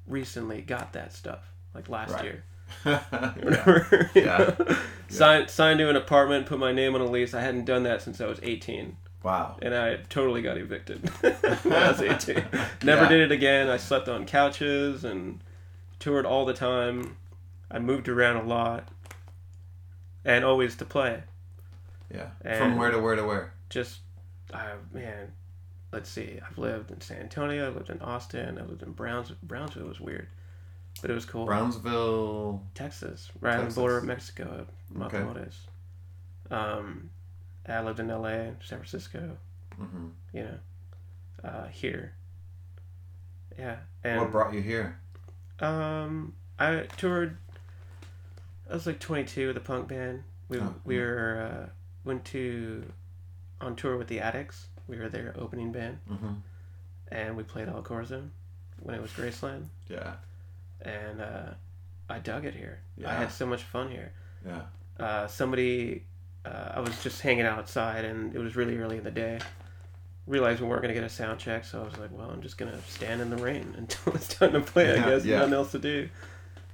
recently 0.07 0.61
got 0.63 0.93
that 0.95 1.13
stuff, 1.13 1.52
like 1.75 1.89
last 1.89 2.13
Right. 2.13 2.25
year. 2.25 2.45
yeah. 2.87 4.09
Yeah. 4.15 4.77
Signed, 5.09 5.51
signed 5.51 5.79
to 5.79 5.91
an 5.91 5.97
apartment, 5.97 6.47
put 6.47 6.59
my 6.59 6.73
name 6.73 6.95
on 6.95 7.01
a 7.03 7.07
lease. 7.07 7.35
I 7.35 7.41
hadn't 7.43 7.67
done 7.67 7.83
that 7.83 8.01
since 8.01 8.21
I 8.21 8.27
was 8.27 8.39
18. 8.43 8.97
Wow. 9.23 9.57
And 9.61 9.75
I 9.75 9.97
totally 10.09 10.41
got 10.43 10.57
evicted 10.57 11.07
when 11.21 11.35
I 11.75 11.91
was 11.93 12.01
18. 12.01 12.43
Never 12.83 13.03
Yeah. 13.03 13.09
did 13.09 13.21
it 13.21 13.33
again. 13.33 13.69
I 13.69 13.77
slept 13.77 14.09
on 14.09 14.25
couches 14.25 15.05
and 15.05 15.41
toured 15.99 16.25
all 16.27 16.45
the 16.47 16.55
time. 16.55 17.17
I 17.71 17.79
moved 17.79 18.09
around 18.09 18.37
a 18.37 18.43
lot 18.45 18.89
and 20.25 20.45
always 20.45 20.77
to 20.77 20.85
play. 20.85 21.23
Yeah. 22.13 22.31
And- 22.45 22.59
From 22.59 22.77
where 22.79 22.91
to 22.91 22.99
where 22.99 23.15
to 23.17 23.25
where? 23.25 23.53
Just, 23.69 24.01
I 24.53 24.73
man, 24.93 25.33
let's 25.93 26.09
see. 26.11 26.39
I've 26.47 26.59
lived 26.59 26.91
in 26.91 27.01
San 27.01 27.19
Antonio. 27.21 27.67
I've 27.69 27.77
lived 27.77 27.91
in 27.91 28.01
Austin. 28.01 28.59
I 28.59 28.63
lived 28.63 28.83
in 28.83 28.93
Browns. 28.93 29.31
Brownsville 29.43 29.87
was 29.87 30.01
weird, 30.01 30.29
but 31.01 31.11
it 31.11 31.15
was 31.15 31.25
cool. 31.25 31.47
Brownsville. 31.47 32.63
Texas, 32.75 33.31
right 33.41 33.59
on 33.59 33.69
the 33.69 33.75
border 33.75 33.99
of 33.99 34.05
Mexico, 34.05 34.67
Okay. 35.01 35.19
Matamoros. 35.19 35.55
Um, 36.51 37.11
I 37.67 37.81
lived 37.83 38.01
in 38.01 38.11
L.A., 38.11 38.55
San 38.65 38.79
Francisco. 38.79 39.37
hmm 39.77 40.09
You 40.33 40.43
know, 40.45 40.59
uh, 41.49 41.67
here. 41.69 42.13
Yeah, 43.59 43.77
and 44.05 44.21
What 44.21 44.31
brought 44.31 44.55
you 44.55 44.61
here? 44.63 44.99
um, 45.61 46.35
I 46.59 46.87
toured. 46.97 47.37
I 48.71 48.75
was 48.75 48.87
like 48.87 48.99
22 49.01 49.49
with 49.49 49.57
a 49.57 49.61
punk 49.61 49.89
band. 49.89 50.25
We 50.49 50.59
Oh, 50.59 50.75
we 50.85 50.97
yeah. 50.97 51.03
were 51.03 51.51
uh, 51.67 51.71
went 52.05 52.25
to 52.27 52.85
on 53.61 53.77
tour 53.77 53.97
with 53.97 54.09
the 54.09 54.21
Adicts. 54.21 54.67
We 54.89 54.99
were 54.99 55.09
their 55.09 55.35
opening 55.39 55.71
band, 55.73 55.99
hmm 56.09 56.35
and 57.09 57.37
we 57.37 57.43
played 57.43 57.69
El 57.69 57.83
Corazon 57.83 58.33
when 58.81 58.95
it 58.95 59.01
was 59.03 59.11
Graceland, 59.13 59.67
Yeah. 59.89 60.15
And 60.83 61.21
uh, 61.21 61.51
I 62.09 62.19
dug 62.19 62.45
it 62.45 62.55
here. 62.55 62.81
I 63.07 63.15
had 63.15 63.33
so 63.33 63.47
much 63.47 63.63
fun 63.63 63.91
here. 63.91 64.13
Yeah. 64.47 64.63
uh, 64.99 65.27
somebody 65.29 66.05
uh, 66.45 66.73
I 66.75 66.81
was 66.81 67.01
just 67.03 67.21
hanging 67.21 67.47
outside 67.47 68.05
and 68.05 68.35
it 68.35 68.39
was 68.39 68.57
really 68.57 68.77
early 68.79 68.99
in 68.99 69.05
the 69.05 69.11
day. 69.11 69.39
Realized 70.27 70.61
we 70.61 70.69
weren't 70.69 70.83
gonna 70.83 70.95
get 70.95 71.03
a 71.05 71.09
sound 71.09 71.41
check, 71.41 71.65
so 71.65 71.81
I 71.81 71.85
was 71.85 71.99
like, 71.99 72.11
"Well, 72.13 72.31
I'm 72.31 72.43
just 72.43 72.57
gonna 72.57 72.81
stand 72.89 73.21
in 73.21 73.29
the 73.31 73.37
rain 73.37 73.75
until 73.79 74.15
it's 74.15 74.29
time 74.29 74.53
to 74.53 74.61
play. 74.61 74.93
I 74.99 75.05
guess 75.11 75.25
yeah. 75.25 75.39
nothing 75.39 75.55
else 75.55 75.73
to 75.73 75.79
do." 75.81 76.09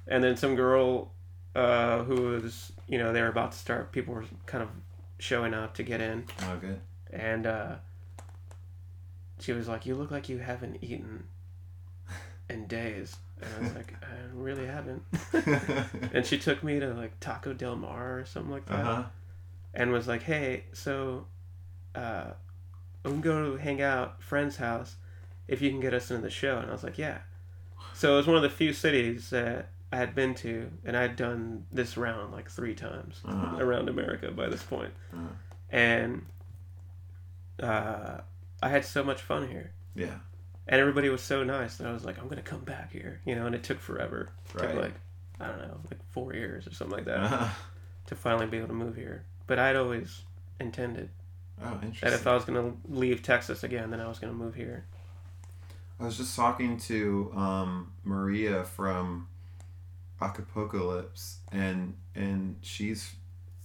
And 0.07 0.23
then 0.23 0.37
some 0.37 0.55
girl 0.55 1.11
uh, 1.55 2.03
who 2.03 2.15
was, 2.41 2.71
you 2.87 2.97
know, 2.99 3.11
they 3.11 3.21
were 3.23 3.27
about 3.27 3.53
to 3.53 3.57
start. 3.57 3.91
People 3.91 4.13
were 4.13 4.25
kind 4.45 4.61
of 4.63 4.69
showing 5.17 5.53
up 5.55 5.73
to 5.75 5.83
get 5.83 5.99
in, 5.99 6.25
Oh, 6.43 6.57
good. 6.57 6.79
and 7.11 7.47
uh, 7.47 7.75
she 9.39 9.51
was 9.53 9.67
like, 9.67 9.85
"You 9.87 9.95
look 9.95 10.11
like 10.11 10.29
you 10.29 10.37
haven't 10.39 10.83
eaten 10.83 11.23
in 12.49 12.67
days." 12.67 13.15
And 13.41 13.49
I 13.57 13.59
was 13.61 13.75
like, 13.75 13.93
"I 14.03 14.15
really 14.33 14.65
haven't." 14.65 15.03
and 16.13 16.25
she 16.25 16.37
took 16.37 16.63
me 16.63 16.79
to 16.79 16.93
like 16.93 17.19
Taco 17.19 17.53
Del 17.53 17.75
Mar 17.75 18.19
or 18.19 18.25
something 18.25 18.51
like 18.51 18.65
that 18.67 18.85
huh. 18.85 19.03
and 19.73 19.91
was 19.91 20.07
like, 20.07 20.23
"Hey, 20.23 20.65
so 20.73 21.25
uh, 21.95 22.31
we 23.05 23.11
can 23.11 23.21
go 23.21 23.57
hang 23.57 23.81
out 23.81 24.21
friend's 24.21 24.57
house 24.57 24.95
if 25.47 25.61
you 25.61 25.69
can 25.69 25.79
get 25.79 25.93
us 25.93 26.11
into 26.11 26.23
the 26.23 26.29
show." 26.29 26.57
And 26.57 26.69
I 26.69 26.71
was 26.73 26.83
like, 26.83 26.97
"Yeah." 26.97 27.19
So 27.93 28.13
it 28.13 28.17
was 28.17 28.27
one 28.27 28.35
of 28.35 28.43
the 28.43 28.49
few 28.49 28.73
cities 28.73 29.29
that 29.31 29.69
I 29.91 29.97
had 29.97 30.13
been 30.15 30.35
to, 30.35 30.69
and 30.85 30.95
I 30.97 31.01
had 31.03 31.15
done 31.15 31.65
this 31.71 31.97
round 31.97 32.31
like 32.33 32.49
three 32.49 32.75
times 32.75 33.21
Uh-huh. 33.25 33.57
around 33.59 33.89
America 33.89 34.31
by 34.31 34.47
this 34.49 34.63
point. 34.63 34.93
Uh-huh. 35.13 35.27
and 35.69 36.25
uh, 37.61 38.21
I 38.61 38.69
had 38.69 38.85
so 38.85 39.03
much 39.03 39.21
fun 39.21 39.47
here. 39.49 39.71
Yeah. 39.95 40.19
And 40.71 40.79
everybody 40.79 41.09
was 41.09 41.21
so 41.21 41.43
nice 41.43 41.77
that 41.77 41.87
I 41.87 41.91
was 41.91 42.05
like, 42.05 42.19
I'm 42.19 42.27
gonna 42.27 42.41
come 42.43 42.61
back 42.61 42.91
here, 42.93 43.19
you 43.25 43.35
know. 43.35 43.45
And 43.47 43.55
it 43.55 43.63
took 43.63 43.79
forever. 43.79 44.29
It 44.53 44.61
Right. 44.61 44.71
took 44.71 44.81
like 44.83 44.93
I 45.41 45.47
don't 45.47 45.57
know, 45.59 45.79
like 45.89 45.99
four 46.11 46.33
years 46.33 46.67
or 46.67 46.73
something 46.73 46.95
like 46.97 47.05
that 47.05 47.17
Uh-huh. 47.19 47.49
to 48.07 48.15
finally 48.15 48.45
be 48.45 48.57
able 48.57 48.67
to 48.67 48.73
move 48.73 48.95
here. 48.95 49.23
But 49.47 49.57
I'd 49.59 49.75
always 49.75 50.21
intended 50.59 51.09
Oh, 51.61 51.79
that 52.01 52.13
if 52.13 52.25
I 52.27 52.33
was 52.35 52.45
going 52.45 52.61
to 52.71 52.77
leave 52.93 53.21
Texas 53.21 53.63
again, 53.63 53.89
then 53.91 53.99
I 53.99 54.07
was 54.07 54.17
going 54.19 54.31
to 54.31 54.37
move 54.37 54.55
here. 54.55 54.85
I 55.99 56.03
was 56.05 56.15
just 56.17 56.33
talking 56.35 56.77
to 56.81 57.33
um, 57.35 57.91
Maria 58.05 58.63
from 58.63 59.27
Acapocalypse, 60.21 61.39
and 61.51 61.95
and 62.15 62.57
she's 62.61 63.13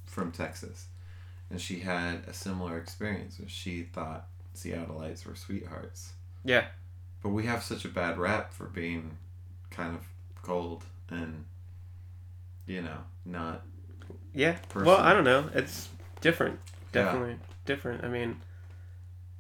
from 0.07 0.33
Texas, 0.33 0.87
and 1.51 1.61
she 1.61 1.81
had 1.81 2.25
a 2.27 2.33
similar 2.33 2.79
experience. 2.79 3.39
Where 3.39 3.49
she 3.49 3.83
thought 3.83 4.27
Seattleites 4.57 5.27
were 5.27 5.35
sweethearts, 5.37 6.13
Yeah. 6.45 6.67
But 7.25 7.31
we 7.31 7.47
have 7.47 7.63
such 7.65 7.85
a 7.85 7.89
bad 7.89 8.19
rap 8.19 8.53
for 8.53 8.67
being 8.67 9.17
kind 9.71 9.97
of 9.97 10.03
cold 10.43 10.85
and 11.11 11.45
you 12.67 12.81
know 12.83 12.99
not 13.27 13.63
Yeah. 14.33 14.53
Person. 14.69 14.87
Well, 14.87 14.99
I 15.01 15.13
don't 15.13 15.25
know. 15.25 15.49
It's 15.55 15.89
different. 16.21 16.61
Yeah. 16.95 17.05
Definitely 17.07 17.37
different. 17.65 18.05
I 18.05 18.09
mean, 18.09 18.37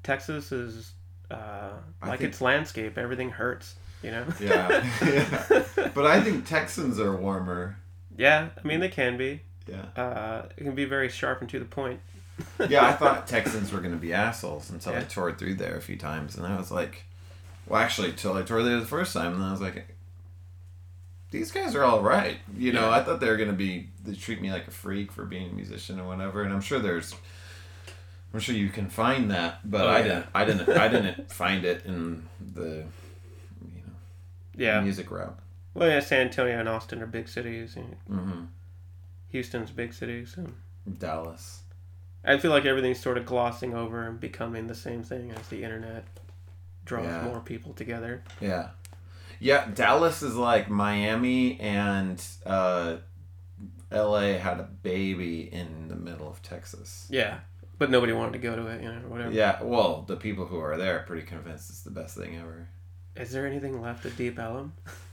Texas 0.02 0.50
is 0.50 0.92
uh, 1.30 1.70
like 2.02 2.18
think- 2.20 2.30
its 2.32 2.40
landscape. 2.40 2.96
Everything 2.98 3.30
hurts, 3.30 3.74
you 4.02 4.10
know? 4.10 4.24
Yeah. 4.40 4.84
Yeah. 5.04 5.64
But 5.94 6.06
I 6.06 6.20
think 6.20 6.46
Texans 6.46 6.98
are 6.98 7.14
warmer. 7.16 7.76
yeah. 8.16 8.48
I 8.62 8.66
mean, 8.66 8.80
they 8.80 8.88
can 8.88 9.16
be. 9.16 9.40
Yeah. 9.66 9.86
Uh, 10.02 10.46
it 10.56 10.64
can 10.64 10.74
be 10.74 10.84
very 10.84 11.08
sharp 11.08 11.40
and 11.40 11.50
to 11.50 11.58
the 11.58 11.64
point. 11.64 12.00
Yeah, 12.68 12.86
I 12.86 12.92
thought 13.00 13.26
Texans 13.26 13.72
were 13.72 13.80
going 13.80 13.94
to 13.94 14.00
be 14.00 14.12
assholes 14.12 14.70
until 14.70 14.92
I 14.92 14.96
Yeah. 14.98 15.04
toured 15.04 15.38
through 15.38 15.54
there 15.54 15.76
a 15.76 15.80
few 15.80 15.96
times, 15.96 16.36
and 16.36 16.46
I 16.46 16.56
was 16.56 16.70
like, 16.70 17.04
well, 17.66 17.80
actually, 17.80 18.12
till 18.12 18.34
I 18.34 18.42
toured 18.42 18.64
there 18.66 18.78
the 18.80 18.86
first 18.86 19.12
time, 19.12 19.34
and 19.34 19.42
I 19.42 19.50
was 19.52 19.60
like, 19.60 19.88
these 21.30 21.50
guys 21.50 21.74
are 21.74 21.82
all 21.84 22.00
right. 22.00 22.38
You 22.56 22.72
know, 22.72 22.82
Yeah. 22.88 22.96
I 22.96 23.02
thought 23.02 23.20
they 23.20 23.28
were 23.28 23.36
going 23.36 23.50
to 23.50 23.54
be 23.56 23.88
they 24.04 24.14
treat 24.14 24.40
me 24.40 24.52
like 24.52 24.68
a 24.68 24.70
freak 24.70 25.10
for 25.10 25.24
being 25.24 25.50
a 25.50 25.54
musician 25.54 25.98
or 25.98 26.06
whatever, 26.06 26.42
and 26.42 26.52
I'm 26.52 26.60
sure 26.60 26.78
there's. 26.78 27.14
I'm 28.32 28.40
sure 28.40 28.54
you 28.56 28.68
can 28.68 28.88
find 28.90 29.30
that, 29.30 29.68
but 29.70 29.82
Oh, 29.82 29.88
I 29.88 29.98
yeah. 29.98 30.02
didn't. 30.04 30.26
I 30.34 30.44
didn't. 30.44 30.68
I 30.70 30.88
didn't 30.88 31.32
find 31.42 31.64
it 31.64 31.84
in 31.86 32.28
the, 32.54 32.84
you 33.64 33.82
know, 33.86 33.92
Yeah. 34.56 34.80
music 34.80 35.10
route. 35.10 35.38
Well, 35.72 35.88
yeah, 35.88 36.00
San 36.00 36.26
Antonio 36.26 36.58
and 36.58 36.68
Austin 36.68 37.00
are 37.02 37.06
big 37.06 37.28
cities. 37.28 37.76
and 37.76 37.94
hmm 38.08 38.44
Houston's 39.30 39.70
big 39.72 39.92
city, 39.92 40.24
so 40.26 40.46
Dallas. 40.98 41.62
I 42.24 42.38
feel 42.38 42.50
like 42.52 42.64
everything's 42.64 43.00
sort 43.00 43.18
of 43.18 43.26
glossing 43.26 43.74
over 43.74 44.02
and 44.06 44.18
becoming 44.20 44.66
the 44.68 44.74
same 44.74 45.02
thing 45.02 45.30
as 45.32 45.48
the 45.48 45.62
internet 45.64 46.04
draws 46.84 47.06
Yeah. 47.06 47.22
more 47.24 47.40
people 47.40 47.72
together. 47.72 48.22
Yeah. 48.40 48.70
Yeah, 49.40 49.68
Dallas 49.74 50.22
is 50.22 50.36
like 50.36 50.70
Miami 50.70 51.58
and 51.60 52.24
uh, 52.46 52.96
LA 53.90 54.38
had 54.38 54.60
a 54.60 54.68
baby 54.82 55.42
in 55.52 55.88
the 55.88 55.96
middle 55.96 56.28
of 56.28 56.40
Texas. 56.42 57.06
Yeah, 57.10 57.38
but 57.78 57.90
nobody 57.90 58.12
wanted 58.12 58.32
to 58.34 58.38
go 58.38 58.56
to 58.56 58.66
it, 58.68 58.82
you 58.82 58.88
know, 58.90 59.00
whatever. 59.08 59.32
Yeah, 59.32 59.62
well, 59.62 60.02
the 60.02 60.16
people 60.16 60.46
who 60.46 60.58
are 60.58 60.76
there 60.76 60.98
are 61.00 61.02
pretty 61.02 61.26
convinced 61.26 61.68
it's 61.70 61.82
the 61.82 61.90
best 61.90 62.16
thing 62.16 62.36
ever. 62.36 62.68
Is 63.16 63.32
there 63.32 63.46
anything 63.46 63.80
left 63.80 64.04
of 64.04 64.16
Deep 64.16 64.38
Ellum? 64.38 64.72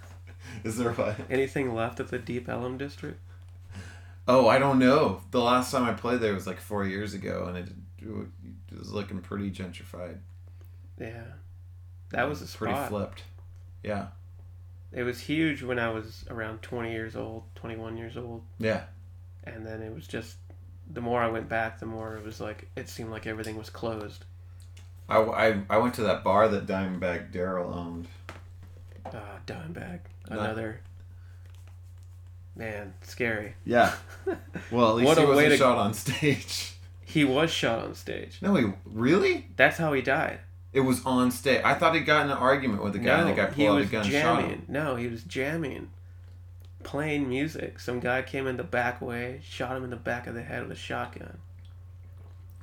Is 0.63 0.77
there 0.77 0.91
what? 0.93 1.17
Anything 1.29 1.73
left 1.75 1.99
of 1.99 2.09
the 2.09 2.17
Deep 2.19 2.47
Ellum 2.49 2.77
district? 2.77 3.19
Oh, 4.27 4.47
I 4.47 4.59
don't 4.59 4.79
know. 4.79 5.21
The 5.31 5.41
last 5.41 5.71
time 5.71 5.83
I 5.83 5.93
played 5.93 6.21
there 6.21 6.33
was 6.33 6.47
like 6.47 6.59
four 6.59 6.85
years 6.85 7.13
ago, 7.13 7.45
and 7.47 7.57
it, 7.57 7.69
it 7.99 8.77
was 8.77 8.91
looking 8.91 9.19
pretty 9.19 9.51
gentrified. 9.51 10.19
Yeah, 10.99 11.23
that 12.11 12.27
was 12.29 12.41
a 12.41 12.47
spot. 12.47 12.69
pretty 12.69 12.87
flipped. 12.87 13.23
Yeah, 13.83 14.07
It 14.91 15.03
was 15.03 15.19
huge 15.21 15.63
when 15.63 15.79
I 15.79 15.89
was 15.89 16.25
around 16.29 16.61
20 16.61 16.91
years 16.91 17.15
old, 17.15 17.43
21 17.55 17.97
years 17.97 18.15
old, 18.17 18.43
yeah, 18.59 18.83
and 19.43 19.65
then 19.65 19.81
it 19.81 19.93
was 19.93 20.07
just 20.07 20.35
the 20.93 21.01
more 21.01 21.21
I 21.21 21.27
went 21.29 21.47
back, 21.49 21.79
the 21.79 21.85
more 21.85 22.17
it 22.17 22.23
was 22.25 22.39
like 22.41 22.69
it 22.75 22.89
seemed 22.89 23.09
like 23.11 23.25
everything 23.25 23.57
was 23.57 23.69
closed. 23.69 24.25
I, 25.09 25.17
I, 25.19 25.61
I 25.69 25.77
went 25.77 25.93
to 25.95 26.03
that 26.03 26.23
bar 26.23 26.47
that 26.47 26.67
Dimebag 26.67 27.31
Darrell 27.31 27.73
owned. 27.73 28.07
Uh, 29.05 29.19
Dimebag, 29.47 29.99
Not- 30.29 30.39
another 30.39 30.79
man, 32.55 32.93
scary. 33.03 33.55
Yeah. 33.65 33.93
Well, 34.71 34.89
at 34.91 34.95
least 34.97 35.07
What 35.07 35.17
he 35.17 35.25
wasn't 35.25 35.49
to- 35.49 35.57
shot 35.57 35.77
on 35.77 35.93
stage. 35.95 36.73
He 37.03 37.25
was 37.25 37.51
shot 37.51 37.79
on 37.79 37.93
stage. 37.95 38.37
No, 38.41 38.55
he 38.55 38.67
really? 38.85 39.47
That's 39.57 39.77
how 39.77 39.91
he 39.93 40.01
died. 40.01 40.39
It 40.73 40.81
was 40.81 41.05
on 41.05 41.31
stage. 41.31 41.61
I 41.65 41.73
thought 41.73 41.93
he 41.95 42.01
got 42.01 42.25
in 42.25 42.31
an 42.31 42.37
argument 42.37 42.83
with 42.83 42.93
the 42.93 42.99
guy, 42.99 43.19
and 43.19 43.29
the 43.29 43.33
guy 43.33 43.49
he 43.51 43.65
pulled 43.65 43.79
out 43.79 43.83
a 43.83 43.85
gun, 43.85 44.03
and 44.03 44.11
shot 44.11 44.39
jamming. 44.41 44.65
No, 44.69 44.95
he 44.95 45.07
was 45.07 45.23
jamming, 45.23 45.89
playing 46.83 47.27
music. 47.27 47.79
Some 47.79 47.99
guy 47.99 48.21
came 48.21 48.47
in 48.47 48.57
the 48.57 48.63
back 48.63 49.01
way, 49.01 49.41
shot 49.43 49.75
him 49.75 49.83
in 49.83 49.89
the 49.89 49.97
back 49.97 50.27
of 50.27 50.33
the 50.33 50.43
head 50.43 50.63
with 50.63 50.71
a 50.71 50.75
shotgun. 50.79 51.39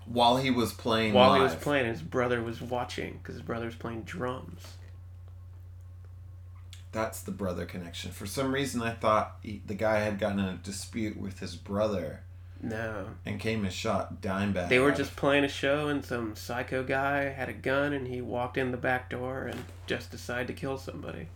while 0.06 0.38
he 0.38 0.50
was 0.50 0.72
playing. 0.72 1.12
While 1.12 1.34
he 1.34 1.42
was 1.42 1.54
playing, 1.54 1.86
his 1.86 2.00
brother 2.02 2.42
was 2.42 2.62
watching 2.62 3.18
because 3.18 3.34
his 3.34 3.42
brother 3.42 3.66
was 3.66 3.74
playing 3.74 4.02
drums. 4.04 4.62
That's 6.92 7.20
the 7.20 7.30
brother 7.30 7.66
connection. 7.66 8.11
For 8.12 8.24
some 8.24 8.52
reason, 8.54 8.80
I 8.80 8.92
thought 8.92 9.36
he, 9.42 9.61
the 9.66 9.74
guy 9.74 9.98
had 9.98 10.18
gotten 10.18 10.38
in 10.38 10.46
a 10.46 10.54
dispute 10.56 11.18
with 11.20 11.38
his 11.40 11.54
brother 11.54 12.22
No. 12.61 13.06
and 13.24 13.38
came 13.38 13.64
and 13.64 13.72
shot 13.72 14.20
Dimebag. 14.20 14.68
They 14.68 14.78
were 14.80 14.90
just 14.90 15.12
of- 15.12 15.16
playing 15.16 15.44
a 15.44 15.48
show, 15.48 15.88
and 15.88 16.04
some 16.04 16.34
psycho 16.34 16.82
guy 16.82 17.28
had 17.28 17.48
a 17.48 17.52
gun, 17.52 17.92
and 17.92 18.09
he 18.09 18.20
walked 18.20 18.56
in 18.59 18.72
the 18.72 18.76
back 18.76 19.09
door 19.11 19.44
and 19.44 19.64
just 19.86 20.11
decided 20.11 20.48
to 20.48 20.52
kill 20.54 20.76
somebody. 20.78 21.28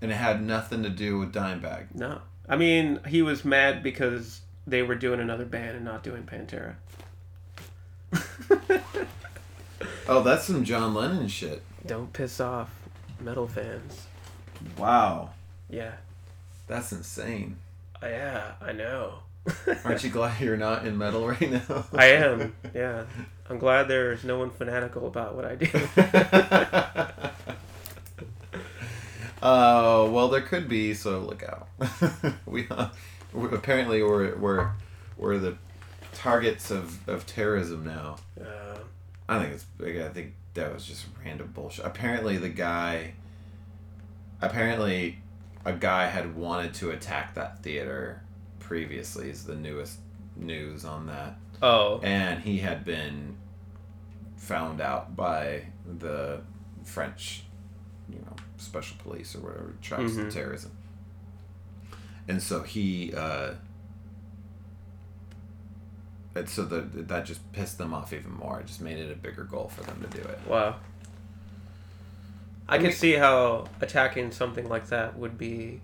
and 0.00 0.10
it 0.12 0.14
had 0.14 0.40
nothing 0.42 0.82
to 0.84 0.88
do 0.90 1.18
with 1.18 1.32
Dimebag. 1.32 1.94
No. 1.94 2.20
I 2.48 2.56
mean, 2.56 3.00
he 3.08 3.20
was 3.20 3.44
mad 3.44 3.82
because 3.82 4.40
they 4.66 4.82
were 4.82 4.94
doing 4.94 5.18
another 5.20 5.44
band 5.44 5.76
and 5.76 5.84
not 5.84 6.02
doing 6.02 6.22
Pantera. 6.22 6.76
Oh, 10.08 10.22
that's 10.22 10.44
some 10.46 10.64
John 10.64 10.94
Lennon 10.94 11.28
shit. 11.28 11.62
Don't 11.86 12.12
piss 12.12 12.40
off 12.40 12.70
metal 13.20 13.46
fans. 13.46 14.06
Wow, 14.76 15.30
Yeah. 15.68 15.92
that's 16.66 16.92
insane. 16.92 17.56
Yeah, 18.02 18.52
I 18.60 18.72
know. 18.72 19.18
Aren't 19.84 20.04
you 20.04 20.10
glad 20.10 20.40
you're 20.40 20.56
not 20.56 20.86
in 20.86 20.98
metal 20.98 21.26
right 21.26 21.50
now? 21.50 21.86
I 21.94 22.06
am. 22.06 22.54
Yeah. 22.74 23.04
I'm 23.50 23.58
glad 23.58 23.88
there's 23.88 24.24
no 24.24 24.38
one 24.38 24.50
fanatical 24.50 25.06
about 25.06 25.34
what 25.34 25.44
I 25.44 25.54
do. 25.54 25.68
Oh 29.42 30.10
well, 30.12 30.28
there 30.28 30.42
could 30.42 30.68
be. 30.68 30.94
So 30.94 31.20
look 31.20 31.42
out. 31.42 31.68
we, 32.46 32.66
uh, 32.70 32.88
we 33.32 33.48
apparently 33.48 34.02
we're 34.02 34.36
we're 34.36 34.72
we're 35.16 35.38
the 35.38 35.56
targets 36.12 36.70
of, 36.70 37.08
of 37.08 37.26
terrorism 37.26 37.84
now. 37.84 38.16
Uh, 38.40 38.78
I 39.28 39.40
think 39.40 39.54
it's. 39.54 39.66
I 39.80 40.08
think 40.12 40.34
that 40.54 40.74
was 40.74 40.84
just 40.84 41.06
random 41.24 41.52
bullshit. 41.54 41.86
Apparently, 41.86 42.36
the 42.36 42.48
guy. 42.48 43.14
Apparently, 44.40 45.18
a 45.64 45.72
guy 45.72 46.06
had 46.06 46.36
wanted 46.36 46.74
to 46.74 46.90
attack 46.90 47.34
that 47.34 47.62
theater 47.62 48.22
previously. 48.68 49.30
Is 49.30 49.44
the 49.44 49.56
newest 49.56 49.98
news 50.36 50.84
on 50.84 51.06
that, 51.06 51.36
oh. 51.62 51.98
and 52.02 52.40
he 52.40 52.58
had 52.58 52.84
been 52.84 53.36
found 54.36 54.80
out 54.80 55.16
by 55.16 55.64
the 55.98 56.40
French, 56.84 57.42
you 58.08 58.18
know, 58.20 58.36
special 58.58 58.96
police 59.02 59.34
or 59.34 59.40
whatever 59.40 59.74
tracks 59.82 60.14
the 60.14 60.22
Mhm. 60.22 60.32
terrorism. 60.32 60.70
And 62.28 62.42
so 62.42 62.62
he. 62.62 63.12
Uh, 63.14 63.54
and 66.34 66.48
so 66.48 66.64
the, 66.64 66.82
that 66.82 67.24
just 67.24 67.40
pissed 67.52 67.78
them 67.78 67.92
off 67.92 68.12
even 68.12 68.32
more. 68.32 68.60
It 68.60 68.66
just 68.66 68.80
made 68.80 68.98
it 68.98 69.10
a 69.10 69.16
bigger 69.16 69.44
goal 69.44 69.68
for 69.68 69.82
them 69.82 70.00
to 70.02 70.16
do 70.16 70.22
it. 70.22 70.38
Wow. 70.46 70.76
I 72.68 72.76
mean- 72.76 72.88
can 72.88 72.92
see 72.96 73.14
how 73.14 73.66
attacking 73.80 74.30
something 74.32 74.68
like 74.68 74.88
that 74.88 75.18
would 75.18 75.36
be 75.38 75.80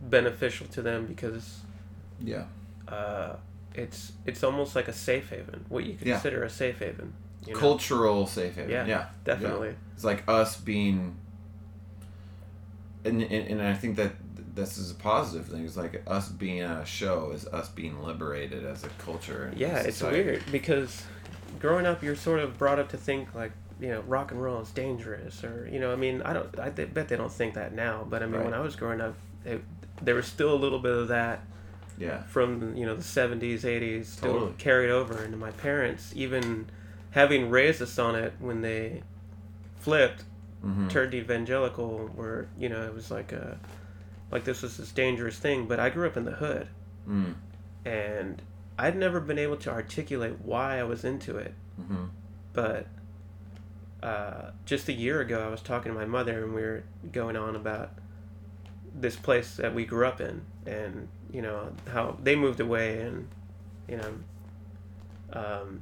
beneficial 0.00 0.68
to 0.68 0.80
them 0.80 1.06
because 1.06 1.58
Yeah. 2.20 2.44
uh, 2.88 3.36
it's 3.74 4.12
it's 4.26 4.42
almost 4.42 4.74
like 4.74 4.88
a 4.88 4.92
safe 4.92 5.30
haven. 5.30 5.64
What 5.68 5.84
you 5.84 5.96
Yeah. 6.02 6.14
consider 6.14 6.42
a 6.42 6.50
safe 6.50 6.78
haven. 6.80 7.12
You 7.46 7.52
know? 7.54 7.60
Cultural 7.60 8.26
safe 8.26 8.56
haven. 8.56 8.70
Yeah, 8.70 8.86
Yeah. 8.86 9.06
definitely. 9.24 9.68
Yeah. 9.68 9.74
It's 9.94 10.04
like 10.04 10.24
us 10.28 10.56
being. 10.56 11.16
And, 13.04 13.22
and, 13.22 13.32
and 13.48 13.62
I 13.62 13.74
think 13.74 13.96
that 13.96 14.12
this 14.54 14.76
is 14.76 14.90
a 14.90 14.94
positive 14.94 15.46
thing. 15.46 15.64
It's 15.64 15.76
like 15.76 16.02
us 16.06 16.28
being 16.28 16.60
at 16.60 16.82
a 16.82 16.84
show 16.84 17.30
is 17.32 17.46
us 17.46 17.68
being 17.68 18.02
liberated 18.02 18.64
as 18.64 18.82
a 18.84 18.88
culture. 18.98 19.52
Yeah, 19.56 19.78
it's 19.78 20.02
weird 20.02 20.42
because 20.50 21.04
growing 21.60 21.86
up, 21.86 22.02
you're 22.02 22.16
sort 22.16 22.40
of 22.40 22.58
brought 22.58 22.78
up 22.80 22.88
to 22.90 22.96
think 22.96 23.34
like 23.34 23.52
you 23.80 23.88
know 23.88 24.00
rock 24.00 24.32
and 24.32 24.42
roll 24.42 24.60
is 24.60 24.70
dangerous, 24.70 25.44
or 25.44 25.68
you 25.70 25.78
know, 25.78 25.92
I 25.92 25.96
mean, 25.96 26.22
I 26.22 26.32
don't, 26.32 26.58
I 26.58 26.70
bet 26.70 27.08
they 27.08 27.16
don't 27.16 27.32
think 27.32 27.54
that 27.54 27.72
now, 27.72 28.04
but 28.08 28.22
I 28.22 28.26
mean, 28.26 28.42
when 28.42 28.54
I 28.54 28.60
was 28.60 28.74
growing 28.74 29.00
up, 29.00 29.14
it, 29.44 29.62
there 30.02 30.16
was 30.16 30.26
still 30.26 30.52
a 30.52 30.56
little 30.58 30.80
bit 30.80 30.92
of 30.92 31.08
that 31.08 31.40
Yeah. 31.98 32.22
from 32.24 32.76
you 32.76 32.86
know 32.86 32.94
the 32.94 33.02
70s 33.02 33.60
80s 33.62 34.06
still 34.06 34.32
Totally. 34.32 34.52
carried 34.58 34.90
over 34.90 35.24
into 35.24 35.36
my 35.36 35.50
parents 35.50 36.12
even 36.14 36.66
having 37.10 37.50
raised 37.50 37.82
us 37.82 37.98
on 37.98 38.14
it 38.14 38.32
when 38.38 38.60
they 38.62 39.02
flipped 39.80 40.24
hmm 40.62 40.88
turned 40.88 41.14
evangelical 41.14 42.10
where 42.14 42.48
you 42.58 42.68
know 42.68 42.84
it 42.84 42.94
was 42.94 43.10
like 43.10 43.32
a 43.32 43.58
like 44.30 44.44
this 44.44 44.62
was 44.62 44.76
this 44.76 44.90
dangerous 44.92 45.38
thing 45.38 45.66
but 45.66 45.78
i 45.80 45.88
grew 45.90 46.06
up 46.06 46.16
in 46.16 46.24
the 46.24 46.32
hood 46.32 46.68
Mm. 47.08 47.34
and 47.86 48.42
i'd 48.78 48.96
never 48.96 49.18
been 49.20 49.38
able 49.38 49.56
to 49.56 49.70
articulate 49.70 50.34
why 50.42 50.78
i 50.78 50.82
was 50.82 51.04
into 51.04 51.36
it 51.38 51.54
hmm 51.76 52.04
but 52.52 52.86
uh, 54.02 54.50
just 54.64 54.88
a 54.88 54.92
year 54.92 55.20
ago 55.20 55.44
i 55.44 55.48
was 55.48 55.60
talking 55.60 55.92
to 55.92 55.98
my 55.98 56.04
mother 56.04 56.44
and 56.44 56.54
we 56.54 56.60
were 56.62 56.82
going 57.12 57.36
on 57.36 57.56
about 57.56 57.90
this 58.94 59.16
place 59.16 59.56
that 59.56 59.74
we 59.74 59.84
grew 59.84 60.06
up 60.06 60.20
in 60.20 60.42
and 60.66 61.08
you 61.32 61.42
know 61.42 61.70
how 61.92 62.16
they 62.22 62.34
moved 62.36 62.60
away 62.60 63.00
and 63.00 63.28
you 63.88 63.96
know 63.96 64.12
um, 65.32 65.80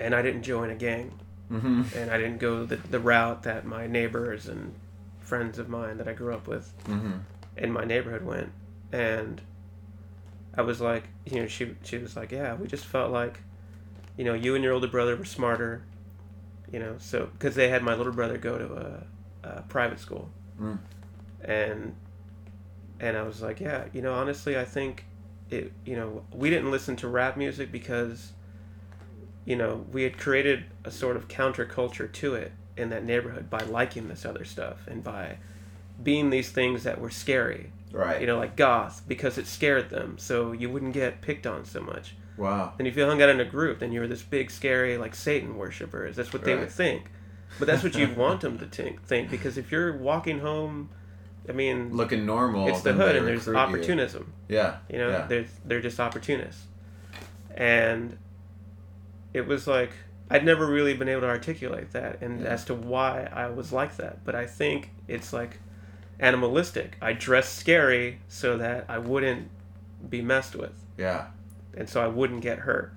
and 0.00 0.14
i 0.14 0.22
didn't 0.22 0.42
join 0.42 0.70
a 0.70 0.74
gang. 0.74 1.12
Hmm 1.48 1.82
and 1.96 2.10
i 2.10 2.16
didn't 2.18 2.38
go 2.38 2.64
the, 2.64 2.76
the 2.76 2.98
route 2.98 3.42
that 3.42 3.64
my 3.66 3.86
neighbors 3.86 4.48
and 4.48 4.74
friends 5.20 5.58
of 5.58 5.68
mine 5.68 5.98
that 5.98 6.08
i 6.08 6.12
grew 6.12 6.32
up 6.34 6.46
with 6.48 6.72
hmm 6.86 7.18
in 7.56 7.70
my 7.70 7.84
neighborhood 7.84 8.24
went. 8.24 8.50
And 8.92 9.40
i 10.54 10.62
was 10.62 10.80
like 10.80 11.04
you 11.26 11.40
know 11.40 11.46
she 11.46 11.74
she 11.82 11.98
was 11.98 12.16
like 12.16 12.32
yeah 12.32 12.54
we 12.54 12.66
just 12.66 12.84
felt 12.86 13.10
like 13.12 13.40
you 14.16 14.24
know 14.24 14.34
you 14.34 14.54
and 14.54 14.64
your 14.64 14.72
older 14.72 14.88
brother 14.88 15.14
were 15.16 15.24
smarter 15.24 15.82
you 16.72 16.78
know 16.78 16.96
so 16.98 17.28
because 17.32 17.54
they 17.54 17.68
had 17.68 17.82
my 17.82 17.94
little 17.94 18.12
brother 18.12 18.38
go 18.38 18.56
to 18.58 18.74
a, 19.44 19.48
a 19.48 19.62
private 19.62 20.00
school. 20.00 20.30
Mm. 20.60 20.78
and 21.44 21.94
and 23.02 23.16
i 23.16 23.22
was 23.22 23.42
like 23.42 23.60
yeah 23.60 23.84
you 23.92 24.00
know 24.00 24.14
honestly 24.14 24.56
i 24.56 24.64
think 24.64 25.04
it 25.50 25.72
you 25.84 25.94
know 25.94 26.24
we 26.32 26.48
didn't 26.48 26.70
listen 26.70 26.96
to 26.96 27.06
rap 27.06 27.36
music 27.36 27.70
because 27.70 28.32
you 29.44 29.56
know 29.56 29.84
we 29.92 30.02
had 30.02 30.18
created 30.18 30.64
a 30.84 30.90
sort 30.90 31.16
of 31.16 31.28
counterculture 31.28 32.10
to 32.10 32.34
it 32.34 32.52
in 32.76 32.88
that 32.90 33.04
neighborhood 33.04 33.50
by 33.50 33.60
liking 33.64 34.08
this 34.08 34.24
other 34.24 34.44
stuff 34.44 34.86
and 34.86 35.04
by 35.04 35.36
being 36.02 36.30
these 36.30 36.50
things 36.50 36.84
that 36.84 37.00
were 37.00 37.10
scary. 37.10 37.70
Right. 37.92 38.22
you 38.22 38.26
know 38.26 38.38
like 38.38 38.56
goth 38.56 39.02
because 39.06 39.36
it 39.36 39.46
scared 39.46 39.90
them. 39.90 40.16
So 40.16 40.52
you 40.52 40.70
wouldn't 40.70 40.94
get 40.94 41.20
picked 41.20 41.46
on 41.46 41.66
so 41.66 41.82
much. 41.82 42.16
Wow. 42.38 42.72
and 42.78 42.88
if 42.88 42.96
you 42.96 43.04
hung 43.04 43.20
out 43.20 43.28
in 43.28 43.40
a 43.40 43.44
group 43.44 43.80
then 43.80 43.92
you 43.92 44.00
were 44.00 44.06
this 44.06 44.22
big 44.22 44.50
scary 44.50 44.96
like 44.96 45.14
satan 45.14 45.58
worshippers. 45.58 46.16
That's 46.16 46.32
what 46.32 46.44
they 46.44 46.54
would 46.54 46.70
think. 46.70 47.10
But 47.58 47.66
that's 47.66 47.82
what 47.82 47.94
you'd 47.94 48.16
want 48.24 48.40
them 48.40 48.58
to 48.58 48.64
think, 48.64 49.02
think 49.02 49.30
because 49.30 49.58
if 49.58 49.70
you're 49.70 49.94
walking 49.94 50.38
home 50.38 50.88
i 51.48 51.52
mean 51.52 51.96
Looking 51.96 52.24
normal. 52.26 52.68
it's 52.68 52.82
the 52.82 52.92
hood 52.92 53.16
and 53.16 53.26
there's 53.26 53.46
you. 53.46 53.56
opportunism 53.56 54.32
Yeah. 54.48 54.76
you 54.88 54.98
know 54.98 55.10
Yeah. 55.10 55.26
they're, 55.26 55.46
they're 55.64 55.80
just 55.80 55.98
opportunists 56.00 56.64
and 57.54 58.16
it 59.34 59.46
was 59.46 59.66
like 59.66 59.90
i'd 60.30 60.44
never 60.44 60.66
really 60.66 60.94
been 60.94 61.08
able 61.08 61.22
to 61.22 61.28
articulate 61.28 61.92
that 61.92 62.20
and 62.22 62.40
Yeah. 62.42 62.48
as 62.48 62.64
to 62.66 62.74
why 62.74 63.28
i 63.32 63.46
was 63.48 63.72
like 63.72 63.96
that 63.96 64.24
but 64.24 64.34
i 64.34 64.46
think 64.46 64.90
it's 65.08 65.32
like 65.32 65.58
animalistic 66.20 66.96
i 67.02 67.12
dress 67.12 67.48
scary 67.48 68.20
so 68.28 68.56
that 68.58 68.84
i 68.88 68.98
wouldn't 68.98 69.48
be 70.08 70.22
messed 70.22 70.54
with 70.56 70.72
Yeah. 70.96 71.26
and 71.76 71.88
so 71.88 72.02
I 72.02 72.08
wouldn't 72.08 72.40
get 72.42 72.58
hurt. 72.60 72.92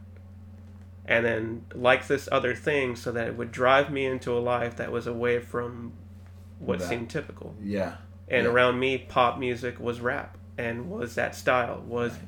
And 1.08 1.24
then 1.24 1.66
like 1.76 2.08
this 2.08 2.28
other 2.32 2.56
thing 2.56 2.96
so 2.96 3.12
that 3.12 3.28
it 3.28 3.38
would 3.38 3.52
drive 3.52 3.92
me 3.92 4.06
into 4.08 4.32
a 4.36 4.40
life 4.42 4.76
that 4.78 4.92
was 4.92 5.06
away 5.06 5.38
from 5.40 5.94
what 6.58 6.80
That. 6.80 6.90
seemed 6.90 7.12
typical. 7.12 7.54
Yeah. 7.62 7.98
And 8.28 8.46
Yeah. 8.46 8.52
around 8.52 8.80
me 8.80 8.98
pop 8.98 9.38
music 9.38 9.80
was 9.80 10.00
rap 10.02 10.38
and 10.58 10.90
was 10.90 11.16
that 11.16 11.36
style 11.36 11.84
was 11.88 12.14
Right. 12.14 12.22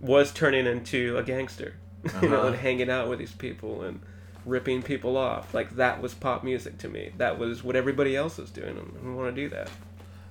was 0.00 0.32
turning 0.32 0.66
into 0.66 1.16
a 1.18 1.22
gangster. 1.22 1.74
you 2.22 2.28
know, 2.30 2.38
Uh-huh. 2.38 2.46
and 2.48 2.56
hanging 2.56 2.88
out 2.90 3.08
with 3.08 3.18
these 3.18 3.32
people 3.32 3.82
and 3.82 4.00
ripping 4.46 4.82
people 4.82 5.18
off. 5.18 5.52
Like 5.52 5.76
that 5.76 6.00
was 6.00 6.14
pop 6.14 6.42
music 6.42 6.78
to 6.78 6.88
me. 6.88 7.12
That 7.18 7.38
was 7.38 7.62
what 7.62 7.76
everybody 7.76 8.16
else 8.16 8.38
was 8.38 8.50
doing 8.50 8.78
and 8.78 8.96
I 9.04 9.14
want 9.14 9.34
to 9.34 9.42
do 9.42 9.48
that. 9.50 9.68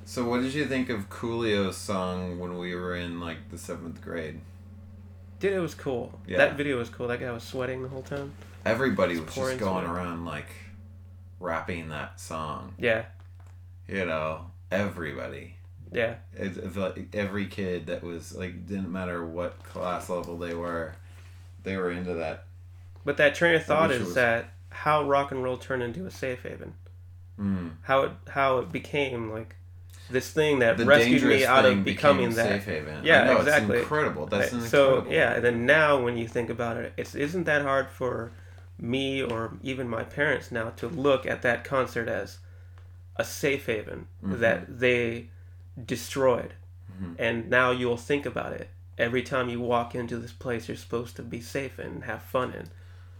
So, 0.05 0.27
what 0.27 0.41
did 0.41 0.55
you 0.55 0.65
think 0.65 0.89
of 0.89 1.07
Coolio's 1.11 1.77
song 1.77 2.39
when 2.39 2.57
we 2.57 2.73
were 2.73 2.95
in 2.95 3.19
like 3.19 3.49
the 3.51 3.59
seventh 3.59 4.01
grade? 4.01 4.41
Dude, 5.39 5.53
it 5.53 5.59
was 5.59 5.75
cool. 5.75 6.19
Yeah. 6.25 6.37
That 6.37 6.55
video 6.57 6.79
was 6.79 6.89
cool. 6.89 7.07
That 7.07 7.19
guy 7.19 7.31
was 7.31 7.43
sweating 7.43 7.83
the 7.83 7.89
whole 7.89 8.01
time. 8.01 8.33
Everybody 8.65 9.13
Just 9.17 9.37
was 9.37 9.49
just 9.51 9.59
going 9.59 9.85
sweat. 9.85 9.95
around 9.95 10.25
like 10.25 10.47
rapping 11.39 11.89
that 11.89 12.19
song. 12.19 12.73
Yeah. 12.79 13.05
You 13.87 14.05
know, 14.05 14.48
everybody. 14.71 15.55
Yeah. 15.91 16.15
It, 16.33 16.57
it 16.57 16.71
felt 16.71 16.95
like 16.97 17.09
every 17.13 17.47
kid 17.47 17.87
that 17.87 18.03
was 18.03 18.35
like 18.35 18.67
didn't 18.67 18.91
matter 18.91 19.25
what 19.25 19.63
class 19.63 20.09
level 20.09 20.37
they 20.37 20.53
were, 20.53 20.93
they 21.63 21.77
were 21.77 21.91
into 21.91 22.13
that. 22.15 22.45
But 23.05 23.17
that 23.17 23.35
train 23.35 23.55
of 23.55 23.63
thought 23.65 23.91
is 23.91 24.05
was- 24.05 24.15
that 24.15 24.51
how 24.71 25.03
rock 25.03 25.31
and 25.31 25.43
roll 25.43 25.57
turned 25.57 25.81
into 25.83 26.05
a 26.05 26.11
safe 26.11 26.43
haven. 26.43 26.73
Mm. 27.39 27.71
How 27.83 28.01
it 28.03 28.11
how 28.27 28.59
it 28.59 28.71
became 28.71 29.31
like 29.31 29.55
this 30.09 30.29
thing 30.31 30.59
that 30.59 30.77
The 30.77 30.85
rescued 30.85 31.23
me 31.23 31.45
out 31.45 31.65
of 31.65 31.83
becoming 31.83 32.31
that. 32.31 32.45
safe 32.45 32.65
haven. 32.65 33.03
Yeah, 33.03 33.23
know, 33.25 33.37
exactly. 33.37 33.77
It's 33.77 33.83
incredible. 33.83 34.25
That's 34.25 34.51
an 34.51 34.61
so 34.61 35.05
yeah, 35.09 35.35
and 35.35 35.43
then 35.43 35.65
now 35.65 36.01
when 36.03 36.17
you 36.17 36.27
think 36.27 36.49
about 36.49 36.77
it, 36.77 36.93
it's 36.97 37.15
isn't 37.15 37.45
that 37.45 37.61
hard 37.61 37.89
for 37.89 38.31
me 38.77 39.21
or 39.21 39.53
even 39.63 39.87
my 39.89 40.03
parents 40.03 40.51
now 40.51 40.69
to 40.71 40.87
look 40.87 41.25
at 41.25 41.41
that 41.43 41.63
concert 41.63 42.07
as 42.07 42.39
a 43.19 43.23
safe 43.23 43.65
haven 43.67 44.07
Mm-hmm. 44.23 44.39
that 44.41 44.79
they 44.79 45.27
destroyed. 45.85 46.53
And 47.17 47.49
now 47.49 47.71
you'll 47.71 47.95
think 48.11 48.25
about 48.25 48.51
it 48.51 48.69
every 48.97 49.21
time 49.23 49.47
you 49.47 49.61
walk 49.61 49.95
into 49.95 50.17
this 50.17 50.33
place 50.33 50.67
you're 50.67 50.75
supposed 50.75 51.15
to 51.15 51.21
be 51.21 51.39
safe 51.39 51.79
and 51.79 52.03
have 52.03 52.21
fun 52.21 52.51
in. 52.51 52.67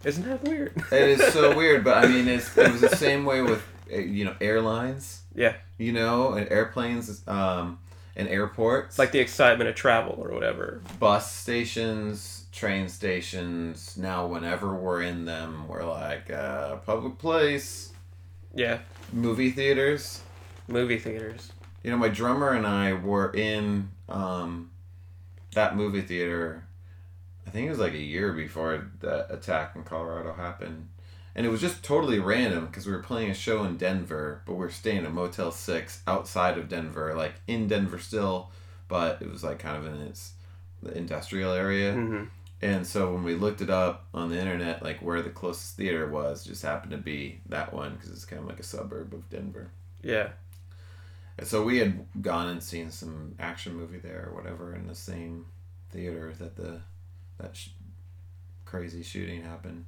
Isn't 0.04 0.24
that 0.28 0.42
weird? 0.44 0.72
It 0.92 1.08
is 1.20 1.32
so 1.32 1.56
weird, 1.60 1.82
but 1.84 1.96
I 2.04 2.06
mean, 2.06 2.28
it's, 2.28 2.54
it 2.58 2.70
was 2.70 2.82
the 2.82 2.94
same 2.94 3.24
way 3.24 3.40
with 3.40 3.62
uh, 3.90 3.96
you 3.96 4.26
know 4.26 4.34
airlines, 4.40 5.22
yeah. 5.34 5.54
you 5.78 5.92
know, 5.92 6.34
and 6.34 6.46
airplanes, 6.50 7.26
um, 7.26 7.78
and 8.16 8.28
airports, 8.28 8.88
It's 8.90 8.98
like 8.98 9.12
the 9.12 9.18
excitement 9.20 9.70
of 9.70 9.76
travel 9.76 10.14
or 10.18 10.28
whatever. 10.34 10.82
bus 10.98 11.32
stations, 11.32 12.44
train 12.52 12.86
stations. 12.90 13.96
Now, 13.96 14.26
whenever 14.26 14.74
we're 14.74 15.00
in 15.02 15.24
them, 15.24 15.66
we're 15.68 15.84
like 15.86 16.30
uh, 16.30 16.76
public 16.84 17.16
place, 17.16 17.92
Yeah. 18.54 18.80
Movie 19.12 19.50
theaters. 19.50 20.20
Movie 20.68 20.98
theaters. 20.98 21.52
You 21.82 21.90
know, 21.90 21.96
my 21.96 22.08
drummer 22.08 22.50
and 22.50 22.66
I 22.66 22.92
were 22.92 23.32
in 23.32 23.90
um, 24.08 24.70
that 25.54 25.76
movie 25.76 26.02
theater. 26.02 26.64
I 27.46 27.50
think 27.50 27.66
it 27.66 27.70
was 27.70 27.78
like 27.78 27.94
a 27.94 27.98
year 27.98 28.32
before 28.32 28.90
the 29.00 29.32
attack 29.32 29.74
in 29.74 29.82
Colorado 29.82 30.34
happened, 30.34 30.88
and 31.34 31.46
it 31.46 31.48
was 31.48 31.60
just 31.60 31.82
totally 31.82 32.18
random 32.18 32.66
because 32.66 32.86
we 32.86 32.92
were 32.92 33.02
playing 33.02 33.30
a 33.30 33.34
show 33.34 33.64
in 33.64 33.76
Denver, 33.76 34.42
but 34.46 34.54
we 34.54 34.66
are 34.66 34.70
staying 34.70 35.04
at 35.04 35.12
Motel 35.12 35.50
Six 35.50 36.02
outside 36.06 36.58
of 36.58 36.68
Denver, 36.68 37.14
like 37.16 37.34
in 37.46 37.66
Denver 37.66 37.98
still, 37.98 38.50
but 38.88 39.20
it 39.22 39.30
was 39.30 39.42
like 39.42 39.58
kind 39.58 39.76
of 39.84 39.92
in 39.92 40.00
its 40.02 40.34
industrial 40.94 41.52
area. 41.52 41.92
hmm 41.92 42.24
And 42.62 42.86
so 42.86 43.12
when 43.12 43.24
we 43.24 43.34
looked 43.34 43.62
it 43.62 43.70
up 43.70 44.06
on 44.12 44.28
the 44.28 44.38
internet, 44.38 44.82
like 44.82 45.00
where 45.00 45.22
the 45.22 45.30
closest 45.30 45.76
theater 45.76 46.08
was, 46.08 46.44
just 46.44 46.62
happened 46.62 46.92
to 46.92 46.98
be 46.98 47.40
that 47.48 47.72
one 47.72 47.94
because 47.94 48.10
it's 48.10 48.26
kind 48.26 48.42
of 48.42 48.48
like 48.48 48.60
a 48.60 48.64
suburb 48.64 49.14
of 49.14 49.28
Denver. 49.30 49.70
Yeah. 50.02 50.28
And 51.38 51.46
so 51.46 51.64
we 51.64 51.78
had 51.78 52.04
gone 52.20 52.48
and 52.48 52.62
seen 52.62 52.90
some 52.90 53.34
action 53.38 53.74
movie 53.74 53.98
there 53.98 54.28
or 54.28 54.34
whatever 54.34 54.74
in 54.74 54.86
the 54.86 54.94
same 54.94 55.46
theater 55.90 56.34
that 56.38 56.56
the 56.56 56.80
that 57.38 57.56
sh- 57.56 57.70
crazy 58.66 59.02
shooting 59.02 59.42
happened, 59.42 59.86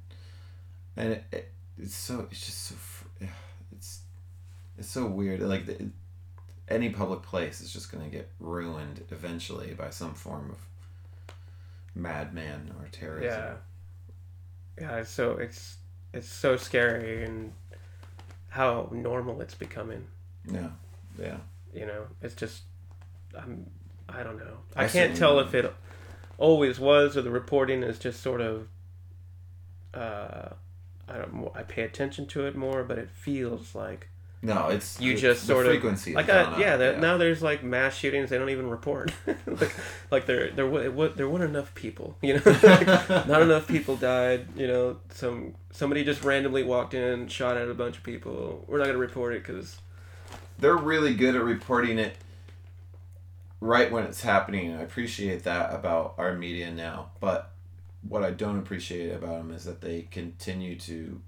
and 0.97 1.13
it, 1.13 1.23
it, 1.31 1.51
it's 1.77 1.95
so 1.95 2.27
it's 2.31 2.43
just 2.43 2.61
so 2.63 2.75
yeah, 3.21 3.27
it's 3.71 4.01
it's 4.79 4.89
so 4.89 5.05
weird. 5.05 5.41
Like 5.41 5.67
the, 5.67 5.89
any 6.67 6.89
public 6.89 7.21
place 7.21 7.61
is 7.61 7.71
just 7.71 7.91
gonna 7.91 8.09
get 8.09 8.31
ruined 8.39 9.03
eventually 9.11 9.75
by 9.75 9.91
some 9.91 10.15
form 10.15 10.49
of 10.49 10.57
madman 11.95 12.73
or 12.79 12.87
terrorism. 12.91 13.39
Yeah. 13.39 13.53
Yeah, 14.79 14.97
it's 14.97 15.11
so 15.11 15.33
it's 15.33 15.77
it's 16.13 16.27
so 16.27 16.57
scary 16.57 17.23
and 17.23 17.53
how 18.49 18.89
normal 18.91 19.41
it's 19.41 19.53
becoming. 19.55 20.07
Yeah. 20.51 20.69
Yeah. 21.19 21.37
You 21.73 21.85
know, 21.85 22.05
it's 22.21 22.35
just 22.35 22.63
I'm 23.37 23.69
I 24.09 24.23
don't 24.23 24.37
know. 24.37 24.57
I 24.75 24.85
I 24.85 24.87
can't 24.87 25.15
tell 25.15 25.39
if 25.39 25.53
it 25.53 25.71
always 26.37 26.79
was 26.79 27.15
or 27.15 27.21
the 27.21 27.31
reporting 27.31 27.83
is 27.83 27.99
just 27.99 28.21
sort 28.21 28.41
of 28.41 28.67
uh 29.93 30.49
I 31.07 31.17
don't 31.17 31.51
I 31.55 31.63
pay 31.63 31.83
attention 31.83 32.25
to 32.27 32.45
it 32.47 32.55
more, 32.55 32.83
but 32.83 32.97
it 32.97 33.09
feels 33.09 33.75
like 33.75 34.09
No, 34.45 34.67
it's 34.67 34.99
you 34.99 35.15
the- 35.15 35.21
just 35.21 35.41
the 35.47 35.53
sort 35.53 35.65
frequency 35.67 36.11
of 36.11 36.17
like 36.17 36.25
has 36.25 36.47
I, 36.47 36.51
gone 36.51 36.59
yeah, 36.59 36.99
now 36.99 37.17
there's 37.17 37.41
like 37.41 37.63
mass 37.63 37.95
shootings 37.95 38.29
they 38.29 38.37
don't 38.37 38.49
even 38.49 38.69
report. 38.69 39.11
Like, 39.47 39.75
like 40.11 40.25
there 40.25 40.51
there 40.51 40.67
wa- 40.67 41.07
there 41.15 41.29
weren't 41.29 41.45
enough 41.45 41.73
people 41.75 42.17
you 42.21 42.33
know? 42.35 42.41
Like, 42.45 43.27
not 43.27 43.41
enough 43.49 43.67
people 43.67 43.95
died 43.95 44.47
you 44.57 44.67
know? 44.67 44.97
Some 45.09 45.53
somebody 45.71 46.03
just 46.03 46.23
randomly 46.23 46.63
walked 46.63 46.93
in 46.93 47.27
shot 47.29 47.55
at 47.55 47.69
a 47.69 47.73
bunch 47.73 47.97
of 47.97 48.03
people. 48.03 48.65
We're 48.67 48.79
not 48.79 48.87
gonna 48.87 48.97
report 48.97 49.33
it 49.33 49.43
because 49.45 49.77
they're 50.59 50.75
really 50.75 51.13
good 51.15 51.35
at 51.35 51.43
reporting 51.43 51.97
it 51.97 52.15
right 53.61 53.91
when 53.93 54.03
it's 54.03 54.21
happening 54.21 54.73
i 54.75 54.81
appreciate 54.81 55.43
that 55.45 55.73
about 55.73 56.15
our 56.17 56.35
media 56.35 56.69
now 56.69 57.09
but 57.21 57.51
what 58.07 58.23
i 58.23 58.29
don't 58.29 58.59
appreciate 58.59 59.09
about 59.11 59.37
them 59.37 59.51
is 59.51 59.63
that 59.63 59.79
they 59.79 60.01
continue 60.11 60.77
to 60.77 61.21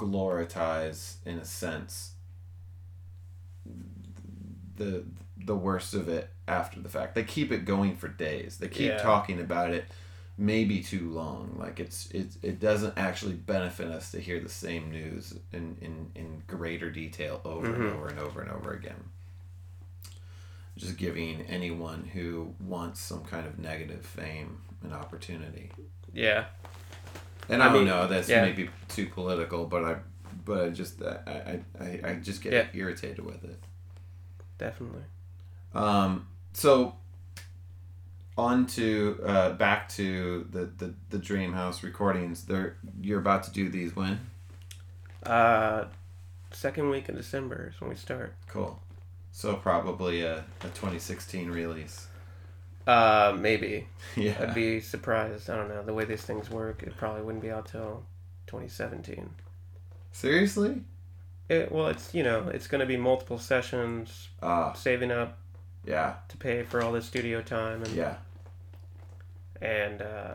glorize 0.00 1.16
in 1.26 1.38
a 1.38 1.44
sense 1.44 2.12
the 4.76 5.04
the 5.42 5.56
worst 5.56 5.94
of 5.94 6.08
it 6.08 6.28
after 6.48 6.80
the 6.80 6.88
fact. 6.88 7.14
They 7.14 7.24
keep 7.24 7.50
it 7.52 7.64
going 7.64 7.96
for 7.96 8.08
days. 8.08 8.58
They 8.58 8.68
keep 8.68 8.88
Yeah. 8.88 8.98
talking 8.98 9.40
about 9.40 9.70
it 9.72 9.84
maybe 10.36 10.82
too 10.82 11.10
long. 11.10 11.56
Like 11.58 11.80
it's 11.80 12.10
it, 12.10 12.32
it 12.42 12.60
doesn't 12.60 12.94
actually 12.96 13.34
benefit 13.34 13.88
us 13.88 14.10
to 14.12 14.20
hear 14.20 14.40
the 14.40 14.48
same 14.48 14.90
news 14.90 15.34
in 15.52 15.76
in, 15.80 16.10
in 16.14 16.42
greater 16.46 16.90
detail 16.90 17.40
over 17.44 17.66
and 17.66 17.84
Mhm. 17.84 17.94
over 17.94 18.08
and 18.08 18.18
over 18.18 18.40
and 18.42 18.50
over 18.50 18.72
again. 18.72 19.02
Just 20.76 20.96
giving 20.96 21.42
anyone 21.42 22.04
who 22.12 22.54
wants 22.60 23.00
some 23.00 23.22
kind 23.24 23.46
of 23.46 23.58
negative 23.58 24.04
fame 24.04 24.60
an 24.82 24.92
opportunity. 24.92 25.70
Yeah 26.12 26.46
and 27.50 27.62
I 27.62 27.72
mean, 27.72 27.84
know 27.86 28.06
that's 28.06 28.28
yeah. 28.28 28.42
maybe 28.42 28.70
too 28.88 29.06
political 29.06 29.66
but 29.66 29.84
I 29.84 29.96
but 30.44 30.64
I 30.66 30.68
just 30.70 31.02
I 31.02 31.60
I, 31.80 32.00
I, 32.04 32.14
just 32.14 32.42
get 32.42 32.52
Yeah. 32.52 32.66
irritated 32.72 33.24
with 33.24 33.42
it 33.44 33.58
definitely 34.58 35.02
um, 35.74 36.26
so 36.52 36.94
on 38.36 38.66
to 38.66 39.20
uh, 39.26 39.50
back 39.52 39.88
to 39.90 40.46
the, 40.50 40.64
the 40.78 40.94
the 41.10 41.18
Dream 41.18 41.52
House 41.52 41.82
recordings. 41.82 42.44
They're 42.44 42.76
you're 43.00 43.20
about 43.20 43.42
to 43.44 43.50
do 43.52 43.68
these 43.68 43.94
when? 43.94 44.20
uh 45.26 45.84
second 46.50 46.88
week 46.90 47.08
in 47.10 47.14
december 47.14 47.70
is 47.72 47.80
when 47.80 47.90
we 47.90 47.96
start 47.96 48.34
Cool. 48.48 48.80
So 49.32 49.54
probably 49.54 50.22
a, 50.22 50.38
a 50.62 50.68
2016 50.74 51.50
release. 51.50 52.06
Uh 52.90 53.36
maybe 53.38 53.86
yeah. 54.16 54.34
i'd 54.40 54.54
be 54.54 54.80
surprised 54.80 55.48
i 55.50 55.56
don't 55.56 55.68
know 55.68 55.82
the 55.82 55.94
way 55.94 56.04
these 56.04 56.22
things 56.22 56.50
work 56.50 56.82
it 56.82 56.96
probably 56.96 57.22
wouldn't 57.22 57.42
be 57.42 57.50
out 57.50 57.66
till 57.66 58.02
2017 58.46 59.30
Seriously? 60.12 60.82
it, 61.48 61.70
well 61.72 61.88
it's 61.88 62.14
you 62.14 62.22
know 62.22 62.48
it's 62.48 62.66
going 62.66 62.80
to 62.80 62.86
be 62.86 62.96
multiple 62.96 63.38
sessions 63.38 64.28
Ah, 64.42 64.72
saving 64.72 65.10
up 65.10 65.38
yeah, 65.84 66.14
to 66.28 66.36
pay 66.36 66.62
for 66.62 66.82
all 66.82 66.92
the 66.92 67.00
studio 67.02 67.40
time 67.40 67.82
and 67.82 67.94
yeah. 67.96 68.16
and 69.60 70.02
uh, 70.02 70.34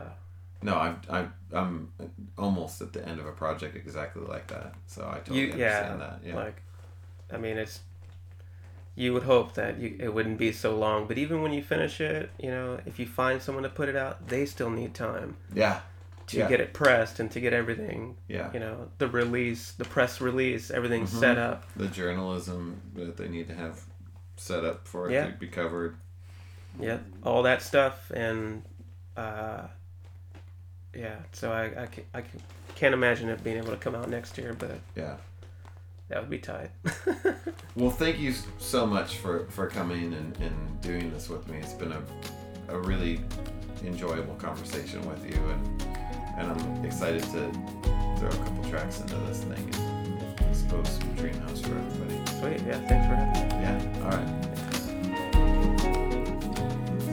No, 0.62 0.74
I'm 0.76 1.00
I'm 1.08 1.32
I'm 1.52 1.92
almost 2.38 2.80
at 2.82 2.92
the 2.92 3.06
end 3.06 3.20
of 3.20 3.26
a 3.26 3.32
project 3.32 3.76
exactly 3.76 4.22
like 4.26 4.46
that. 4.48 4.74
So 4.86 5.02
I 5.08 5.18
totally 5.18 5.40
you 5.40 5.46
yeah, 5.56 5.92
understand 5.92 6.00
that. 6.00 6.20
Yeah. 6.24 6.34
like 6.36 6.62
I 7.32 7.36
mean 7.38 7.58
it's 7.58 7.80
you 8.96 9.12
would 9.12 9.22
hope 9.24 9.54
that 9.54 9.78
you 9.78 9.94
it 10.00 10.12
wouldn't 10.12 10.38
be 10.38 10.50
so 10.52 10.74
long, 10.76 11.06
but 11.06 11.18
even 11.18 11.42
when 11.42 11.52
you 11.52 11.62
finish 11.62 12.00
it, 12.00 12.30
you 12.40 12.50
know, 12.50 12.80
if 12.86 12.98
you 12.98 13.06
find 13.06 13.40
someone 13.42 13.62
to 13.62 13.68
put 13.68 13.88
it 13.88 13.94
out, 13.96 14.26
they 14.28 14.44
still 14.46 14.70
need 14.70 14.94
time 14.94 15.36
yeah. 15.54 15.80
to 16.28 16.38
Yeah. 16.38 16.48
get 16.48 16.60
it 16.60 16.72
pressed 16.72 17.20
and 17.20 17.30
to 17.32 17.40
get 17.40 17.52
everything, 17.52 18.16
Yeah. 18.26 18.50
you 18.52 18.58
know, 18.58 18.88
the 18.98 19.06
release, 19.06 19.72
the 19.72 19.84
press 19.84 20.20
release, 20.20 20.70
everything 20.70 21.04
Mhm. 21.04 21.20
set 21.20 21.36
up. 21.38 21.64
The 21.76 21.88
journalism 21.88 22.80
that 22.94 23.16
they 23.18 23.28
need 23.28 23.48
to 23.48 23.54
have 23.54 23.82
set 24.36 24.64
up 24.64 24.88
for 24.88 25.08
it 25.08 25.12
Yeah. 25.12 25.26
to 25.26 25.32
be 25.32 25.46
covered. 25.48 25.96
Yep, 26.80 27.04
all 27.22 27.42
that 27.44 27.62
stuff 27.62 28.10
and 28.14 28.62
uh 29.16 29.62
yeah, 30.94 31.16
so 31.32 31.52
I 31.52 31.64
I, 31.82 31.86
ca- 31.86 32.04
I 32.14 32.22
can't 32.74 32.94
imagine 32.94 33.28
it 33.28 33.44
being 33.44 33.58
able 33.58 33.70
to 33.70 33.76
come 33.76 33.94
out 33.94 34.08
next 34.08 34.36
year, 34.38 34.54
but 34.58 34.78
Yeah. 34.94 35.16
That 36.08 36.20
would 36.20 36.30
be 36.30 36.38
tight. 36.38 36.70
Well, 37.76 37.90
thank 37.90 38.18
you 38.18 38.32
so 38.56 38.86
much 38.86 39.18
for, 39.18 39.44
for 39.50 39.68
coming 39.68 40.14
and, 40.14 40.34
and 40.40 40.80
doing 40.80 41.12
this 41.12 41.28
with 41.28 41.46
me. 41.46 41.58
It's 41.58 41.74
been 41.74 41.92
a, 41.92 42.02
a 42.68 42.78
really 42.78 43.20
enjoyable 43.84 44.34
conversation 44.36 45.06
with 45.06 45.22
you, 45.26 45.38
and 45.50 45.82
and 46.38 46.52
I'm 46.52 46.84
excited 46.86 47.22
to 47.22 47.52
throw 48.18 48.28
a 48.28 48.44
couple 48.44 48.64
tracks 48.70 49.00
into 49.00 49.14
this 49.26 49.44
thing 49.44 49.74
and 49.74 50.40
expose 50.50 50.88
some 50.88 51.14
Dream 51.16 51.34
House 51.42 51.60
for 51.60 51.76
everybody. 51.76 52.14
Sweet, 52.40 52.66
yeah, 52.66 52.80
thanks 52.88 53.06
for 53.06 53.14
having 53.14 53.48
me. 53.48 53.62
Yeah, 53.62 54.04
all 54.04 54.10
right. 54.10 54.30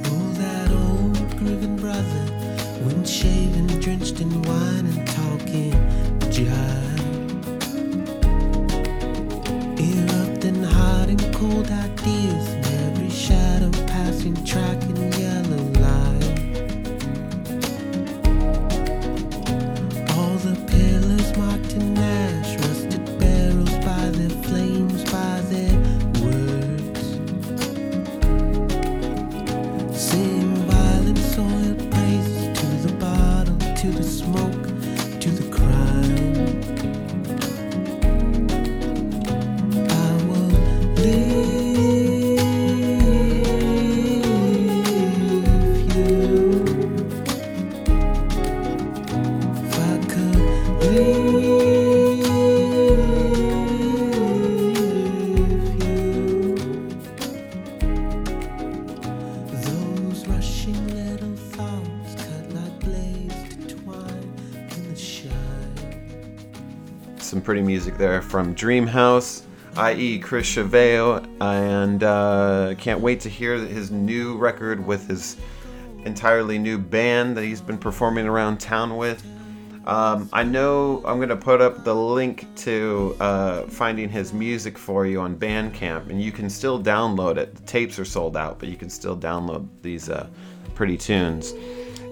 Oh, 0.05 0.33
that 0.39 0.71
old 0.71 1.37
grieving 1.37 1.75
brother, 1.75 2.85
wind 2.85 3.07
shaven, 3.07 3.67
drenched 3.81 4.21
in 4.21 4.41
wine 4.43 4.85
and 4.85 5.07
talking 5.07 5.73
jive. 6.31 6.92
Erupting 10.43 10.63
hot 10.63 11.07
and 11.07 11.33
cold 11.33 11.71
ideas, 11.71 12.49
every 12.81 13.09
shadow 13.09 13.71
passing, 13.87 14.35
tracking 14.43 15.13
yellow 15.13 15.72
there 68.03 68.21
from 68.21 68.53
Dreamhouse, 68.53 69.43
i.e., 69.77 70.19
Chris 70.19 70.53
Chaveo, 70.53 71.25
and 71.39 72.03
uh, 72.03 72.75
can't 72.77 72.99
wait 72.99 73.21
to 73.21 73.29
hear 73.29 73.55
his 73.55 73.91
new 73.91 74.35
record 74.35 74.85
with 74.85 75.07
his 75.07 75.37
entirely 76.03 76.59
new 76.59 76.77
band 76.77 77.37
that 77.37 77.45
he's 77.45 77.61
been 77.61 77.77
performing 77.77 78.27
around 78.27 78.59
town 78.59 78.97
with. 78.97 79.25
Um, 79.85 80.27
I 80.33 80.43
know 80.43 81.01
I'm 81.05 81.15
going 81.15 81.29
to 81.29 81.37
put 81.37 81.61
up 81.61 81.85
the 81.85 81.95
link 81.95 82.45
to 82.57 83.15
uh, 83.21 83.61
finding 83.67 84.09
his 84.09 84.33
music 84.33 84.77
for 84.77 85.05
you 85.05 85.21
on 85.21 85.37
Bandcamp, 85.37 86.09
and 86.09 86.21
you 86.21 86.33
can 86.33 86.49
still 86.49 86.83
download 86.83 87.37
it. 87.37 87.55
The 87.55 87.61
tapes 87.61 87.97
are 87.99 88.05
sold 88.05 88.35
out, 88.35 88.59
but 88.59 88.67
you 88.67 88.75
can 88.75 88.89
still 88.89 89.15
download 89.15 89.65
these 89.81 90.09
uh, 90.09 90.27
pretty 90.75 90.97
tunes. 90.97 91.53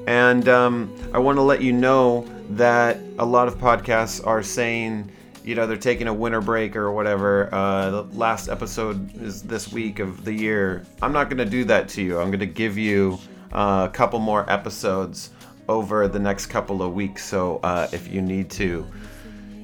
And 0.07 0.47
um, 0.47 0.95
I 1.13 1.19
want 1.19 1.37
to 1.37 1.41
let 1.41 1.61
you 1.61 1.73
know 1.73 2.25
that 2.51 2.97
a 3.19 3.25
lot 3.25 3.49
of 3.49 3.55
podcasts 3.55 4.25
are 4.25 4.41
saying, 4.41 5.11
you 5.43 5.55
know, 5.55 5.65
they're 5.65 5.77
taking 5.77 6.07
a 6.07 6.13
winter 6.13 6.41
break 6.41 6.75
or 6.75 6.91
whatever. 6.91 7.49
Uh, 7.51 7.89
the 7.89 8.03
last 8.17 8.49
episode 8.49 9.15
is 9.21 9.41
this 9.41 9.71
week 9.71 9.99
of 9.99 10.23
the 10.23 10.33
year. 10.33 10.85
I'm 11.01 11.11
not 11.11 11.29
to 11.37 11.45
do 11.45 11.63
that 11.65 11.89
to 11.89 12.01
you. 12.01 12.19
I'm 12.19 12.29
to 12.39 12.45
give 12.45 12.77
you 12.77 13.19
uh, 13.51 13.87
a 13.89 13.93
couple 13.93 14.19
more 14.19 14.49
episodes 14.49 15.31
over 15.67 16.07
the 16.07 16.19
next 16.19 16.47
couple 16.47 16.81
of 16.83 16.93
weeks. 16.93 17.25
So 17.25 17.59
uh, 17.63 17.87
if 17.91 18.11
you 18.11 18.21
need 18.21 18.49
to, 18.51 18.85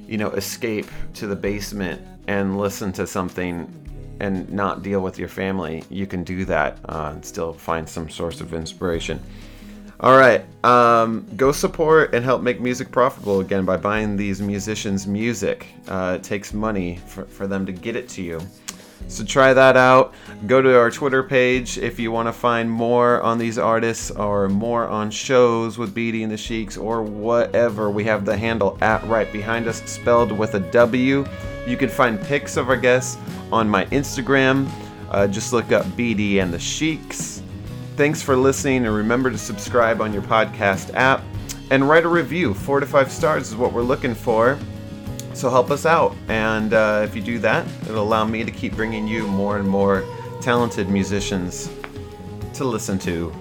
you 0.08 0.18
know, 0.18 0.32
escape 0.32 0.88
to 1.16 1.28
the 1.28 1.36
basement 1.36 2.02
and 2.28 2.58
listen 2.58 2.92
to 2.94 3.06
something 3.06 3.72
and 4.20 4.50
not 4.52 4.82
deal 4.82 5.02
with 5.02 5.20
your 5.20 5.28
family, 5.28 5.84
you 5.90 6.08
can 6.08 6.24
do 6.24 6.44
that 6.46 6.80
uh, 6.90 7.12
and 7.14 7.24
still 7.24 7.54
find 7.54 7.88
some 7.88 8.10
source 8.10 8.42
of 8.42 8.54
inspiration. 8.54 9.22
All 10.00 10.16
right, 10.16 10.46
um, 10.64 11.26
go 11.36 11.52
support 11.52 12.14
and 12.14 12.24
help 12.24 12.44
make 12.44 12.62
music 12.62 12.92
profitable 12.92 13.40
again 13.40 13.66
by 13.66 13.78
buying 13.78 14.16
these 14.16 14.40
musicians' 14.40 15.08
music. 15.08 15.66
Uh, 15.88 16.18
it 16.20 16.24
takes 16.24 16.54
money 16.54 16.98
for, 17.08 17.26
for 17.26 17.48
them 17.48 17.66
to 17.66 17.72
get 17.72 17.96
it 17.96 18.08
to 18.10 18.22
you. 18.22 18.40
So 19.08 19.24
try 19.24 19.54
that 19.54 19.76
out. 19.76 20.14
Go 20.46 20.62
to 20.62 20.78
our 20.78 20.92
Twitter 20.92 21.24
page 21.24 21.80
if 21.80 22.00
you 22.00 22.12
want 22.12 22.28
to 22.28 22.34
find 22.34 22.70
more 22.70 23.22
on 23.22 23.40
these 23.40 23.58
artists 23.58 24.12
or 24.12 24.50
more 24.50 24.88
on 24.88 25.10
shows 25.10 25.80
with 25.80 25.96
Beattie 25.96 26.22
and 26.22 26.32
the 26.32 26.38
Sheiks 26.38 26.78
or 26.78 27.02
whatever. 27.02 27.90
We 27.90 28.04
have 28.04 28.24
the 28.24 28.38
handle 28.38 28.78
at 28.82 29.04
right 29.08 29.32
behind 29.32 29.68
us, 29.68 29.82
spelled 29.90 30.32
with 30.32 30.54
a 30.54 30.60
W. 30.60 31.26
You 31.66 31.78
can 31.78 31.90
find 31.90 32.22
pics 32.22 32.56
of 32.56 32.70
our 32.70 32.78
guests 32.78 33.18
on 33.52 33.68
my 33.68 33.86
Instagram. 33.86 34.70
Uh, 35.10 35.26
just 35.26 35.54
look 35.54 35.72
up 35.72 35.86
Beattie 35.96 36.40
and 36.40 36.54
the 36.54 36.60
Sheiks. 36.60 37.37
Thanks 37.98 38.22
for 38.22 38.36
listening, 38.36 38.86
and 38.86 38.94
remember 38.94 39.32
to 39.32 39.40
subscribe 39.40 40.02
on 40.02 40.14
your 40.14 40.22
podcast 40.22 40.94
app 40.94 41.24
and 41.72 41.90
write 41.90 42.06
a 42.06 42.08
review. 42.08 42.54
Four 42.54 42.80
to 42.80 42.86
five 42.86 43.12
stars 43.12 43.50
is 43.50 43.56
what 43.56 43.74
we're 43.74 43.82
looking 43.82 44.14
for. 44.14 44.60
So 45.34 45.50
help 45.50 45.72
us 45.72 45.84
out. 45.88 46.16
And 46.28 46.76
uh, 46.76 47.02
if 47.04 47.16
you 47.16 47.24
do 47.24 47.40
that, 47.40 47.66
it'll 47.90 48.04
allow 48.04 48.24
me 48.24 48.44
to 48.44 48.52
keep 48.52 48.76
bringing 48.76 49.08
you 49.08 49.26
more 49.26 49.58
and 49.58 49.68
more 49.68 50.06
talented 50.42 50.90
musicians 50.90 51.72
to 52.54 52.66
listen 52.66 53.00
to. 53.00 53.34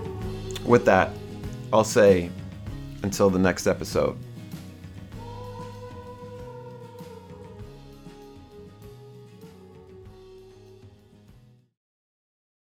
With 0.65 0.87
that, 0.87 1.11
I'll 1.71 1.85
say 1.85 2.31
until 3.03 3.29
the 3.29 3.39
next 3.39 3.67
episode. 3.67 4.17